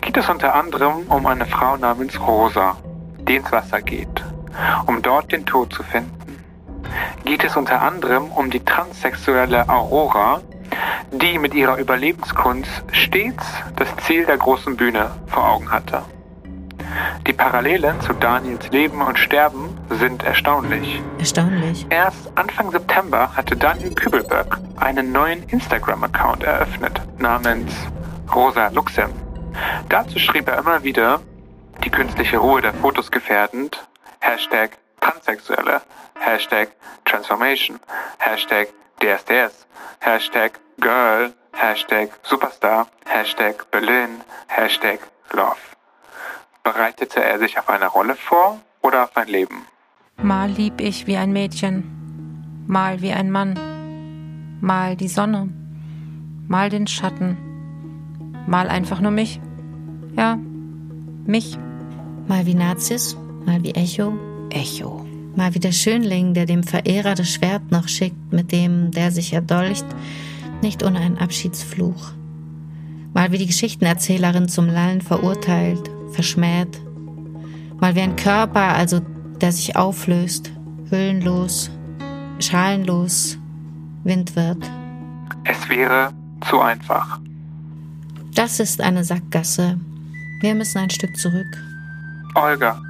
geht 0.00 0.16
es 0.16 0.28
unter 0.28 0.54
anderem 0.54 0.98
um 1.08 1.26
eine 1.26 1.46
Frau 1.46 1.76
namens 1.76 2.18
Rosa, 2.20 2.76
die 3.18 3.36
ins 3.36 3.50
Wasser 3.50 3.82
geht, 3.82 4.24
um 4.86 5.02
dort 5.02 5.32
den 5.32 5.44
Tod 5.44 5.72
zu 5.72 5.82
finden. 5.82 6.44
Geht 7.24 7.42
es 7.42 7.56
unter 7.56 7.82
anderem 7.82 8.30
um 8.30 8.50
die 8.50 8.64
transsexuelle 8.64 9.68
Aurora, 9.68 10.42
die 11.10 11.40
mit 11.40 11.54
ihrer 11.54 11.76
Überlebenskunst 11.76 12.84
stets 12.92 13.44
das 13.74 13.88
Ziel 14.06 14.26
der 14.26 14.38
großen 14.38 14.76
Bühne 14.76 15.10
vor 15.26 15.48
Augen 15.48 15.72
hatte. 15.72 16.04
Die 17.28 17.34
Parallelen 17.34 18.00
zu 18.00 18.14
Daniels 18.14 18.70
Leben 18.70 19.02
und 19.02 19.18
Sterben 19.18 19.78
sind 19.90 20.22
erstaunlich. 20.22 21.02
Erstaunlich. 21.18 21.86
Erst 21.90 22.32
Anfang 22.36 22.70
September 22.70 23.36
hatte 23.36 23.54
Daniel 23.54 23.94
Kübelberg 23.94 24.58
einen 24.76 25.12
neuen 25.12 25.42
Instagram-Account 25.42 26.42
eröffnet, 26.42 27.02
namens 27.18 27.70
Rosa 28.34 28.68
Luxem. 28.68 29.10
Dazu 29.90 30.18
schrieb 30.18 30.48
er 30.48 30.56
immer 30.56 30.82
wieder, 30.84 31.20
die 31.84 31.90
künstliche 31.90 32.38
Ruhe 32.38 32.62
der 32.62 32.72
Fotos 32.72 33.10
gefährdend, 33.10 33.86
Hashtag 34.20 34.78
Transsexuelle, 35.02 35.82
Hashtag 36.18 36.70
Transformation, 37.04 37.78
Hashtag 38.20 38.68
DSDS, 39.02 39.66
Hashtag 40.00 40.52
Girl, 40.80 41.34
Hashtag 41.52 42.08
Superstar, 42.22 42.86
Hashtag 43.04 43.70
Berlin, 43.70 44.22
Hashtag 44.46 45.00
Love. 45.32 45.77
Bereitete 46.62 47.22
er 47.22 47.38
sich 47.38 47.58
auf 47.58 47.68
eine 47.68 47.86
Rolle 47.86 48.14
vor 48.14 48.60
oder 48.82 49.04
auf 49.04 49.16
ein 49.16 49.28
Leben? 49.28 49.62
Mal 50.20 50.50
lieb 50.50 50.80
ich 50.80 51.06
wie 51.06 51.16
ein 51.16 51.32
Mädchen, 51.32 52.64
mal 52.66 53.00
wie 53.00 53.12
ein 53.12 53.30
Mann, 53.30 53.58
mal 54.60 54.96
die 54.96 55.08
Sonne, 55.08 55.48
mal 56.48 56.70
den 56.70 56.86
Schatten, 56.86 57.36
mal 58.46 58.68
einfach 58.68 59.00
nur 59.00 59.12
mich. 59.12 59.40
Ja, 60.16 60.38
mich. 61.24 61.58
Mal 62.26 62.46
wie 62.46 62.54
Nazis, 62.54 63.16
mal 63.46 63.62
wie 63.62 63.74
Echo. 63.74 64.18
Echo. 64.50 65.06
Mal 65.36 65.54
wie 65.54 65.60
der 65.60 65.72
Schönling, 65.72 66.34
der 66.34 66.46
dem 66.46 66.64
Verehrer 66.64 67.14
das 67.14 67.28
Schwert 67.28 67.70
noch 67.70 67.86
schickt, 67.86 68.32
mit 68.32 68.50
dem 68.50 68.90
der 68.90 69.12
sich 69.12 69.32
erdolcht, 69.32 69.86
nicht 70.62 70.82
ohne 70.82 70.98
einen 70.98 71.18
Abschiedsfluch. 71.18 72.12
Mal 73.14 73.30
wie 73.30 73.38
die 73.38 73.46
Geschichtenerzählerin 73.46 74.48
zum 74.48 74.66
Lallen 74.66 75.00
verurteilt, 75.00 75.90
verschmäht. 76.12 76.80
Mal 77.80 77.94
wie 77.94 78.00
ein 78.00 78.16
Körper, 78.16 78.74
also 78.74 79.00
der 79.40 79.52
sich 79.52 79.76
auflöst, 79.76 80.50
hüllenlos, 80.90 81.70
schalenlos, 82.40 83.38
Wind 84.04 84.34
wird. 84.36 84.58
Es 85.44 85.68
wäre 85.68 86.12
zu 86.48 86.60
einfach. 86.60 87.20
Das 88.34 88.60
ist 88.60 88.80
eine 88.80 89.04
Sackgasse. 89.04 89.78
Wir 90.40 90.54
müssen 90.54 90.78
ein 90.78 90.90
Stück 90.90 91.16
zurück. 91.16 91.46
Olga. 92.34 92.80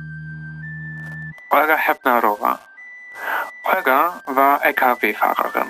Olga 1.51 1.77
Hepnerova. 1.77 2.59
Olga 3.63 4.23
war 4.27 4.65
LKW-Fahrerin. 4.65 5.69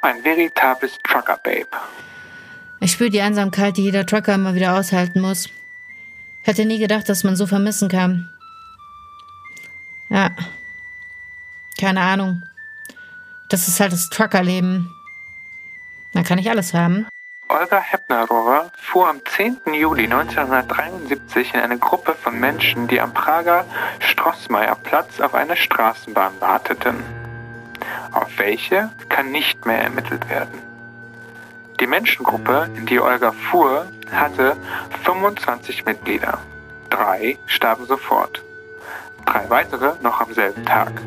Ein 0.00 0.22
veritables 0.22 0.98
Trucker-Babe. 1.02 1.66
Ich 2.80 2.92
spüre 2.92 3.10
die 3.10 3.20
Einsamkeit, 3.20 3.76
die 3.76 3.82
jeder 3.82 4.06
Trucker 4.06 4.34
immer 4.34 4.54
wieder 4.54 4.76
aushalten 4.78 5.20
muss. 5.20 5.48
Hätte 6.44 6.66
nie 6.66 6.78
gedacht, 6.78 7.08
dass 7.08 7.24
man 7.24 7.36
so 7.36 7.46
vermissen 7.46 7.88
kann. 7.88 8.28
Ja. 10.10 10.30
Keine 11.80 12.02
Ahnung. 12.02 12.42
Das 13.48 13.66
ist 13.66 13.80
halt 13.80 13.92
das 13.92 14.10
Truckerleben. 14.10 14.94
Man 16.12 16.22
kann 16.22 16.36
nicht 16.36 16.50
alles 16.50 16.74
haben. 16.74 17.06
Olga 17.48 17.80
Hepnerova 17.80 18.70
fuhr 18.76 19.08
am 19.08 19.20
10. 19.24 19.74
Juli 19.74 20.04
1973 20.04 21.54
in 21.54 21.60
eine 21.60 21.78
Gruppe 21.78 22.14
von 22.14 22.38
Menschen, 22.38 22.88
die 22.88 23.00
am 23.00 23.14
Prager 23.14 23.64
Strossmayerplatz 24.00 25.20
auf 25.20 25.34
eine 25.34 25.56
Straßenbahn 25.56 26.40
warteten. 26.40 27.02
Auf 28.12 28.38
welche 28.38 28.90
kann 29.08 29.30
nicht 29.30 29.64
mehr 29.64 29.82
ermittelt 29.82 30.28
werden. 30.28 30.73
Die 31.84 31.90
Menschengruppe, 31.90 32.70
in 32.78 32.86
die 32.86 32.98
Olga 32.98 33.30
fuhr, 33.30 33.84
hatte 34.10 34.56
25 35.02 35.84
Mitglieder. 35.84 36.38
Drei 36.88 37.36
starben 37.44 37.84
sofort. 37.84 38.42
Drei 39.26 39.50
weitere 39.50 39.92
noch 40.02 40.18
am 40.18 40.32
selben 40.32 40.64
Tag. 40.64 41.02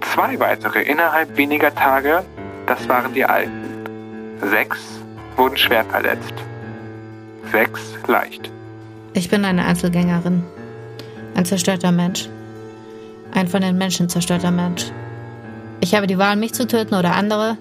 Zwei 0.00 0.38
weitere 0.38 0.82
innerhalb 0.82 1.36
weniger 1.36 1.74
Tage, 1.74 2.22
das 2.68 2.88
waren 2.88 3.12
die 3.12 3.24
Alten. 3.24 4.38
Sechs 4.40 4.78
wurden 5.34 5.56
schwer 5.56 5.84
verletzt. 5.84 6.34
Sechs 7.50 7.80
leicht. 8.06 8.52
Ich 9.14 9.30
bin 9.30 9.44
eine 9.44 9.64
Einzelgängerin. 9.64 10.44
Ein 11.34 11.44
zerstörter 11.44 11.90
Mensch. 11.90 12.28
Ein 13.34 13.48
von 13.48 13.62
den 13.62 13.78
Menschen 13.78 14.08
zerstörter 14.08 14.52
Mensch. 14.52 14.92
Ich 15.80 15.96
habe 15.96 16.06
die 16.06 16.18
Wahl, 16.18 16.36
mich 16.36 16.54
zu 16.54 16.68
töten 16.68 16.94
oder 16.94 17.16
andere. 17.16 17.56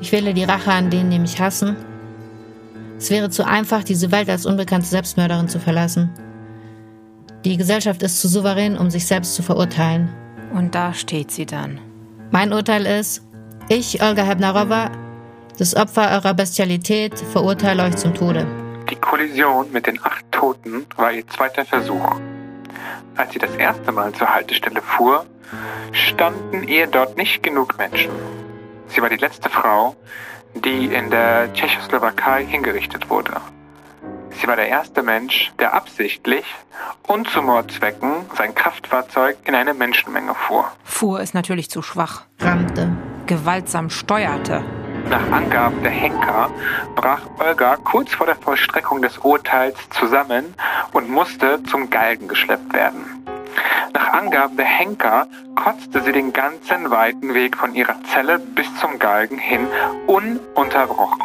Ich 0.00 0.12
wähle 0.12 0.34
die 0.34 0.44
Rache 0.44 0.72
an 0.72 0.90
denen, 0.90 1.10
die 1.10 1.18
mich 1.18 1.40
hassen. 1.40 1.76
Es 2.98 3.10
wäre 3.10 3.30
zu 3.30 3.46
einfach, 3.46 3.84
diese 3.84 4.10
Welt 4.10 4.28
als 4.28 4.46
unbekannte 4.46 4.86
Selbstmörderin 4.86 5.48
zu 5.48 5.58
verlassen. 5.58 6.10
Die 7.44 7.56
Gesellschaft 7.56 8.02
ist 8.02 8.20
zu 8.20 8.28
souverän, 8.28 8.76
um 8.76 8.90
sich 8.90 9.06
selbst 9.06 9.34
zu 9.34 9.42
verurteilen. 9.42 10.10
Und 10.52 10.74
da 10.74 10.92
steht 10.92 11.30
sie 11.30 11.46
dann. 11.46 11.80
Mein 12.30 12.52
Urteil 12.52 12.86
ist, 12.86 13.22
ich, 13.68 14.02
Olga 14.02 14.22
Hebnarova, 14.22 14.90
das 15.58 15.74
Opfer 15.76 16.10
eurer 16.12 16.34
Bestialität, 16.34 17.18
verurteile 17.18 17.84
euch 17.84 17.96
zum 17.96 18.14
Tode. 18.14 18.46
Die 18.90 18.96
Kollision 18.96 19.70
mit 19.72 19.86
den 19.86 19.98
acht 20.02 20.24
Toten 20.30 20.86
war 20.96 21.12
ihr 21.12 21.26
zweiter 21.28 21.64
Versuch. 21.64 22.16
Als 23.16 23.32
sie 23.32 23.38
das 23.38 23.54
erste 23.56 23.92
Mal 23.92 24.12
zur 24.12 24.28
Haltestelle 24.28 24.82
fuhr, 24.82 25.24
standen 25.92 26.66
ihr 26.66 26.86
dort 26.86 27.16
nicht 27.16 27.42
genug 27.42 27.76
Menschen. 27.78 28.10
Sie 28.90 29.00
war 29.00 29.08
die 29.08 29.16
letzte 29.16 29.48
Frau, 29.48 29.96
die 30.54 30.86
in 30.86 31.10
der 31.10 31.52
Tschechoslowakei 31.52 32.44
hingerichtet 32.44 33.08
wurde. 33.08 33.32
Sie 34.40 34.46
war 34.46 34.56
der 34.56 34.68
erste 34.68 35.02
Mensch, 35.02 35.52
der 35.58 35.74
absichtlich 35.74 36.44
und 37.06 37.28
zu 37.28 37.42
Mordzwecken 37.42 38.26
sein 38.36 38.54
Kraftfahrzeug 38.54 39.36
in 39.44 39.54
eine 39.54 39.74
Menschenmenge 39.74 40.34
fuhr. 40.34 40.70
Fuhr 40.84 41.20
ist 41.20 41.34
natürlich 41.34 41.70
zu 41.70 41.82
schwach. 41.82 42.24
Rammte. 42.40 42.90
Gewaltsam 43.26 43.90
steuerte. 43.90 44.64
Nach 45.08 45.30
Angaben 45.30 45.82
der 45.82 45.92
Henker 45.92 46.50
brach 46.94 47.22
Olga 47.38 47.76
kurz 47.76 48.12
vor 48.12 48.26
der 48.26 48.36
Vollstreckung 48.36 49.02
des 49.02 49.18
Urteils 49.18 49.76
zusammen 49.90 50.54
und 50.92 51.08
musste 51.08 51.62
zum 51.64 51.90
Galgen 51.90 52.28
geschleppt 52.28 52.72
werden. 52.72 53.24
Nach 53.92 54.12
Angaben 54.12 54.56
der 54.56 54.66
Henker 54.66 55.26
kotzte 55.54 56.02
sie 56.02 56.12
den 56.12 56.32
ganzen 56.32 56.90
weiten 56.90 57.34
Weg 57.34 57.56
von 57.56 57.74
ihrer 57.74 57.96
Zelle 58.04 58.38
bis 58.38 58.66
zum 58.76 58.98
Galgen 58.98 59.38
hin 59.38 59.66
ununterbrochen. 60.06 61.22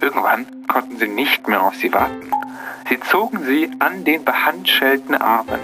Irgendwann 0.00 0.46
konnten 0.66 0.98
sie 0.98 1.08
nicht 1.08 1.48
mehr 1.48 1.62
auf 1.62 1.74
sie 1.76 1.92
warten. 1.92 2.30
Sie 2.88 2.98
zogen 3.00 3.44
sie 3.44 3.70
an 3.78 4.04
den 4.04 4.24
behandschellten 4.24 5.14
Armen. 5.14 5.60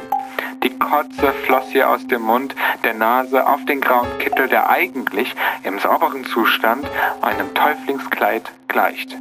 Die 0.63 0.79
Kotze 0.79 1.33
floss 1.45 1.75
ihr 1.75 1.89
aus 1.89 2.07
dem 2.07 2.23
Mund, 2.23 2.55
der 2.85 2.95
Nase 2.95 3.47
auf 3.47 3.65
den 3.65 3.81
grauen 3.81 4.19
Kittel, 4.19 4.49
der 4.49 4.71
eigentlich 4.71 5.35
im 5.65 5.79
sauberen 5.79 6.25
Zustand 6.25 6.89
einem 7.23 7.53
Täuflingskleid 7.55 8.51
gleicht. 8.69 9.17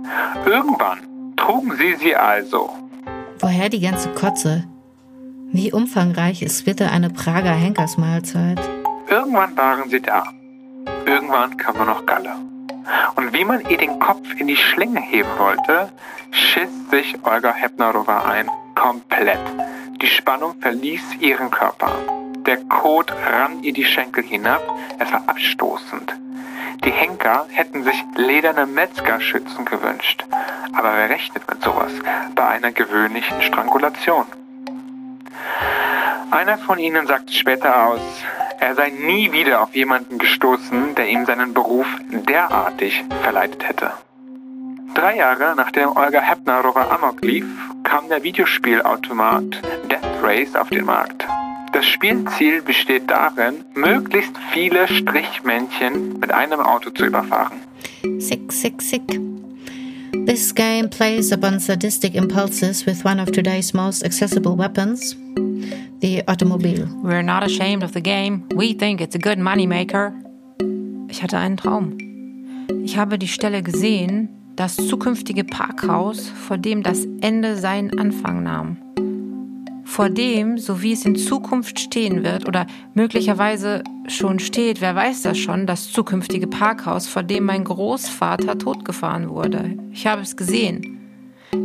Irgendwann 0.45 0.99
trugen 1.35 1.75
sie 1.77 1.95
sie 1.95 2.15
also. 2.15 2.69
Woher 3.39 3.69
die 3.69 3.81
ganze 3.81 4.09
Kotze? 4.13 4.63
Wie 5.51 5.71
umfangreich 5.71 6.41
ist 6.41 6.65
bitte 6.65 6.91
eine 6.91 7.09
Prager 7.09 7.53
Henkersmahlzeit? 7.53 8.59
Irgendwann 9.09 9.55
waren 9.55 9.89
sie 9.89 10.01
da. 10.01 10.25
Irgendwann 11.05 11.55
kam 11.57 11.77
nur 11.77 11.85
noch 11.85 12.05
Galle. 12.05 12.35
Und 13.15 13.33
wie 13.33 13.45
man 13.45 13.61
ihr 13.69 13.77
den 13.77 13.99
Kopf 13.99 14.27
in 14.37 14.47
die 14.47 14.57
Schlinge 14.57 14.99
heben 14.99 15.29
wollte, 15.37 15.91
schiss 16.31 16.69
sich 16.91 17.15
Olga 17.23 17.53
Hepnarova 17.53 18.25
ein. 18.25 18.49
Komplett. 18.75 19.39
Die 20.01 20.07
Spannung 20.07 20.55
verließ 20.59 21.15
ihren 21.21 21.49
Körper. 21.49 21.91
Der 22.45 22.57
Kot 22.57 23.11
rann 23.11 23.63
ihr 23.63 23.73
die 23.73 23.85
Schenkel 23.85 24.23
hinab. 24.23 24.61
Es 24.99 25.11
war 25.11 25.23
abstoßend. 25.27 26.13
Die 26.83 26.91
Henker 26.91 27.45
hätten 27.49 27.83
sich 27.83 28.03
lederne 28.15 28.65
Metzgerschützen 28.65 29.65
gewünscht. 29.65 30.25
Aber 30.73 30.93
wer 30.95 31.09
rechnet 31.09 31.49
mit 31.49 31.63
sowas 31.63 31.91
bei 32.35 32.47
einer 32.47 32.71
gewöhnlichen 32.71 33.41
Strangulation? 33.41 34.25
Einer 36.35 36.57
von 36.57 36.79
ihnen 36.79 37.07
sagte 37.07 37.31
später 37.31 37.87
aus, 37.87 38.01
er 38.59 38.75
sei 38.75 38.89
nie 38.89 39.31
wieder 39.31 39.61
auf 39.61 39.73
jemanden 39.73 40.17
gestoßen, 40.17 40.93
der 40.95 41.07
ihm 41.07 41.25
seinen 41.25 41.53
Beruf 41.53 41.87
derartig 42.11 43.05
verleitet 43.23 43.69
hätte. 43.69 43.91
Drei 44.95 45.15
Jahre 45.15 45.53
nachdem 45.55 45.95
Olga 45.95 46.19
Hepnarova 46.19 46.89
Amok 46.89 47.23
lief, 47.23 47.45
kam 47.85 48.09
der 48.09 48.21
Videospielautomat 48.21 49.61
Death 49.89 50.21
Race 50.21 50.55
auf 50.57 50.67
den 50.67 50.83
Markt. 50.83 51.25
Das 51.71 51.85
Spielziel 51.85 52.61
besteht 52.61 53.09
darin, 53.09 53.63
möglichst 53.73 54.37
viele 54.51 54.89
Strichmännchen 54.89 56.19
mit 56.19 56.33
einem 56.33 56.59
Auto 56.59 56.89
zu 56.89 57.05
überfahren. 57.05 57.61
Sick, 58.19 58.51
sick, 58.51 58.81
sick. 58.81 59.21
This 60.25 60.51
game 60.51 60.89
plays 60.89 61.31
upon 61.31 61.59
sadistic 61.59 62.15
impulses 62.15 62.83
with 62.87 63.05
one 63.05 63.19
of 63.19 63.31
today's 63.31 63.75
most 63.75 64.03
accessible 64.03 64.55
weapons, 64.55 65.15
the 65.99 66.23
automobile. 66.27 66.87
We're 67.03 67.21
not 67.21 67.43
ashamed 67.43 67.83
of 67.83 67.93
the 67.93 68.01
game. 68.01 68.47
We 68.55 68.73
think 68.73 69.01
it's 69.01 69.13
a 69.13 69.19
good 69.19 69.37
moneymaker. 69.37 70.13
Ich 71.11 71.21
hatte 71.21 71.37
einen 71.37 71.57
Traum. 71.57 71.97
Ich 72.83 72.97
habe 72.97 73.19
die 73.19 73.27
Stelle 73.27 73.61
gesehen, 73.61 74.29
das 74.55 74.77
zukünftige 74.77 75.43
Parkhaus, 75.43 76.27
vor 76.29 76.57
dem 76.57 76.81
das 76.81 77.05
Ende 77.21 77.55
seinen 77.55 77.99
Anfang 77.99 78.41
nahm. 78.41 78.77
Vor 79.85 80.09
dem, 80.09 80.57
so 80.57 80.81
wie 80.81 80.93
es 80.93 81.05
in 81.05 81.15
Zukunft 81.15 81.79
stehen 81.79 82.23
wird 82.23 82.47
oder 82.47 82.65
möglicherweise 82.93 83.83
schon 84.07 84.39
steht, 84.39 84.81
wer 84.81 84.95
weiß 84.95 85.21
das 85.21 85.37
schon, 85.37 85.67
das 85.67 85.91
zukünftige 85.91 86.47
Parkhaus, 86.47 87.07
vor 87.07 87.23
dem 87.23 87.45
mein 87.45 87.63
Großvater 87.63 88.57
totgefahren 88.57 89.29
wurde. 89.29 89.77
Ich 89.91 90.07
habe 90.07 90.21
es 90.21 90.35
gesehen. 90.35 90.99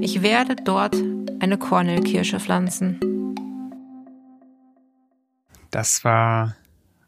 Ich 0.00 0.22
werde 0.22 0.54
dort 0.56 0.94
eine 1.40 1.58
Kornelkirsche 1.58 2.38
pflanzen. 2.38 3.00
Das 5.70 6.04
war 6.04 6.56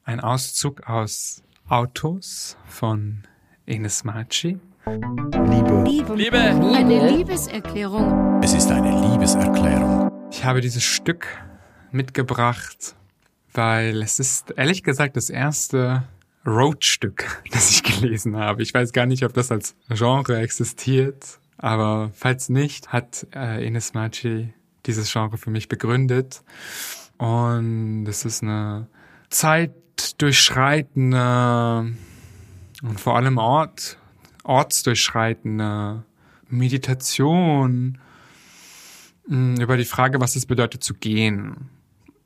ein 0.05 0.21
Auszug 0.21 0.89
aus 0.89 1.43
Autos 1.69 2.57
von 2.67 3.23
Enes 3.67 4.05
Maci. 4.05 4.59
Liebe. 4.87 5.85
Liebe. 5.87 6.15
Liebe. 6.15 6.39
Eine 6.39 7.11
Liebeserklärung. 7.11 8.43
Es 8.43 8.53
ist 8.53 8.71
eine 8.71 8.91
Liebeserklärung. 9.09 10.02
Ich 10.35 10.47
habe 10.47 10.63
dieses 10.63 10.83
Stück 10.83 11.27
mitgebracht, 11.91 12.97
weil 13.53 14.01
es 14.01 14.19
ist 14.19 14.55
ehrlich 14.57 14.83
gesagt 14.83 15.19
das 15.19 15.29
erste 15.29 16.05
Roadstück, 16.47 17.43
das 17.53 17.71
ich 17.71 17.83
gelesen 17.83 18.39
habe. 18.39 18.63
Ich 18.63 18.73
weiß 18.73 18.95
gar 18.95 19.05
nicht, 19.05 19.25
ob 19.25 19.35
das 19.35 19.53
als 19.53 19.77
Genre 19.91 20.39
existiert, 20.39 21.39
aber 21.59 22.13
falls 22.15 22.49
nicht, 22.49 22.95
hat 22.95 23.27
äh, 23.35 23.67
Enes 23.67 23.93
Maci 23.93 24.55
dieses 24.87 25.13
Genre 25.13 25.37
für 25.37 25.51
mich 25.51 25.69
begründet. 25.69 26.43
Und 27.19 28.07
es 28.09 28.25
ist 28.25 28.43
eine 28.43 28.87
zeitdurchschreitende 29.29 31.93
und 32.83 32.99
vor 32.99 33.17
allem 33.17 33.37
Ort, 33.37 33.99
ortsdurchschreitende 34.45 36.05
Meditation 36.49 37.99
über 39.33 39.77
die 39.77 39.85
Frage, 39.85 40.21
was 40.21 40.37
es 40.37 40.47
bedeutet 40.47 40.85
zu 40.85 40.95
gehen, 40.95 41.71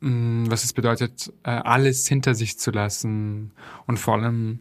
mh, 0.01 0.51
was 0.51 0.63
es 0.63 0.73
bedeutet, 0.73 1.31
äh, 1.43 1.51
alles 1.51 2.07
hinter 2.07 2.35
sich 2.35 2.59
zu 2.59 2.71
lassen 2.71 3.51
und 3.85 3.97
vor 3.97 4.15
allem, 4.15 4.59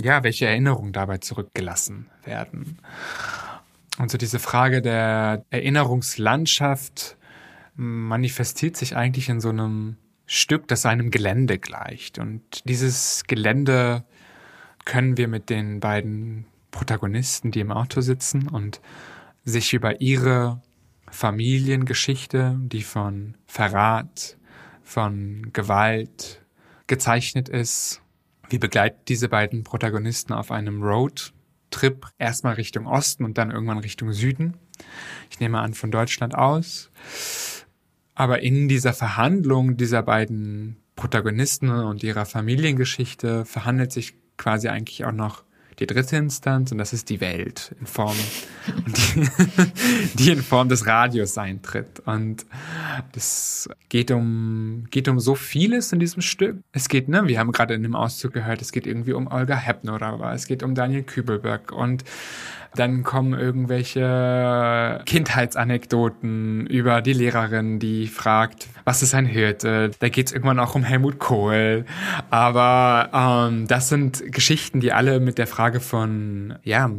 ja, 0.00 0.22
welche 0.22 0.46
Erinnerungen 0.46 0.92
dabei 0.92 1.18
zurückgelassen 1.18 2.06
werden. 2.24 2.78
Und 3.98 4.10
so 4.10 4.18
diese 4.18 4.38
Frage 4.38 4.82
der 4.82 5.44
Erinnerungslandschaft 5.50 7.16
manifestiert 7.74 8.76
sich 8.76 8.96
eigentlich 8.96 9.28
in 9.28 9.40
so 9.40 9.48
einem 9.50 9.96
Stück, 10.26 10.68
das 10.68 10.84
einem 10.84 11.10
Gelände 11.10 11.58
gleicht. 11.58 12.18
Und 12.18 12.68
dieses 12.68 13.24
Gelände 13.26 14.04
können 14.84 15.16
wir 15.16 15.28
mit 15.28 15.48
den 15.48 15.80
beiden 15.80 16.46
Protagonisten, 16.70 17.50
die 17.50 17.60
im 17.60 17.72
Auto 17.72 18.00
sitzen 18.00 18.48
und 18.48 18.80
sich 19.44 19.72
über 19.74 20.00
ihre 20.00 20.60
Familiengeschichte, 21.10 22.56
die 22.60 22.82
von 22.82 23.36
Verrat, 23.46 24.36
von 24.82 25.50
Gewalt 25.52 26.44
gezeichnet 26.86 27.48
ist. 27.48 28.02
Wir 28.48 28.60
begleiten 28.60 29.00
diese 29.08 29.28
beiden 29.28 29.64
Protagonisten 29.64 30.32
auf 30.32 30.50
einem 30.50 30.82
Roadtrip, 30.82 32.06
erstmal 32.18 32.54
Richtung 32.54 32.86
Osten 32.86 33.24
und 33.24 33.36
dann 33.38 33.50
irgendwann 33.50 33.78
Richtung 33.78 34.12
Süden. 34.12 34.56
Ich 35.30 35.40
nehme 35.40 35.60
an, 35.60 35.74
von 35.74 35.90
Deutschland 35.90 36.34
aus. 36.34 36.90
Aber 38.14 38.42
in 38.42 38.68
dieser 38.68 38.94
Verhandlung 38.94 39.76
dieser 39.76 40.02
beiden 40.02 40.76
Protagonisten 40.96 41.70
und 41.70 42.02
ihrer 42.02 42.26
Familiengeschichte 42.26 43.44
verhandelt 43.44 43.92
sich 43.92 44.14
quasi 44.36 44.68
eigentlich 44.68 45.04
auch 45.04 45.12
noch 45.12 45.44
die 45.78 45.86
dritte 45.86 46.16
Instanz 46.16 46.72
und 46.72 46.78
das 46.78 46.92
ist 46.92 47.08
die 47.08 47.20
Welt 47.20 47.74
in 47.80 47.86
Form, 47.86 48.16
die, 48.86 49.28
die, 50.14 50.30
in 50.30 50.42
Form 50.42 50.68
des 50.68 50.86
Radios 50.86 51.38
eintritt. 51.38 52.00
Und 52.04 52.44
es 53.14 53.68
geht 53.88 54.10
um, 54.10 54.84
geht 54.90 55.08
um 55.08 55.20
so 55.20 55.34
vieles 55.34 55.92
in 55.92 56.00
diesem 56.00 56.22
Stück. 56.22 56.58
Es 56.72 56.88
geht, 56.88 57.08
ne, 57.08 57.26
wir 57.26 57.38
haben 57.38 57.52
gerade 57.52 57.74
in 57.74 57.82
dem 57.82 57.94
Auszug 57.94 58.32
gehört, 58.32 58.60
es 58.60 58.72
geht 58.72 58.86
irgendwie 58.86 59.12
um 59.12 59.28
Olga 59.28 59.56
Heppner, 59.56 59.98
es 60.32 60.46
geht 60.46 60.62
um 60.62 60.74
Daniel 60.74 61.02
Kübelberg 61.02 61.72
und 61.72 62.04
dann 62.74 63.02
kommen 63.02 63.38
irgendwelche 63.38 65.02
Kindheitsanekdoten 65.06 66.66
über 66.66 67.02
die 67.02 67.12
Lehrerin, 67.12 67.78
die 67.78 68.06
fragt, 68.06 68.68
was 68.84 69.02
ist 69.02 69.14
ein 69.14 69.26
Hirte? 69.26 69.90
Da 69.98 70.08
geht 70.08 70.28
es 70.28 70.32
irgendwann 70.32 70.58
auch 70.58 70.74
um 70.74 70.84
Helmut 70.84 71.18
Kohl. 71.18 71.84
Aber 72.30 73.48
ähm, 73.50 73.66
das 73.66 73.88
sind 73.88 74.32
Geschichten, 74.32 74.80
die 74.80 74.92
alle 74.92 75.20
mit 75.20 75.38
der 75.38 75.46
Frage 75.46 75.80
von, 75.80 76.58
ja, 76.62 76.90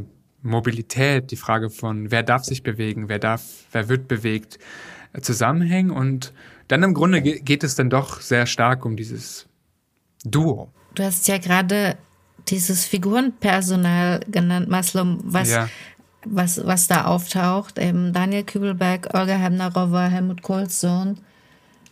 Mobilität, 0.41 1.31
die 1.31 1.35
Frage 1.35 1.69
von, 1.69 2.11
wer 2.11 2.23
darf 2.23 2.45
sich 2.45 2.63
bewegen, 2.63 3.09
wer 3.09 3.19
darf, 3.19 3.43
wer 3.71 3.89
wird 3.89 4.07
bewegt, 4.07 4.57
zusammenhängen. 5.21 5.91
Und 5.91 6.33
dann 6.67 6.83
im 6.83 6.93
Grunde 6.93 7.21
geht 7.21 7.63
es 7.63 7.75
dann 7.75 7.89
doch 7.89 8.21
sehr 8.21 8.45
stark 8.45 8.85
um 8.85 8.95
dieses 8.95 9.47
Duo. 10.23 10.71
Du 10.95 11.03
hast 11.03 11.27
ja 11.27 11.37
gerade 11.37 11.97
dieses 12.49 12.85
Figurenpersonal 12.85 14.21
genannt, 14.29 14.69
Maslum, 14.69 15.19
was, 15.23 15.49
ja. 15.49 15.69
was, 16.25 16.65
was 16.65 16.87
da 16.87 17.05
auftaucht. 17.05 17.79
Eben 17.79 18.13
Daniel 18.13 18.43
Kübelberg, 18.43 19.13
Olga 19.13 19.35
Hemnerova, 19.35 20.07
Helmut 20.07 20.41
Kohls 20.41 20.79
Sohn. 20.79 21.17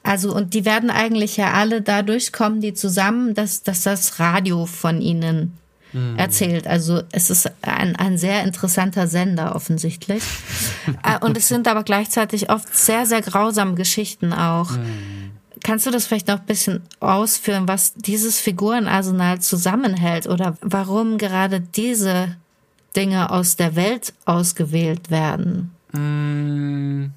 Also, 0.03 0.33
und 0.33 0.53
die 0.53 0.65
werden 0.65 0.89
eigentlich 0.89 1.37
ja 1.37 1.53
alle 1.53 1.81
dadurch 1.81 2.31
kommen, 2.31 2.61
die 2.61 2.73
zusammen, 2.73 3.33
dass, 3.33 3.63
dass 3.63 3.83
das 3.83 4.19
Radio 4.19 4.65
von 4.65 5.01
ihnen 5.01 5.57
mhm. 5.91 6.17
erzählt. 6.17 6.65
Also, 6.65 7.01
es 7.11 7.29
ist 7.29 7.51
ein, 7.61 7.95
ein 7.97 8.17
sehr 8.17 8.43
interessanter 8.43 9.07
Sender 9.07 9.55
offensichtlich. 9.55 10.23
Äh, 11.03 11.19
und 11.19 11.35
es 11.35 11.49
sind 11.49 11.67
aber 11.67 11.83
gleichzeitig 11.83 12.49
oft 12.49 12.73
sehr, 12.73 13.05
sehr 13.05 13.21
grausame 13.21 13.75
Geschichten 13.75 14.31
auch. 14.31 14.71
Mhm 14.71 15.26
Kannst 15.63 15.85
du 15.85 15.91
das 15.91 16.05
vielleicht 16.05 16.27
noch 16.27 16.39
ein 16.39 16.45
bisschen 16.45 16.81
ausführen, 16.99 17.67
was 17.67 17.93
dieses 17.93 18.39
Figurenarsenal 18.39 19.41
zusammenhält 19.41 20.27
oder 20.27 20.57
warum 20.61 21.17
gerade 21.17 21.59
diese 21.61 22.35
Dinge 22.95 23.29
aus 23.31 23.55
der 23.55 23.75
Welt 23.75 24.13
ausgewählt 24.25 25.09
werden? 25.09 25.71
Mm, 25.91 27.11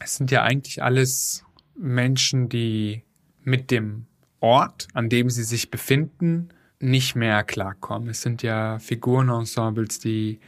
es 0.00 0.16
sind 0.16 0.30
ja 0.30 0.42
eigentlich 0.42 0.82
alles 0.82 1.44
Menschen, 1.76 2.48
die 2.48 3.02
mit 3.42 3.70
dem 3.70 4.06
Ort, 4.40 4.88
an 4.94 5.08
dem 5.08 5.30
sie 5.30 5.44
sich 5.44 5.70
befinden, 5.70 6.48
nicht 6.80 7.14
mehr 7.14 7.44
klarkommen. 7.44 8.08
Es 8.08 8.22
sind 8.22 8.42
ja 8.42 8.78
Figurenensembles, 8.78 9.98
die, 9.98 10.40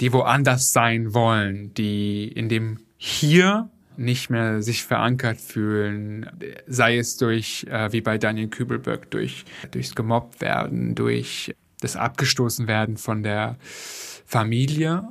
die 0.00 0.12
woanders 0.12 0.72
sein 0.72 1.14
wollen, 1.14 1.72
die 1.74 2.28
in 2.28 2.48
dem 2.48 2.78
Hier 2.96 3.70
nicht 3.98 4.30
mehr 4.30 4.62
sich 4.62 4.84
verankert 4.84 5.40
fühlen, 5.40 6.30
sei 6.66 6.98
es 6.98 7.16
durch, 7.16 7.66
äh, 7.68 7.92
wie 7.92 8.00
bei 8.00 8.16
Daniel 8.16 8.48
Kübelberg, 8.48 9.10
durch, 9.10 9.44
durchs 9.70 9.94
gemobbt 9.94 10.40
werden, 10.40 10.94
durch 10.94 11.54
das 11.80 11.96
abgestoßen 11.96 12.68
werden 12.68 12.96
von 12.96 13.22
der 13.22 13.56
Familie. 14.24 15.08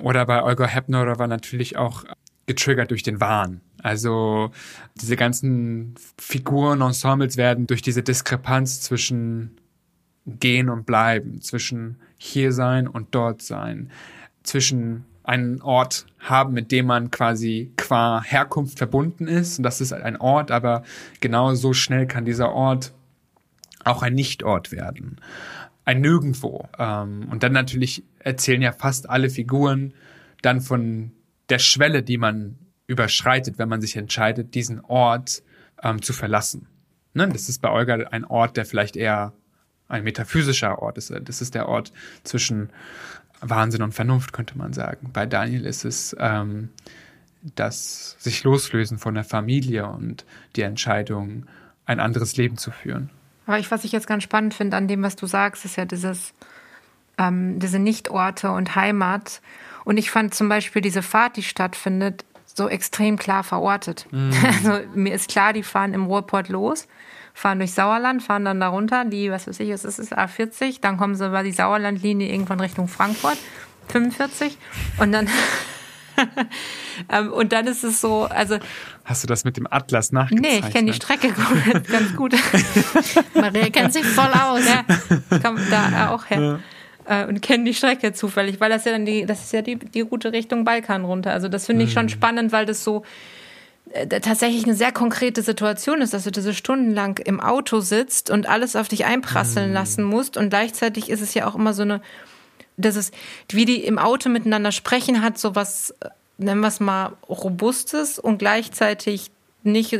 Oder 0.00 0.26
bei 0.26 0.42
Olga 0.42 0.66
Heppner 0.66 1.18
war 1.18 1.28
natürlich 1.28 1.76
auch 1.76 2.04
getriggert 2.46 2.90
durch 2.90 3.02
den 3.02 3.20
Wahn. 3.20 3.60
Also 3.82 4.50
diese 5.00 5.16
ganzen 5.16 5.94
Figuren, 6.18 6.80
Ensembles 6.80 7.36
werden 7.36 7.66
durch 7.66 7.82
diese 7.82 8.02
Diskrepanz 8.02 8.80
zwischen 8.80 9.58
gehen 10.26 10.68
und 10.68 10.86
bleiben, 10.86 11.40
zwischen 11.40 11.98
hier 12.16 12.52
sein 12.52 12.86
und 12.86 13.14
dort 13.14 13.42
sein, 13.42 13.90
zwischen 14.42 15.04
einen 15.24 15.62
Ort 15.62 16.06
haben, 16.18 16.52
mit 16.52 16.72
dem 16.72 16.86
man 16.86 17.10
quasi 17.10 17.72
qua 17.76 18.22
Herkunft 18.22 18.78
verbunden 18.78 19.28
ist. 19.28 19.58
Und 19.58 19.64
das 19.64 19.80
ist 19.80 19.92
ein 19.92 20.16
Ort, 20.16 20.50
aber 20.50 20.82
genau 21.20 21.54
so 21.54 21.72
schnell 21.72 22.06
kann 22.06 22.24
dieser 22.24 22.52
Ort 22.52 22.92
auch 23.84 24.02
ein 24.02 24.14
Nichtort 24.14 24.72
werden. 24.72 25.20
Ein 25.84 26.00
Nirgendwo. 26.00 26.68
Ähm, 26.78 27.28
und 27.30 27.42
dann 27.42 27.52
natürlich 27.52 28.04
erzählen 28.18 28.62
ja 28.62 28.72
fast 28.72 29.08
alle 29.10 29.30
Figuren 29.30 29.94
dann 30.42 30.60
von 30.60 31.12
der 31.48 31.58
Schwelle, 31.58 32.02
die 32.02 32.18
man 32.18 32.58
überschreitet, 32.86 33.58
wenn 33.58 33.68
man 33.68 33.80
sich 33.80 33.96
entscheidet, 33.96 34.54
diesen 34.54 34.80
Ort 34.80 35.42
ähm, 35.82 36.02
zu 36.02 36.12
verlassen. 36.12 36.66
Ne? 37.14 37.28
Das 37.28 37.48
ist 37.48 37.60
bei 37.60 37.70
Olga 37.70 37.94
ein 38.10 38.24
Ort, 38.24 38.56
der 38.56 38.64
vielleicht 38.64 38.96
eher 38.96 39.32
ein 39.88 40.04
metaphysischer 40.04 40.80
Ort 40.80 40.98
ist. 40.98 41.12
Das 41.24 41.42
ist 41.42 41.54
der 41.54 41.68
Ort 41.68 41.92
zwischen 42.24 42.70
Wahnsinn 43.42 43.82
und 43.82 43.92
Vernunft, 43.92 44.32
könnte 44.32 44.56
man 44.56 44.72
sagen. 44.72 45.10
Bei 45.12 45.26
Daniel 45.26 45.66
ist 45.66 45.84
es 45.84 46.16
ähm, 46.18 46.70
das 47.56 48.16
sich 48.18 48.44
loslösen 48.44 48.98
von 48.98 49.14
der 49.14 49.24
Familie 49.24 49.86
und 49.86 50.24
die 50.56 50.62
Entscheidung, 50.62 51.46
ein 51.84 52.00
anderes 52.00 52.36
Leben 52.36 52.56
zu 52.56 52.70
führen. 52.70 53.10
Aber 53.46 53.58
ich, 53.58 53.70
was 53.70 53.84
ich 53.84 53.92
jetzt 53.92 54.06
ganz 54.06 54.22
spannend 54.22 54.54
finde 54.54 54.76
an 54.76 54.86
dem, 54.86 55.02
was 55.02 55.16
du 55.16 55.26
sagst, 55.26 55.64
ist 55.64 55.76
ja 55.76 55.84
dieses, 55.84 56.32
ähm, 57.18 57.58
diese 57.58 57.80
Nichtorte 57.80 58.52
und 58.52 58.76
Heimat. 58.76 59.40
Und 59.84 59.96
ich 59.96 60.10
fand 60.10 60.32
zum 60.34 60.48
Beispiel 60.48 60.80
diese 60.80 61.02
Fahrt, 61.02 61.36
die 61.36 61.42
stattfindet, 61.42 62.24
so 62.46 62.68
extrem 62.68 63.16
klar 63.16 63.42
verortet. 63.42 64.06
Mm. 64.12 64.30
Also 64.46 64.86
mir 64.94 65.14
ist 65.14 65.28
klar, 65.28 65.52
die 65.52 65.64
fahren 65.64 65.94
im 65.94 66.04
Ruhrport 66.04 66.48
los 66.48 66.86
fahren 67.34 67.58
durch 67.58 67.72
Sauerland, 67.72 68.22
fahren 68.22 68.44
dann 68.44 68.60
darunter, 68.60 69.04
die, 69.04 69.30
was 69.30 69.46
weiß 69.46 69.60
ich, 69.60 69.70
es 69.70 69.84
ist 69.84 70.16
A40, 70.16 70.80
dann 70.80 70.96
kommen 70.96 71.14
sie 71.14 71.26
über 71.26 71.42
die 71.42 71.52
Sauerlandlinie 71.52 72.30
irgendwann 72.30 72.60
Richtung 72.60 72.88
Frankfurt, 72.88 73.38
45 73.88 74.58
und 74.98 75.12
dann 75.12 75.28
ähm, 77.08 77.32
und 77.32 77.52
dann 77.52 77.66
ist 77.66 77.84
es 77.84 78.00
so, 78.00 78.24
also. 78.24 78.58
Hast 79.04 79.22
du 79.22 79.26
das 79.26 79.44
mit 79.44 79.56
dem 79.56 79.66
Atlas 79.70 80.12
nachgezeichnet? 80.12 80.62
Nee, 80.62 80.66
ich 80.66 80.72
kenne 80.72 80.90
die 80.90 80.96
Strecke 80.96 81.28
gut, 81.32 81.88
ganz 81.88 82.16
gut. 82.16 82.34
Maria 83.34 83.70
kennt 83.70 83.92
sich 83.92 84.04
voll 84.04 84.30
aus. 84.32 84.60
Ja, 84.66 84.84
kommt 85.38 85.60
da 85.70 86.10
auch 86.10 86.26
her. 86.26 86.40
Ja. 86.40 87.22
Äh, 87.22 87.26
und 87.26 87.42
kennen 87.42 87.64
die 87.64 87.74
Strecke 87.74 88.12
zufällig, 88.12 88.60
weil 88.60 88.70
das 88.70 88.84
ja 88.84 88.92
dann 88.92 89.04
die, 89.04 89.26
das 89.26 89.44
ist 89.44 89.52
ja 89.52 89.62
die, 89.62 89.76
die 89.76 90.02
Route 90.02 90.32
Richtung 90.32 90.64
Balkan 90.64 91.04
runter. 91.04 91.32
Also 91.32 91.48
das 91.48 91.66
finde 91.66 91.84
ich 91.84 91.92
schon 91.92 92.06
mhm. 92.06 92.10
spannend, 92.10 92.52
weil 92.52 92.66
das 92.66 92.84
so, 92.84 93.04
tatsächlich 93.92 94.64
eine 94.64 94.74
sehr 94.74 94.92
konkrete 94.92 95.42
Situation 95.42 96.00
ist, 96.00 96.14
dass 96.14 96.24
du 96.24 96.30
diese 96.30 96.54
stundenlang 96.54 97.18
im 97.18 97.40
Auto 97.40 97.80
sitzt 97.80 98.30
und 98.30 98.48
alles 98.48 98.76
auf 98.76 98.88
dich 98.88 99.04
einprasseln 99.04 99.68
mhm. 99.68 99.74
lassen 99.74 100.04
musst. 100.04 100.36
Und 100.36 100.50
gleichzeitig 100.50 101.10
ist 101.10 101.20
es 101.20 101.34
ja 101.34 101.46
auch 101.46 101.54
immer 101.54 101.74
so 101.74 101.82
eine, 101.82 102.00
dass 102.76 102.96
es, 102.96 103.10
wie 103.50 103.64
die 103.64 103.84
im 103.84 103.98
Auto 103.98 104.28
miteinander 104.28 104.72
sprechen, 104.72 105.22
hat 105.22 105.38
so 105.38 105.54
was, 105.54 105.90
äh, 106.00 106.08
nennen 106.38 106.60
wir 106.60 106.68
es 106.68 106.80
mal, 106.80 107.12
Robustes 107.28 108.18
und 108.18 108.38
gleichzeitig 108.38 109.30
nicht 109.64 109.96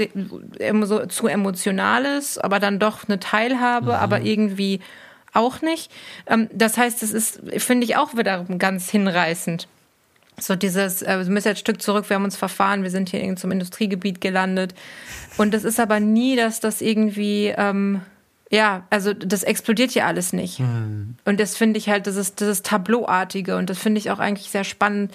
so 0.82 1.06
zu 1.06 1.26
emotionales, 1.28 2.36
aber 2.38 2.58
dann 2.58 2.78
doch 2.78 3.08
eine 3.08 3.20
Teilhabe, 3.20 3.92
mhm. 3.92 3.98
aber 3.98 4.20
irgendwie 4.22 4.80
auch 5.32 5.62
nicht. 5.62 5.90
Ähm, 6.26 6.48
das 6.52 6.76
heißt, 6.76 7.02
es 7.02 7.12
ist, 7.12 7.40
finde 7.58 7.84
ich, 7.84 7.96
auch 7.96 8.16
wieder 8.16 8.44
ganz 8.58 8.90
hinreißend. 8.90 9.68
So 10.38 10.56
dieses, 10.56 11.02
äh, 11.02 11.18
wir 11.18 11.30
müssen 11.30 11.48
jetzt 11.48 11.58
ein 11.58 11.60
Stück 11.60 11.82
zurück, 11.82 12.08
wir 12.08 12.16
haben 12.16 12.24
uns 12.24 12.36
verfahren, 12.36 12.82
wir 12.82 12.90
sind 12.90 13.10
hier 13.10 13.20
irgendwie 13.20 13.40
zum 13.40 13.50
Industriegebiet 13.50 14.20
gelandet. 14.20 14.74
Und 15.36 15.52
das 15.52 15.64
ist 15.64 15.78
aber 15.78 16.00
nie, 16.00 16.36
dass 16.36 16.60
das 16.60 16.80
irgendwie, 16.80 17.52
ähm, 17.56 18.00
ja, 18.50 18.86
also 18.90 19.12
das 19.12 19.42
explodiert 19.42 19.92
ja 19.92 20.06
alles 20.06 20.32
nicht. 20.32 20.60
Mhm. 20.60 21.16
Und 21.24 21.38
das 21.38 21.56
finde 21.56 21.78
ich 21.78 21.88
halt, 21.88 22.06
das 22.06 22.16
ist, 22.16 22.40
das 22.40 22.48
ist 22.48 22.66
Tableauartige 22.66 23.56
und 23.56 23.70
das 23.70 23.78
finde 23.78 23.98
ich 23.98 24.10
auch 24.10 24.18
eigentlich 24.18 24.50
sehr 24.50 24.64
spannend. 24.64 25.12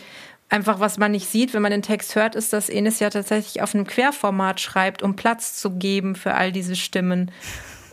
Einfach, 0.50 0.80
was 0.80 0.98
man 0.98 1.12
nicht 1.12 1.28
sieht, 1.28 1.54
wenn 1.54 1.62
man 1.62 1.72
den 1.72 1.82
Text 1.82 2.16
hört, 2.16 2.36
ist, 2.36 2.54
dass 2.54 2.70
Enes 2.70 3.00
ja 3.00 3.10
tatsächlich 3.10 3.62
auf 3.62 3.76
einem 3.76 3.86
Querformat 3.86 4.62
schreibt, 4.62 5.04
um 5.04 5.16
Platz 5.16 5.56
zu 5.56 5.72
geben 5.72 6.16
für 6.16 6.36
all 6.36 6.54
diese 6.54 6.78
Stimmen 6.78 7.32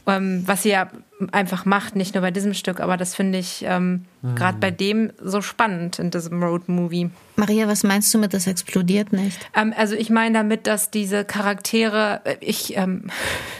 was 0.06 0.62
sie 0.62 0.70
ja 0.70 0.90
einfach 1.32 1.64
macht, 1.64 1.96
nicht 1.96 2.14
nur 2.14 2.22
bei 2.22 2.30
diesem 2.30 2.54
Stück, 2.54 2.80
aber 2.80 2.96
das 2.96 3.14
finde 3.14 3.38
ich 3.38 3.64
ähm, 3.66 4.04
mhm. 4.22 4.34
gerade 4.34 4.58
bei 4.58 4.70
dem 4.70 5.12
so 5.22 5.40
spannend 5.40 5.98
in 5.98 6.10
diesem 6.10 6.42
Road-Movie. 6.42 7.10
Maria, 7.36 7.68
was 7.68 7.84
meinst 7.84 8.12
du 8.12 8.18
mit, 8.18 8.34
das 8.34 8.46
explodiert 8.46 9.12
nicht? 9.12 9.38
Ähm, 9.54 9.72
also 9.76 9.94
ich 9.94 10.10
meine 10.10 10.38
damit, 10.38 10.66
dass 10.66 10.90
diese 10.90 11.24
Charaktere, 11.24 12.20
äh, 12.24 12.36
ich, 12.40 12.76
ähm, 12.76 13.10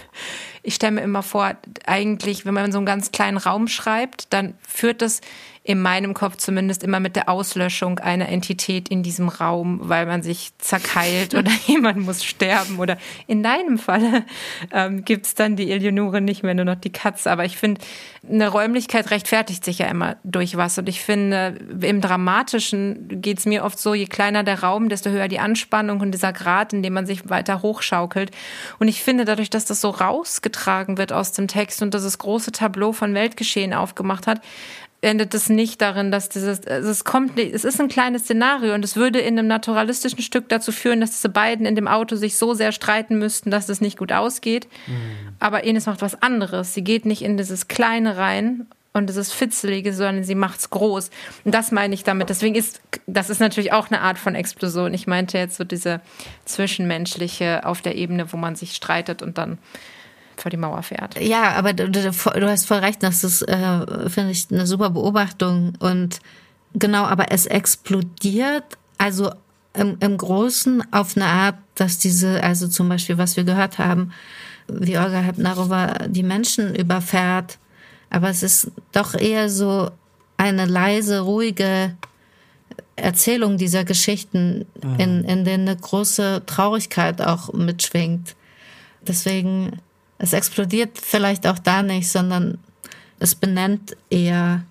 ich 0.63 0.75
stelle 0.75 0.93
mir 0.93 1.03
immer 1.03 1.23
vor, 1.23 1.55
eigentlich, 1.87 2.45
wenn 2.45 2.55
man 2.55 2.67
in 2.67 2.73
so 2.73 2.79
einem 2.79 2.87
ganz 2.87 3.13
kleinen 3.13 3.39
Raum 3.39 3.69
schreibt, 3.69 4.33
dann 4.33 4.55
führt 4.67 5.01
das 5.01 5.21
in 5.67 5.81
meinem 5.81 6.13
Kopf 6.13 6.37
zumindest 6.37 6.83
immer 6.83 7.01
mit 7.01 7.17
der 7.17 7.31
Auslöschung 7.31 7.99
einer 7.99 8.29
Entität 8.29 8.91
in 8.91 9.03
diesem 9.03 9.31
Raum, 9.31 9.81
weil 9.83 10.05
man 10.05 10.23
sich 10.23 10.53
zerkeilt 10.59 11.35
oder 11.35 11.51
jemand 11.67 11.97
muss 11.97 12.23
sterben. 12.23 12.79
Oder 12.79 12.99
in 13.27 13.43
deinem 13.43 13.79
Falle 13.79 14.25
ähm, 14.73 15.07
gibt 15.07 15.25
es 15.25 15.35
dann 15.35 15.57
die 15.57 15.71
Eleonore 15.71 16.21
nicht 16.21 16.43
mehr, 16.43 16.53
nur 16.53 16.67
noch 16.67 16.75
die 16.75 16.93
Katze. 16.93 17.31
Aber 17.31 17.47
ich 17.47 17.57
finde, 17.57 17.81
eine 18.29 18.49
Räumlichkeit 18.49 19.11
rechtfertigt 19.11 19.65
sich 19.65 19.79
ja 19.79 19.87
immer 19.87 20.17
durch 20.23 20.59
was. 20.59 20.77
Und 20.77 20.87
ich 20.87 21.01
finde, 21.01 21.59
im 21.81 22.03
Dramatischen 22.03 23.23
geht 23.23 23.39
es 23.39 23.47
mir 23.47 23.65
oft 23.65 23.79
so, 23.79 23.95
je 23.95 24.07
kleiner 24.07 24.45
der 24.45 24.63
Raum, 24.63 24.91
desto 24.91 25.09
höher 25.09 25.29
die 25.29 25.39
Anspannung 25.39 26.01
und 26.01 26.13
dieser 26.13 26.35
Grad, 26.35 26.75
in 26.75 26.83
dem 26.83 26.93
man 26.93 27.07
sich 27.07 27.31
weiter 27.31 27.63
hochschaukelt. 27.63 28.33
Und 28.79 28.89
ich 28.89 29.03
finde, 29.03 29.25
dadurch, 29.25 29.49
dass 29.49 29.65
das 29.65 29.81
so 29.81 29.89
rausgetragen 29.89 30.99
wird 30.99 31.15
aus 31.15 31.33
dem 31.33 31.49
Text 31.49 31.81
und 31.81 31.95
dass 31.95 32.03
das 32.03 32.19
große 32.19 32.53
Tableau 32.53 32.93
von 32.93 33.15
Weltgeschehen 33.15 33.73
aufgemacht 33.73 34.27
hat, 34.27 34.43
endet 35.05 35.35
es 35.35 35.49
nicht 35.49 35.81
darin, 35.81 36.11
dass 36.11 36.29
dieses, 36.29 36.67
also 36.67 36.91
es 36.91 37.05
kommt, 37.05 37.39
es 37.39 37.65
ist 37.65 37.81
ein 37.81 37.89
kleines 37.89 38.23
Szenario 38.23 38.75
und 38.75 38.85
es 38.85 38.97
würde 38.97 39.21
in 39.21 39.39
einem 39.39 39.47
naturalistischen 39.47 40.21
Stück 40.21 40.49
dazu 40.49 40.73
führen, 40.73 41.01
dass 41.01 41.13
diese 41.13 41.29
beiden 41.29 41.67
in 41.67 41.75
dem 41.75 41.87
Auto 41.87 42.17
sich 42.17 42.37
so 42.37 42.55
sehr 42.55 42.73
streiten 42.73 43.19
müssten, 43.19 43.51
dass 43.51 43.69
es 43.69 43.81
nicht 43.81 43.99
gut 43.99 44.13
ausgeht. 44.13 44.67
Mhm. 44.87 45.35
Aber 45.39 45.65
Enes 45.65 45.87
macht 45.87 46.03
was 46.03 46.21
anderes. 46.23 46.75
Sie 46.75 46.83
geht 46.83 47.07
nicht 47.07 47.23
in 47.23 47.37
dieses 47.37 47.69
Kleine 47.69 48.17
rein 48.17 48.67
und 48.95 49.09
dieses 49.09 49.33
Fitzelige, 49.33 49.93
sondern 49.93 50.25
sie 50.25 50.37
macht's 50.37 50.71
groß. 50.71 51.11
Und 51.45 51.55
das 51.55 51.73
meine 51.73 51.95
ich 51.95 52.05
damit. 52.05 52.31
Deswegen 52.31 52.55
ist, 52.55 52.81
das 53.07 53.29
ist 53.29 53.41
natürlich 53.41 53.73
auch 53.73 53.91
eine 53.91 54.01
Art 54.01 54.19
von 54.19 54.35
Explosion. 54.35 54.95
Ich 54.95 55.07
meinte 55.07 55.37
jetzt 55.37 55.57
so 55.57 55.65
diese 55.65 56.01
zwischenmenschliche 56.45 57.67
auf 57.67 57.83
der 57.83 57.97
Ebene, 57.97 58.33
wo 58.33 58.37
man 58.37 58.55
sich 58.55 58.75
streitet 58.75 59.21
und 59.21 59.37
dann 59.37 59.59
vor 60.37 60.51
die 60.51 60.57
Mauer 60.57 60.83
fährt. 60.83 61.21
Ja, 61.21 61.53
aber 61.53 61.73
du, 61.73 61.89
du, 61.91 62.01
du 62.03 62.49
hast 62.49 62.67
voll 62.67 62.79
recht, 62.79 63.03
das 63.03 63.25
ist, 63.25 63.43
äh, 63.43 64.09
finde 64.09 64.31
ich, 64.31 64.47
eine 64.51 64.67
super 64.67 64.91
Beobachtung. 64.91 65.75
Und 65.79 66.21
genau, 66.75 67.05
aber 67.05 67.31
es 67.33 67.47
explodiert, 67.47 68.65
also 68.99 69.31
im, 69.75 69.97
im 70.01 70.17
Großen 70.17 70.83
auf 70.93 71.17
eine 71.17 71.27
Art, 71.27 71.57
dass 71.75 71.99
diese, 71.99 72.43
also 72.43 72.69
zum 72.69 72.89
Beispiel, 72.89 73.19
was 73.19 73.37
wir 73.37 73.45
gehört 73.45 73.79
haben, 73.79 74.13
wie 74.69 74.97
Olga 74.97 75.19
Hepnarova 75.19 76.07
die 76.09 76.23
Menschen 76.23 76.75
überfährt, 76.75 77.59
aber 78.11 78.29
es 78.31 78.43
ist 78.43 78.71
doch 78.93 79.15
eher 79.15 79.51
so 79.51 79.91
eine 80.37 80.67
leise, 80.67 81.21
ruhige 81.21 81.97
Erzählung 82.97 83.59
dieser 83.59 83.85
Geschichten, 83.85 84.67
mhm. 84.83 85.01
in, 85.01 85.25
in 85.25 85.45
denen 85.45 85.69
eine 85.69 85.77
große 85.77 86.43
Traurigkeit 86.47 87.21
auch 87.21 87.53
mitschwingt. 87.53 88.37
Deswegen 89.07 89.81
es 90.25 90.33
explodiert 90.33 90.99
vielleicht 91.01 91.47
auch 91.47 91.59
da 91.59 91.83
nicht, 91.83 92.11
sondern 92.11 92.59
es 93.19 93.35
benennt 93.35 93.97
eher. 94.09 94.65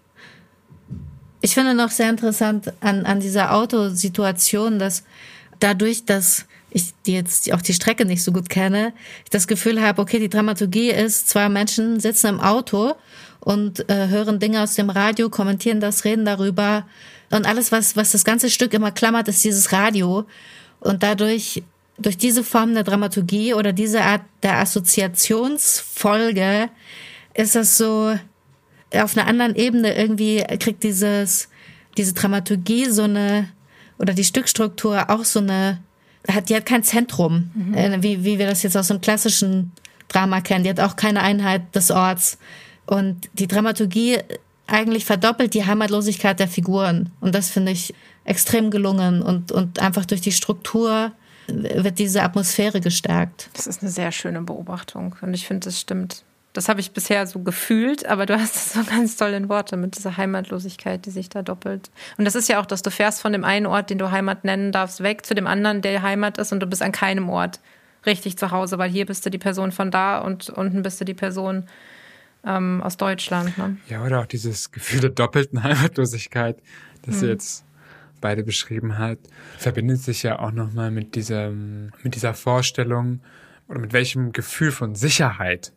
Ich 1.42 1.54
finde 1.54 1.76
noch 1.76 1.92
sehr 1.92 2.10
interessant 2.10 2.74
an, 2.82 3.06
an 3.06 3.20
dieser 3.20 3.54
Autosituation, 3.54 4.80
dass 4.80 5.04
dadurch, 5.60 6.06
dass 6.06 6.46
ich 6.72 6.94
jetzt 7.06 7.54
auch 7.54 7.62
die 7.62 7.74
Strecke 7.74 8.06
nicht 8.06 8.24
so 8.24 8.32
gut 8.32 8.50
kenne, 8.50 8.94
ich 9.26 9.30
das 9.30 9.48
Gefühl 9.48 9.80
habe, 9.80 10.02
okay, 10.02 10.18
die 10.18 10.30
Dramaturgie 10.30 10.90
ist, 10.90 11.30
zwei 11.30 11.48
Menschen 11.50 12.00
sitzen 12.00 12.28
im 12.28 12.40
Auto 12.40 12.96
und 13.40 13.88
äh, 13.90 14.08
hören 14.08 14.40
Dinge 14.40 14.64
aus 14.64 14.74
dem 14.74 14.90
Radio, 14.90 15.30
kommentieren 15.30 15.80
das, 15.80 16.04
reden 16.04 16.26
darüber. 16.26 16.88
Und 17.30 17.46
alles, 17.46 17.72
was, 17.72 17.96
was 17.96 18.12
das 18.12 18.26
ganze 18.26 18.50
Stück 18.50 18.74
immer 18.74 18.92
klammert, 18.92 19.28
ist 19.28 19.44
dieses 19.44 19.72
Radio. 19.72 20.26
Und 20.80 21.04
dadurch 21.04 21.62
durch 21.98 22.18
diese 22.18 22.44
Form 22.44 22.74
der 22.74 22.84
Dramaturgie 22.84 23.54
oder 23.54 23.74
diese 23.74 24.02
Art 24.02 24.22
der 24.42 24.60
Assoziationsfolge 24.60 26.70
ist 27.34 27.56
das 27.56 27.78
so 27.78 28.18
auf 28.94 29.18
einer 29.18 29.28
anderen 29.28 29.56
Ebene 29.56 29.96
irgendwie 29.96 30.44
kriegt 30.60 30.84
dieses 30.84 31.50
diese 31.98 32.14
Dramaturgie 32.14 32.86
so 32.86 33.04
eine 33.04 33.50
oder 34.00 34.14
die 34.14 34.24
Stückstruktur 34.24 35.10
auch 35.10 35.24
so 35.24 35.40
eine 35.40 35.80
hat 36.28 36.50
die 36.50 36.56
hat 36.56 36.66
kein 36.66 36.84
Zentrum. 36.84 37.52
Mhm. 37.54 37.74
Äh, 37.74 38.04
wie 38.04 38.24
wie 38.24 38.40
wir 38.40 38.48
das 38.48 38.64
jetzt 38.64 38.78
aus 38.78 38.88
dem 38.88 39.02
klassischen 39.02 39.72
Drama 40.08 40.42
kennen. 40.42 40.64
Die 40.64 40.70
hat 40.70 40.80
auch 40.80 40.96
keine 40.96 41.22
Einheit 41.22 41.76
des 41.76 41.92
Orts. 41.92 42.38
Und 42.86 43.30
die 43.34 43.48
Dramaturgie 43.48 44.20
eigentlich 44.68 45.06
verdoppelt 45.06 45.54
die 45.54 45.66
Heimatlosigkeit 45.66 46.40
der 46.40 46.48
Figuren. 46.48 47.12
Und 47.20 47.36
das 47.36 47.50
finde 47.50 47.72
ich 47.72 47.94
extrem 48.26 48.72
gelungen 48.72 49.22
und 49.22 49.52
und 49.52 49.80
einfach 49.80 50.06
durch 50.06 50.22
die 50.22 50.32
Struktur 50.32 51.12
wird 51.48 52.00
diese 52.00 52.24
Atmosphäre 52.24 52.82
gestärkt. 52.82 53.50
Das 53.54 53.68
ist 53.68 53.82
eine 53.82 53.92
sehr 53.92 54.12
schöne 54.12 54.42
Beobachtung 54.42 55.16
und 55.22 55.34
ich 55.34 55.48
finde, 55.48 55.66
das 55.66 55.80
stimmt. 55.80 56.24
Das 56.54 56.70
habe 56.70 56.80
ich 56.80 56.92
bisher 56.92 57.26
so 57.26 57.40
gefühlt, 57.40 58.06
aber 58.06 58.28
du 58.28 58.40
hast 58.40 58.56
es 58.56 58.74
so 58.74 58.84
ganz 58.84 59.18
toll 59.18 59.32
in 59.32 59.50
Worte 59.50 59.76
mit 59.76 59.98
dieser 59.98 60.18
Heimatlosigkeit, 60.18 61.04
die 61.06 61.10
sich 61.10 61.28
da 61.28 61.42
doppelt. 61.42 61.90
Und 62.18 62.26
das 62.26 62.36
ist 62.36 62.48
ja 62.48 62.62
auch, 62.62 62.68
dass 62.68 62.84
du 62.84 62.92
fährst 62.92 63.22
von 63.22 63.34
dem 63.34 63.44
einen 63.44 63.66
Ort, 63.66 63.90
den 63.90 63.98
du 63.98 64.12
Heimat 64.12 64.44
nennen 64.44 64.72
darfst, 64.72 65.02
weg 65.02 65.26
zu 65.26 65.34
dem 65.34 65.48
anderen, 65.48 65.82
der 65.82 66.04
Heimat 66.04 66.38
ist 66.38 66.52
und 66.52 66.60
du 66.60 66.68
bist 66.68 66.84
an 66.84 66.92
keinem 66.92 67.30
Ort 67.30 67.60
richtig 68.06 68.38
zu 68.38 68.52
Hause, 68.52 68.78
weil 68.78 68.92
hier 68.92 69.06
bist 69.06 69.26
du 69.26 69.32
die 69.32 69.38
Person 69.40 69.72
von 69.72 69.90
da 69.90 70.20
und 70.20 70.50
unten 70.50 70.84
bist 70.84 71.02
du 71.02 71.06
die 71.06 71.14
Person 71.14 71.66
ähm, 72.46 72.84
aus 72.84 72.98
Deutschland. 72.98 73.58
Ne? 73.58 73.78
Ja, 73.90 74.04
oder 74.04 74.22
auch 74.22 74.26
dieses 74.26 74.72
Gefühl 74.72 75.00
der 75.00 75.10
doppelten 75.10 75.64
Heimatlosigkeit, 75.64 76.58
das 77.04 77.22
hm. 77.22 77.30
jetzt 77.30 77.66
beide 78.24 78.44
beschrieben 78.44 78.98
hat, 78.98 79.20
verbindet 79.58 80.02
sich 80.02 80.24
ja 80.24 80.40
auch 80.40 80.52
nochmal 80.52 80.90
mit 80.90 81.14
dieser, 81.14 81.52
mit 81.52 82.16
dieser 82.16 82.34
Vorstellung 82.34 83.20
oder 83.68 83.80
mit 83.80 83.94
welchem 83.94 84.32
Gefühl 84.32 84.72
von 84.72 84.96
Sicherheit 84.96 85.74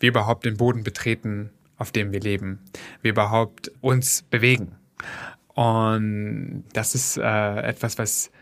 wir 0.00 0.08
überhaupt 0.08 0.44
den 0.44 0.56
Boden 0.56 0.82
betreten, 0.82 1.50
auf 1.78 1.92
dem 1.92 2.12
wir 2.12 2.20
leben, 2.20 2.58
wir 3.00 3.12
überhaupt 3.12 3.70
uns 3.80 4.22
bewegen. 4.22 4.72
Und 5.54 6.64
das 6.72 6.94
ist 6.94 7.16
äh, 7.16 7.60
etwas, 7.60 7.98
was 7.98 8.32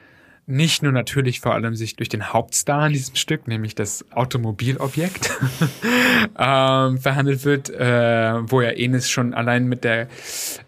nicht 0.47 0.83
nur 0.83 0.93
natürlich 0.93 1.41
vor 1.41 1.55
allem 1.55 1.75
sich 1.75 1.97
durch 1.97 2.09
den 2.09 2.33
Hauptstar 2.33 2.87
in 2.87 2.93
diesem 2.93 3.15
Stück, 3.15 3.47
nämlich 3.47 3.75
das 3.75 4.05
Automobilobjekt, 4.11 5.31
ähm, 6.39 6.99
verhandelt 6.99 7.45
wird, 7.45 7.71
äh, 7.71 8.51
wo 8.51 8.61
ja 8.61 8.71
Enes 8.71 9.09
schon 9.11 9.33
allein 9.35 9.67
mit 9.67 9.85
der 9.85 10.09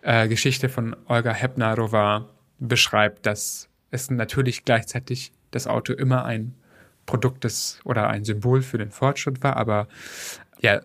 äh, 0.02 0.28
Geschichte 0.28 0.68
von 0.68 0.94
Olga 1.06 1.32
Hepnarova 1.32 2.28
beschreibt, 2.68 3.26
dass 3.26 3.68
es 3.90 4.10
natürlich 4.10 4.64
gleichzeitig 4.64 5.32
das 5.50 5.66
Auto 5.66 5.92
immer 5.92 6.24
ein 6.24 6.54
Produkt 7.06 7.44
des 7.44 7.80
oder 7.84 8.08
ein 8.08 8.24
Symbol 8.24 8.62
für 8.62 8.78
den 8.78 8.90
Fortschritt 8.90 9.42
war, 9.42 9.56
aber 9.56 9.88
ja 10.60 10.80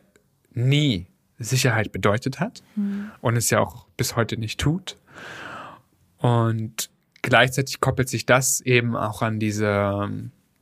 nie 0.54 1.08
Sicherheit 1.40 1.92
bedeutet 1.92 2.40
hat 2.40 2.64
mhm. 2.76 3.12
und 3.22 3.38
es 3.38 3.50
ja 3.50 3.60
auch 3.60 3.86
bis 3.96 4.16
heute 4.16 4.38
nicht 4.38 4.60
tut. 4.60 4.98
Und 6.18 6.90
gleichzeitig 7.22 7.80
koppelt 7.80 8.10
sich 8.10 8.26
das 8.26 8.62
eben 8.62 8.96
auch 8.96 9.22
an 9.22 9.40
diese 9.40 10.10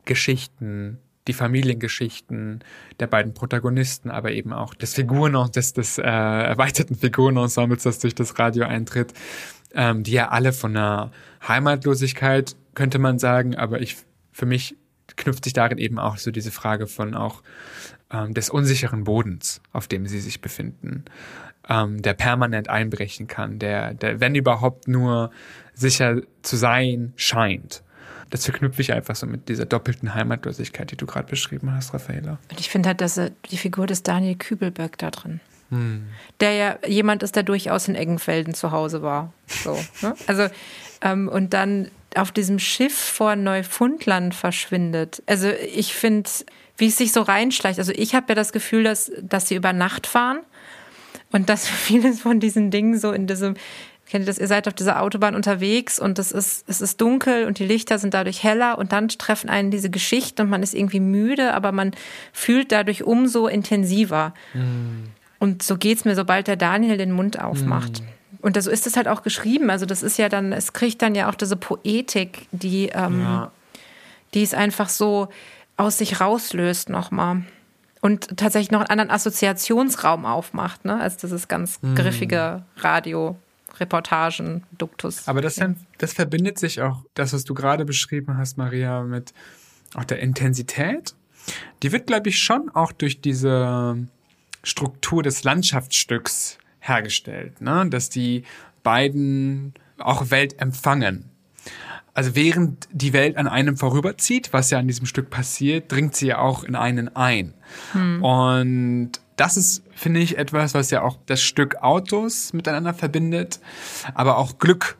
Geschichten, 0.03 0.99
die 1.27 1.33
Familiengeschichten 1.33 2.63
der 2.99 3.07
beiden 3.07 3.33
Protagonisten, 3.33 4.11
aber 4.11 4.31
eben 4.31 4.53
auch 4.53 4.75
des 4.75 4.93
Figuren 4.93 5.51
des, 5.51 5.73
des 5.73 5.97
äh, 5.97 6.03
erweiterten 6.03 6.95
Figurenensembles, 6.95 7.83
das 7.83 7.99
durch 7.99 8.13
das 8.13 8.37
Radio 8.37 8.65
eintritt, 8.65 9.13
ähm, 9.75 10.03
die 10.03 10.13
ja 10.13 10.29
alle 10.29 10.53
von 10.53 10.75
einer 10.75 11.11
Heimatlosigkeit, 11.47 12.55
könnte 12.73 12.97
man 12.97 13.19
sagen, 13.19 13.55
aber 13.55 13.81
ich, 13.81 13.97
für 14.31 14.45
mich 14.45 14.75
knüpft 15.15 15.43
sich 15.43 15.53
darin 15.53 15.77
eben 15.77 15.99
auch 15.99 16.17
so 16.17 16.31
diese 16.31 16.51
Frage 16.51 16.87
von 16.87 17.13
auch 17.13 17.43
ähm, 18.11 18.33
des 18.33 18.49
unsicheren 18.49 19.03
Bodens, 19.03 19.61
auf 19.71 19.87
dem 19.87 20.07
sie 20.07 20.19
sich 20.19 20.41
befinden, 20.41 21.05
ähm, 21.69 22.01
der 22.01 22.13
permanent 22.13 22.69
einbrechen 22.69 23.27
kann, 23.27 23.59
der, 23.59 23.93
der, 23.93 24.19
wenn 24.19 24.35
überhaupt 24.35 24.87
nur 24.87 25.31
sicher 25.73 26.21
zu 26.41 26.55
sein 26.55 27.13
scheint. 27.15 27.83
Das 28.31 28.45
verknüpfe 28.45 28.81
ich 28.81 28.91
einfach 28.91 29.15
so 29.15 29.27
mit 29.27 29.49
dieser 29.49 29.65
doppelten 29.65 30.15
Heimatlosigkeit, 30.15 30.91
die 30.91 30.97
du 30.97 31.05
gerade 31.05 31.27
beschrieben 31.27 31.71
hast, 31.71 31.93
Raffaela. 31.93 32.39
Und 32.49 32.59
ich 32.59 32.69
finde 32.69 32.89
halt, 32.89 33.01
dass 33.01 33.21
die 33.51 33.57
Figur 33.57 33.85
des 33.85 34.01
Daniel 34.03 34.35
Kübelberg 34.35 34.97
da 34.97 35.11
drin 35.11 35.39
hm. 35.69 36.07
der 36.39 36.53
ja 36.53 36.77
jemand 36.87 37.23
ist, 37.23 37.35
der 37.35 37.43
durchaus 37.43 37.87
in 37.87 37.95
Eggenfelden 37.95 38.53
zu 38.53 38.71
Hause 38.71 39.01
war. 39.01 39.33
So, 39.47 39.77
ne? 40.01 40.15
Also, 40.27 40.47
ähm, 41.01 41.27
und 41.27 41.53
dann 41.53 41.89
auf 42.15 42.31
diesem 42.31 42.59
Schiff 42.59 42.97
vor 42.97 43.35
Neufundland 43.35 44.33
verschwindet. 44.33 45.21
Also 45.25 45.49
ich 45.49 45.93
finde, 45.93 46.29
wie 46.77 46.87
es 46.87 46.97
sich 46.97 47.11
so 47.11 47.21
reinschleicht. 47.21 47.79
Also 47.79 47.91
ich 47.93 48.15
habe 48.15 48.27
ja 48.29 48.35
das 48.35 48.51
Gefühl, 48.51 48.83
dass, 48.83 49.11
dass 49.21 49.47
sie 49.47 49.55
über 49.55 49.73
Nacht 49.73 50.07
fahren 50.07 50.39
und 51.31 51.49
dass 51.49 51.67
vieles 51.69 52.21
von 52.21 52.39
diesen 52.39 52.71
Dingen 52.71 52.97
so 52.97 53.11
in 53.11 53.27
diesem 53.27 53.55
kennt 54.07 54.25
ihr 54.25 54.27
das, 54.27 54.37
ihr 54.37 54.47
seid 54.47 54.67
auf 54.67 54.75
dieser 54.75 55.01
Autobahn 55.01 55.35
unterwegs 55.35 55.99
und 55.99 56.19
es 56.19 56.31
ist, 56.31 56.63
es 56.69 56.79
ist 56.79 57.01
dunkel 57.01 57.45
und 57.45 57.57
die 57.57 57.65
Lichter 57.65 57.97
sind 57.97 58.13
dadurch 58.13 58.43
heller 58.43 58.77
und 58.77 58.91
dann 58.91 59.09
treffen 59.09 59.49
einen 59.49 59.71
diese 59.71 59.89
Geschichten 59.89 60.43
und 60.43 60.49
man 60.49 60.61
ist 60.61 60.75
irgendwie 60.75 60.99
müde, 60.99 61.53
aber 61.53 61.71
man 61.71 61.91
fühlt 62.31 62.71
dadurch 62.71 63.03
umso 63.03 63.47
intensiver. 63.47 64.33
Mhm. 64.53 65.05
Und 65.39 65.63
so 65.63 65.77
geht's 65.77 66.05
mir, 66.05 66.15
sobald 66.15 66.47
der 66.47 66.55
Daniel 66.55 66.97
den 66.97 67.11
Mund 67.11 67.39
aufmacht. 67.41 68.01
Mhm. 68.01 68.07
Und 68.41 68.61
so 68.61 68.69
ist 68.69 68.85
es 68.85 68.95
halt 68.95 69.07
auch 69.07 69.23
geschrieben. 69.23 69.69
Also 69.69 69.85
das 69.85 70.03
ist 70.03 70.17
ja 70.17 70.29
dann, 70.29 70.53
es 70.53 70.73
kriegt 70.73 71.01
dann 71.01 71.15
ja 71.15 71.29
auch 71.29 71.35
diese 71.35 71.55
Poetik, 71.55 72.47
die, 72.51 72.89
ähm, 72.89 73.21
ja. 73.21 73.51
die 74.33 74.43
es 74.43 74.53
einfach 74.53 74.89
so 74.89 75.29
aus 75.77 75.97
sich 75.97 76.21
rauslöst 76.21 76.89
nochmal. 76.89 77.43
Und 78.01 78.37
tatsächlich 78.37 78.69
noch 78.69 78.81
einen 78.81 78.91
anderen 78.91 79.09
Assoziationsraum 79.09 80.25
aufmacht, 80.25 80.85
ne? 80.85 80.99
als 80.99 81.17
dieses 81.17 81.47
ganz 81.47 81.81
mhm. 81.81 81.95
griffige 81.95 82.63
Radio. 82.77 83.35
Reportagen, 83.79 84.63
Duktus. 84.77 85.27
Aber 85.27 85.41
das, 85.41 85.55
dann, 85.55 85.75
das 85.97 86.13
verbindet 86.13 86.57
sich 86.57 86.81
auch, 86.81 87.03
das, 87.13 87.33
was 87.33 87.43
du 87.43 87.53
gerade 87.53 87.83
beschrieben 87.83 88.37
hast, 88.37 88.57
Maria, 88.57 89.03
mit 89.03 89.33
auch 89.95 90.05
der 90.05 90.19
Intensität. 90.19 91.13
Die 91.83 91.91
wird, 91.91 92.07
glaube 92.07 92.29
ich, 92.29 92.39
schon 92.39 92.69
auch 92.69 92.91
durch 92.91 93.21
diese 93.21 94.07
Struktur 94.65 95.23
des 95.23 95.43
Landschaftsstücks 95.43 96.57
hergestellt, 96.79 97.61
ne? 97.61 97.87
dass 97.89 98.09
die 98.09 98.43
beiden 98.83 99.73
auch 99.99 100.31
Welt 100.31 100.59
empfangen. 100.59 101.29
Also 102.13 102.35
während 102.35 102.87
die 102.91 103.13
Welt 103.13 103.37
an 103.37 103.47
einem 103.47 103.77
vorüberzieht, 103.77 104.53
was 104.53 104.71
ja 104.71 104.79
an 104.79 104.87
diesem 104.87 105.05
Stück 105.05 105.29
passiert, 105.29 105.91
dringt 105.91 106.15
sie 106.15 106.27
ja 106.27 106.39
auch 106.39 106.63
in 106.63 106.75
einen 106.75 107.15
ein. 107.15 107.53
Hm. 107.91 108.23
Und 108.23 109.11
das 109.35 109.57
ist, 109.57 109.83
finde 109.93 110.21
ich, 110.21 110.37
etwas, 110.37 110.73
was 110.73 110.91
ja 110.91 111.01
auch 111.01 111.17
das 111.25 111.41
Stück 111.41 111.75
Autos 111.83 112.53
miteinander 112.53 112.93
verbindet, 112.93 113.59
aber 114.13 114.37
auch 114.37 114.57
Glück. 114.59 114.97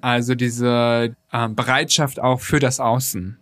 Also 0.00 0.36
diese 0.36 1.16
äh, 1.32 1.48
Bereitschaft 1.48 2.20
auch 2.20 2.40
für 2.40 2.60
das 2.60 2.78
Außen 2.78 3.38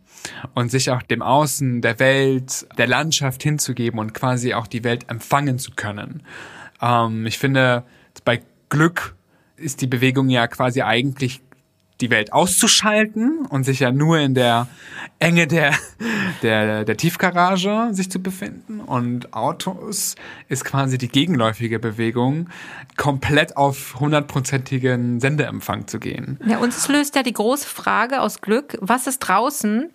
und 0.54 0.70
sich 0.70 0.90
auch 0.90 1.02
dem 1.02 1.22
Außen, 1.22 1.82
der 1.82 1.98
Welt, 1.98 2.66
der 2.78 2.86
Landschaft 2.86 3.42
hinzugeben 3.42 3.98
und 3.98 4.14
quasi 4.14 4.54
auch 4.54 4.66
die 4.66 4.84
Welt 4.84 5.08
empfangen 5.08 5.58
zu 5.58 5.72
können. 5.72 6.22
Ähm, 6.80 7.26
ich 7.26 7.38
finde, 7.38 7.84
bei 8.24 8.42
Glück 8.68 9.14
ist 9.56 9.80
die 9.80 9.86
Bewegung 9.86 10.28
ja 10.28 10.46
quasi 10.46 10.82
eigentlich 10.82 11.40
die 12.00 12.10
Welt 12.10 12.32
auszuschalten 12.32 13.46
und 13.46 13.64
sich 13.64 13.80
ja 13.80 13.92
nur 13.92 14.18
in 14.18 14.34
der 14.34 14.66
Enge 15.20 15.46
der, 15.46 15.74
der, 16.42 16.84
der 16.84 16.96
Tiefgarage 16.96 17.88
sich 17.92 18.10
zu 18.10 18.20
befinden. 18.20 18.80
Und 18.80 19.32
Autos 19.32 20.16
ist 20.48 20.64
quasi 20.64 20.98
die 20.98 21.08
gegenläufige 21.08 21.78
Bewegung, 21.78 22.48
komplett 22.96 23.56
auf 23.56 24.00
hundertprozentigen 24.00 25.20
Sendeempfang 25.20 25.86
zu 25.86 26.00
gehen. 26.00 26.40
Ja, 26.46 26.58
uns 26.58 26.88
löst 26.88 27.14
ja 27.14 27.22
die 27.22 27.32
große 27.32 27.66
Frage 27.66 28.20
aus 28.20 28.40
Glück, 28.40 28.76
was 28.80 29.06
ist 29.06 29.20
draußen? 29.20 29.90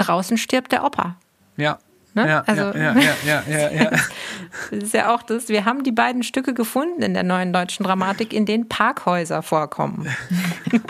Draußen 0.00 0.36
stirbt 0.36 0.72
der 0.72 0.84
Opa. 0.84 1.16
Ja. 1.56 1.78
Ne? 2.14 2.28
Ja, 2.28 2.42
also, 2.44 2.62
ja, 2.76 2.98
ja, 2.98 3.14
ja, 3.24 3.42
ja, 3.48 3.70
ja. 3.70 3.90
das 4.72 4.82
ist 4.82 4.94
ja 4.94 5.14
auch 5.14 5.22
das. 5.22 5.48
Wir 5.48 5.64
haben 5.64 5.84
die 5.84 5.92
beiden 5.92 6.24
Stücke 6.24 6.54
gefunden 6.54 7.02
in 7.02 7.14
der 7.14 7.22
neuen 7.22 7.52
deutschen 7.52 7.84
Dramatik, 7.84 8.32
in 8.32 8.46
denen 8.46 8.68
Parkhäuser 8.68 9.42
vorkommen. 9.42 10.08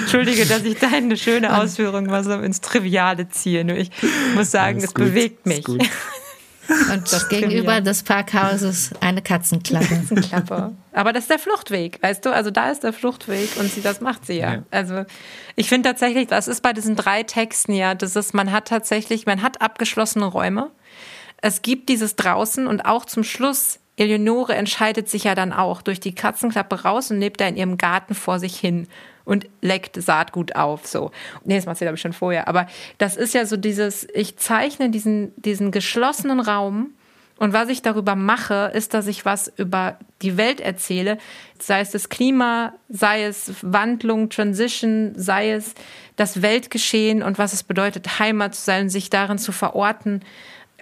Entschuldige, 0.00 0.44
dass 0.44 0.64
ich 0.64 0.78
deine 0.78 1.16
schöne 1.16 1.58
Ausführung 1.58 2.04
mal 2.06 2.22
so 2.22 2.32
ins 2.32 2.60
Triviale 2.60 3.30
ziehe. 3.30 3.64
Nur 3.64 3.76
ich 3.76 3.90
muss 4.34 4.50
sagen, 4.50 4.76
Alles 4.76 4.90
es 4.90 4.94
gut. 4.94 5.06
bewegt 5.06 5.46
mich. 5.46 5.64
Und 6.68 7.12
das 7.12 7.28
gegenüber 7.28 7.80
des 7.80 8.02
Parkhauses 8.02 8.90
eine 9.00 9.20
Katzenklappe. 9.20 9.86
Katzenklappe. 9.86 10.72
Aber 10.92 11.12
das 11.12 11.24
ist 11.24 11.30
der 11.30 11.38
Fluchtweg, 11.38 12.00
weißt 12.02 12.24
du? 12.24 12.30
Also 12.32 12.50
da 12.50 12.70
ist 12.70 12.84
der 12.84 12.92
Fluchtweg 12.92 13.50
und 13.58 13.70
sie, 13.70 13.82
das 13.82 14.00
macht 14.00 14.26
sie 14.26 14.38
ja. 14.38 14.54
ja. 14.54 14.62
Also 14.70 15.04
ich 15.56 15.68
finde 15.68 15.88
tatsächlich, 15.88 16.28
das 16.28 16.48
ist 16.48 16.62
bei 16.62 16.72
diesen 16.72 16.94
drei 16.94 17.24
Texten 17.24 17.72
ja, 17.72 17.94
das 17.94 18.14
ist, 18.14 18.32
man 18.32 18.52
hat 18.52 18.68
tatsächlich, 18.68 19.26
man 19.26 19.42
hat 19.42 19.60
abgeschlossene 19.60 20.26
Räume. 20.26 20.70
Es 21.38 21.62
gibt 21.62 21.88
dieses 21.88 22.14
draußen 22.14 22.66
und 22.68 22.82
auch 22.82 23.04
zum 23.04 23.24
Schluss 23.24 23.80
Eleonore 23.96 24.54
entscheidet 24.54 25.08
sich 25.08 25.24
ja 25.24 25.34
dann 25.34 25.52
auch 25.52 25.82
durch 25.82 26.00
die 26.00 26.14
Katzenklappe 26.14 26.82
raus 26.82 27.10
und 27.10 27.20
lebt 27.20 27.40
da 27.40 27.46
in 27.46 27.56
ihrem 27.56 27.76
Garten 27.76 28.14
vor 28.14 28.38
sich 28.38 28.58
hin 28.58 28.86
und 29.24 29.48
leckt 29.60 30.00
Saatgut 30.00 30.56
auf. 30.56 30.86
So. 30.86 31.10
Nee, 31.44 31.56
das 31.56 31.66
macht 31.66 31.78
sie, 31.78 31.84
glaube 31.84 31.96
ich, 31.96 32.02
schon 32.02 32.12
vorher. 32.12 32.48
Aber 32.48 32.66
das 32.98 33.16
ist 33.16 33.34
ja 33.34 33.46
so 33.46 33.56
dieses, 33.56 34.06
ich 34.14 34.36
zeichne 34.36 34.90
diesen, 34.90 35.32
diesen 35.36 35.70
geschlossenen 35.70 36.40
Raum 36.40 36.94
und 37.42 37.52
was 37.52 37.70
ich 37.70 37.82
darüber 37.82 38.14
mache, 38.14 38.70
ist, 38.72 38.94
dass 38.94 39.08
ich 39.08 39.24
was 39.24 39.52
über 39.56 39.98
die 40.22 40.36
Welt 40.36 40.60
erzähle, 40.60 41.18
sei 41.58 41.80
es 41.80 41.90
das 41.90 42.08
Klima, 42.08 42.72
sei 42.88 43.24
es 43.24 43.52
Wandlung, 43.62 44.28
Transition, 44.28 45.12
sei 45.16 45.50
es 45.50 45.74
das 46.14 46.40
Weltgeschehen 46.42 47.20
und 47.20 47.38
was 47.38 47.52
es 47.52 47.64
bedeutet, 47.64 48.20
Heimat 48.20 48.54
zu 48.54 48.62
sein, 48.62 48.88
sich 48.90 49.10
darin 49.10 49.38
zu 49.38 49.50
verorten. 49.50 50.20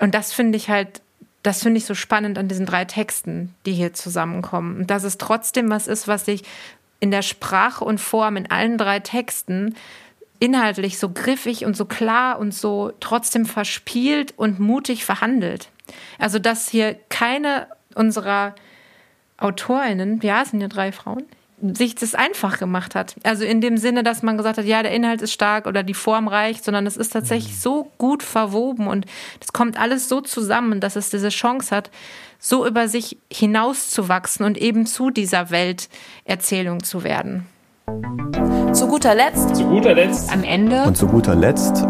Und 0.01 0.15
das 0.15 0.35
finde 0.35 0.59
ich 0.59 0.69
halt, 0.69 1.01
das 1.43 1.63
finde 1.63 1.79
ich 1.79 1.87
so 1.87 1.95
spannend 1.95 2.37
an 2.37 2.49
diesen 2.49 2.67
drei 2.67 2.85
Texten, 2.85 3.55
die 3.65 3.73
hier 3.73 3.95
zusammenkommen. 3.95 4.81
Und 4.81 4.91
dass 4.91 5.05
es 5.05 5.17
trotzdem 5.17 5.71
was 5.71 5.87
ist, 5.87 6.09
was 6.09 6.27
sich 6.27 6.43
in 7.01 7.11
der 7.11 7.23
Sprache 7.23 7.85
und 7.85 7.99
Form 7.99 8.37
in 8.37 8.51
allen 8.51 8.79
drei 8.79 9.01
Texten 9.01 9.75
inhaltlich 10.39 10.99
so 10.99 11.11
griffig 11.11 11.65
und 11.65 11.77
so 11.77 11.85
klar 11.85 12.39
und 12.39 12.55
so 12.55 12.93
trotzdem 13.01 13.47
verspielt 13.47 14.35
und 14.37 14.59
mutig 14.59 15.05
verhandelt. 15.05 15.69
Also, 16.19 16.39
dass 16.39 16.69
hier 16.69 16.95
keine 17.09 17.69
unserer 17.95 18.55
Autorinnen, 19.37 20.21
ja, 20.23 20.43
es 20.43 20.51
sind 20.51 20.61
ja 20.61 20.69
drei 20.69 20.93
Frauen, 20.93 21.25
sich 21.63 21.95
das 21.95 22.15
einfach 22.15 22.59
gemacht 22.59 22.95
hat. 22.95 23.15
Also 23.23 23.45
in 23.45 23.61
dem 23.61 23.77
Sinne, 23.77 24.03
dass 24.03 24.23
man 24.23 24.37
gesagt 24.37 24.59
hat, 24.59 24.65
ja, 24.65 24.83
der 24.83 24.93
Inhalt 24.93 25.23
ist 25.23 25.33
stark 25.33 25.67
oder 25.67 25.83
die 25.83 25.95
Form 25.95 26.29
reicht, 26.29 26.65
sondern 26.65 26.87
es 26.87 26.97
ist 26.97 27.13
tatsächlich 27.13 27.53
mhm. 27.53 27.61
so 27.61 27.93
gut 27.99 28.23
verwoben 28.23 28.87
und 28.87 29.07
es 29.41 29.53
kommt 29.53 29.79
alles 29.79 30.09
so 30.09 30.21
zusammen, 30.21 30.81
dass 30.81 30.97
es 30.97 31.11
diese 31.11 31.29
Chance 31.29 31.75
hat, 31.75 31.91
so 32.39 32.67
über 32.67 32.89
sich 32.89 33.19
hinauszuwachsen 33.31 34.47
und 34.47 34.57
eben 34.57 34.87
zu 34.87 35.11
dieser 35.11 35.51
Welterzählung 35.51 36.83
zu 36.83 37.05
werden. 37.05 37.47
Zu 38.73 38.87
guter 38.87 39.15
Letzt. 39.15 39.57
Zu 39.57 39.65
guter 39.65 39.95
Letzt. 39.95 40.33
Am 40.33 40.45
Ende. 40.45 40.85
Und 40.85 40.97
zu 40.97 41.07
guter 41.07 41.35
Letzt. 41.35 41.85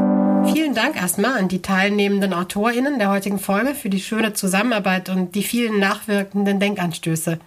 Vielen 0.53 0.75
Dank 0.75 0.97
erstmal 0.97 1.39
an 1.39 1.49
die 1.49 1.63
teilnehmenden 1.63 2.33
AutorInnen 2.33 2.99
der 2.99 3.11
heutigen 3.11 3.39
Folge 3.39 3.75
für 3.75 3.91
die 3.91 4.01
schöne 4.01 4.33
Zusammenarbeit 4.33 5.11
und 5.11 5.35
die 5.35 5.43
vielen 5.43 5.79
nachwirkenden 5.79 6.59
Denkanstöße. 6.59 7.39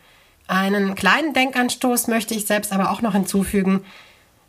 Einen 0.53 0.93
kleinen 0.93 1.33
Denkanstoß 1.33 2.05
möchte 2.09 2.35
ich 2.35 2.45
selbst 2.45 2.73
aber 2.73 2.91
auch 2.91 3.01
noch 3.01 3.13
hinzufügen. 3.13 3.83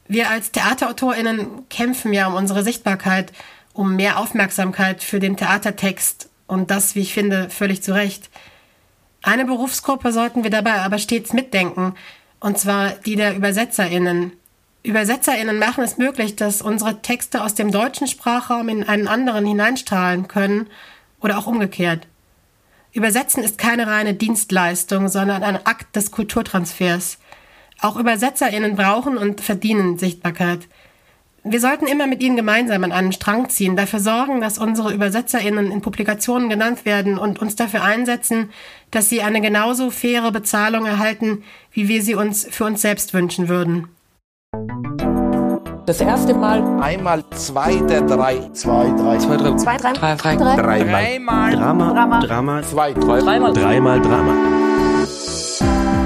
Wir 0.07 0.29
als 0.29 0.53
TheaterautorInnen 0.53 1.67
kämpfen 1.71 2.13
ja 2.13 2.27
um 2.27 2.35
unsere 2.35 2.63
Sichtbarkeit, 2.63 3.33
um 3.73 3.97
mehr 3.97 4.19
Aufmerksamkeit 4.19 5.03
für 5.03 5.19
den 5.19 5.39
Theatertext 5.39 6.29
und 6.47 6.71
das, 6.71 6.95
wie 6.95 7.01
ich 7.01 7.15
finde, 7.15 7.49
völlig 7.49 7.83
zu 7.83 7.95
Recht. 7.95 8.29
Eine 9.23 9.47
Berufsgruppe 9.47 10.13
sollten 10.13 10.45
wir 10.45 10.51
dabei 10.51 10.83
aber 10.83 10.99
stets 10.99 11.33
mitdenken, 11.33 11.95
und 12.39 12.59
zwar 12.59 12.91
die 12.91 13.17
der 13.17 13.35
ÜbersetzerInnen. 13.35 14.33
ÜbersetzerInnen 14.85 15.59
machen 15.59 15.85
es 15.85 15.97
möglich, 15.97 16.37
dass 16.37 16.61
unsere 16.61 17.01
Texte 17.01 17.43
aus 17.43 17.55
dem 17.55 17.73
deutschen 17.73 18.09
Sprachraum 18.09 18.69
in 18.69 18.87
einen 18.87 19.09
anderen 19.09 19.47
hineinstrahlen 19.47 20.29
können 20.29 20.67
oder 21.23 21.39
auch 21.39 21.47
umgekehrt. 21.47 22.07
Übersetzen 22.95 23.43
ist 23.43 23.59
keine 23.59 23.89
reine 23.89 24.15
Dienstleistung, 24.15 25.09
sondern 25.09 25.43
ein 25.43 25.67
Akt 25.67 25.97
des 25.97 26.13
Kulturtransfers. 26.13 27.19
Auch 27.81 27.99
ÜbersetzerInnen 27.99 28.77
brauchen 28.77 29.19
und 29.19 29.41
verdienen 29.41 29.99
Sichtbarkeit. 29.99 30.69
Wir 31.43 31.61
sollten 31.61 31.89
immer 31.89 32.07
mit 32.07 32.23
ihnen 32.23 32.37
gemeinsam 32.37 32.85
an 32.85 32.93
einen 32.93 33.13
Strang 33.13 33.51
ziehen, 33.51 33.75
dafür 33.75 33.99
sorgen, 33.99 34.41
dass 34.41 34.59
unsere 34.59 34.95
ÜbersetzerInnen 34.95 35.73
in 35.73 35.83
Publikationen 35.83 36.49
genannt 36.49 36.85
werden 36.85 37.19
und 37.19 37.43
uns 37.43 37.57
dafür 37.57 37.83
einsetzen, 37.83 38.51
dass 38.93 39.09
sie 39.09 39.23
eine 39.23 39.41
genauso 39.41 39.91
faire 39.91 40.31
Bezahlung 40.31 40.87
erhalten, 40.87 41.43
wie 41.73 41.89
wir 41.89 42.01
sie 42.01 42.15
uns 42.15 42.47
für 42.49 42.65
uns 42.65 42.81
selbst 42.81 43.13
wünschen 43.13 43.49
würden. 43.49 43.89
Das 45.87 46.01
erste 46.01 46.33
Mal. 46.33 46.81
Einmal 46.81 47.23
zwei 47.33 47.75
der 47.77 48.01
drei. 48.01 48.41
Zwei, 48.55 48.91
drei. 48.97 49.19
Zwei, 49.19 49.37
drei. 49.37 49.57
Zwei, 49.57 49.77
drei. 49.77 49.93
Drei, 49.93 50.17
drei. 50.17 50.57
Dreimal. 50.57 50.87
Dreimal. 50.87 51.53
Drama. 51.53 51.93
Drama. 51.93 52.21
Drama. 52.21 52.63
Zwei, 52.63 52.93
drei. 52.95 53.21
Dreimal. 53.21 53.53
Dreimal 53.53 54.01
Drama. 54.01 54.35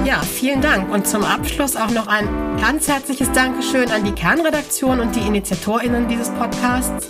Ja, 0.03 0.19
vielen 0.19 0.59
Dank. 0.59 0.91
Und 0.91 1.07
zum 1.07 1.23
Abschluss 1.23 1.77
auch 1.77 1.91
noch 1.91 2.07
ein 2.07 2.27
ganz 2.59 2.89
herzliches 2.89 3.31
Dankeschön 3.31 3.89
an 3.89 4.03
die 4.03 4.11
Kernredaktion 4.11 4.99
und 4.99 5.15
die 5.15 5.21
InitiatorInnen 5.21 6.09
dieses 6.09 6.29
Podcasts, 6.31 7.07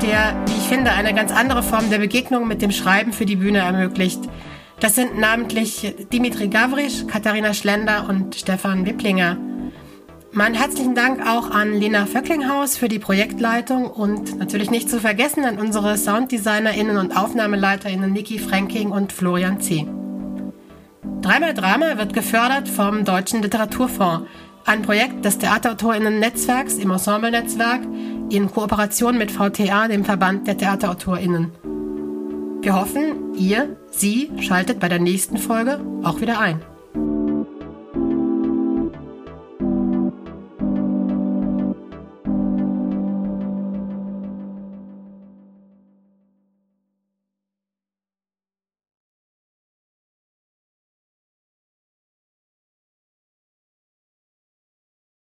der, 0.00 0.34
wie 0.46 0.56
ich 0.56 0.66
finde, 0.66 0.92
eine 0.92 1.12
ganz 1.12 1.30
andere 1.30 1.62
Form 1.62 1.90
der 1.90 1.98
Begegnung 1.98 2.48
mit 2.48 2.62
dem 2.62 2.70
Schreiben 2.70 3.12
für 3.12 3.26
die 3.26 3.36
Bühne 3.36 3.58
ermöglicht. 3.58 4.20
Das 4.80 4.94
sind 4.94 5.18
namentlich 5.18 5.94
Dimitri 6.10 6.48
Gavrisch, 6.48 7.06
Katharina 7.06 7.52
Schlender 7.52 8.06
und 8.08 8.34
Stefan 8.34 8.86
Wipplinger. 8.86 9.36
Meinen 10.32 10.54
herzlichen 10.54 10.94
Dank 10.94 11.26
auch 11.26 11.50
an 11.50 11.80
Lena 11.80 12.04
Vöcklinghaus 12.04 12.76
für 12.76 12.88
die 12.88 12.98
Projektleitung 12.98 13.90
und 13.90 14.38
natürlich 14.38 14.70
nicht 14.70 14.90
zu 14.90 15.00
vergessen 15.00 15.44
an 15.46 15.58
unsere 15.58 15.96
SounddesignerInnen 15.96 16.98
und 16.98 17.16
AufnahmeleiterInnen 17.16 18.12
Niki 18.12 18.38
Franking 18.38 18.90
und 18.90 19.12
Florian 19.12 19.60
C. 19.60 19.86
Dreimal 21.22 21.54
Drama 21.54 21.96
wird 21.96 22.12
gefördert 22.12 22.68
vom 22.68 23.06
Deutschen 23.06 23.40
Literaturfonds, 23.42 24.28
ein 24.66 24.82
Projekt 24.82 25.24
des 25.24 25.38
Theaterautorinnen-Netzwerks 25.38 26.74
im 26.74 26.90
Ensemble-Netzwerk 26.90 27.80
in 28.28 28.50
Kooperation 28.52 29.16
mit 29.16 29.30
VTA, 29.30 29.88
dem 29.88 30.04
Verband 30.04 30.46
der 30.46 30.58
Theaterautorinnen. 30.58 31.52
Wir 32.60 32.78
hoffen, 32.78 33.34
ihr, 33.34 33.76
Sie 33.90 34.30
schaltet 34.40 34.78
bei 34.78 34.90
der 34.90 35.00
nächsten 35.00 35.38
Folge 35.38 35.80
auch 36.02 36.20
wieder 36.20 36.38
ein. 36.38 36.60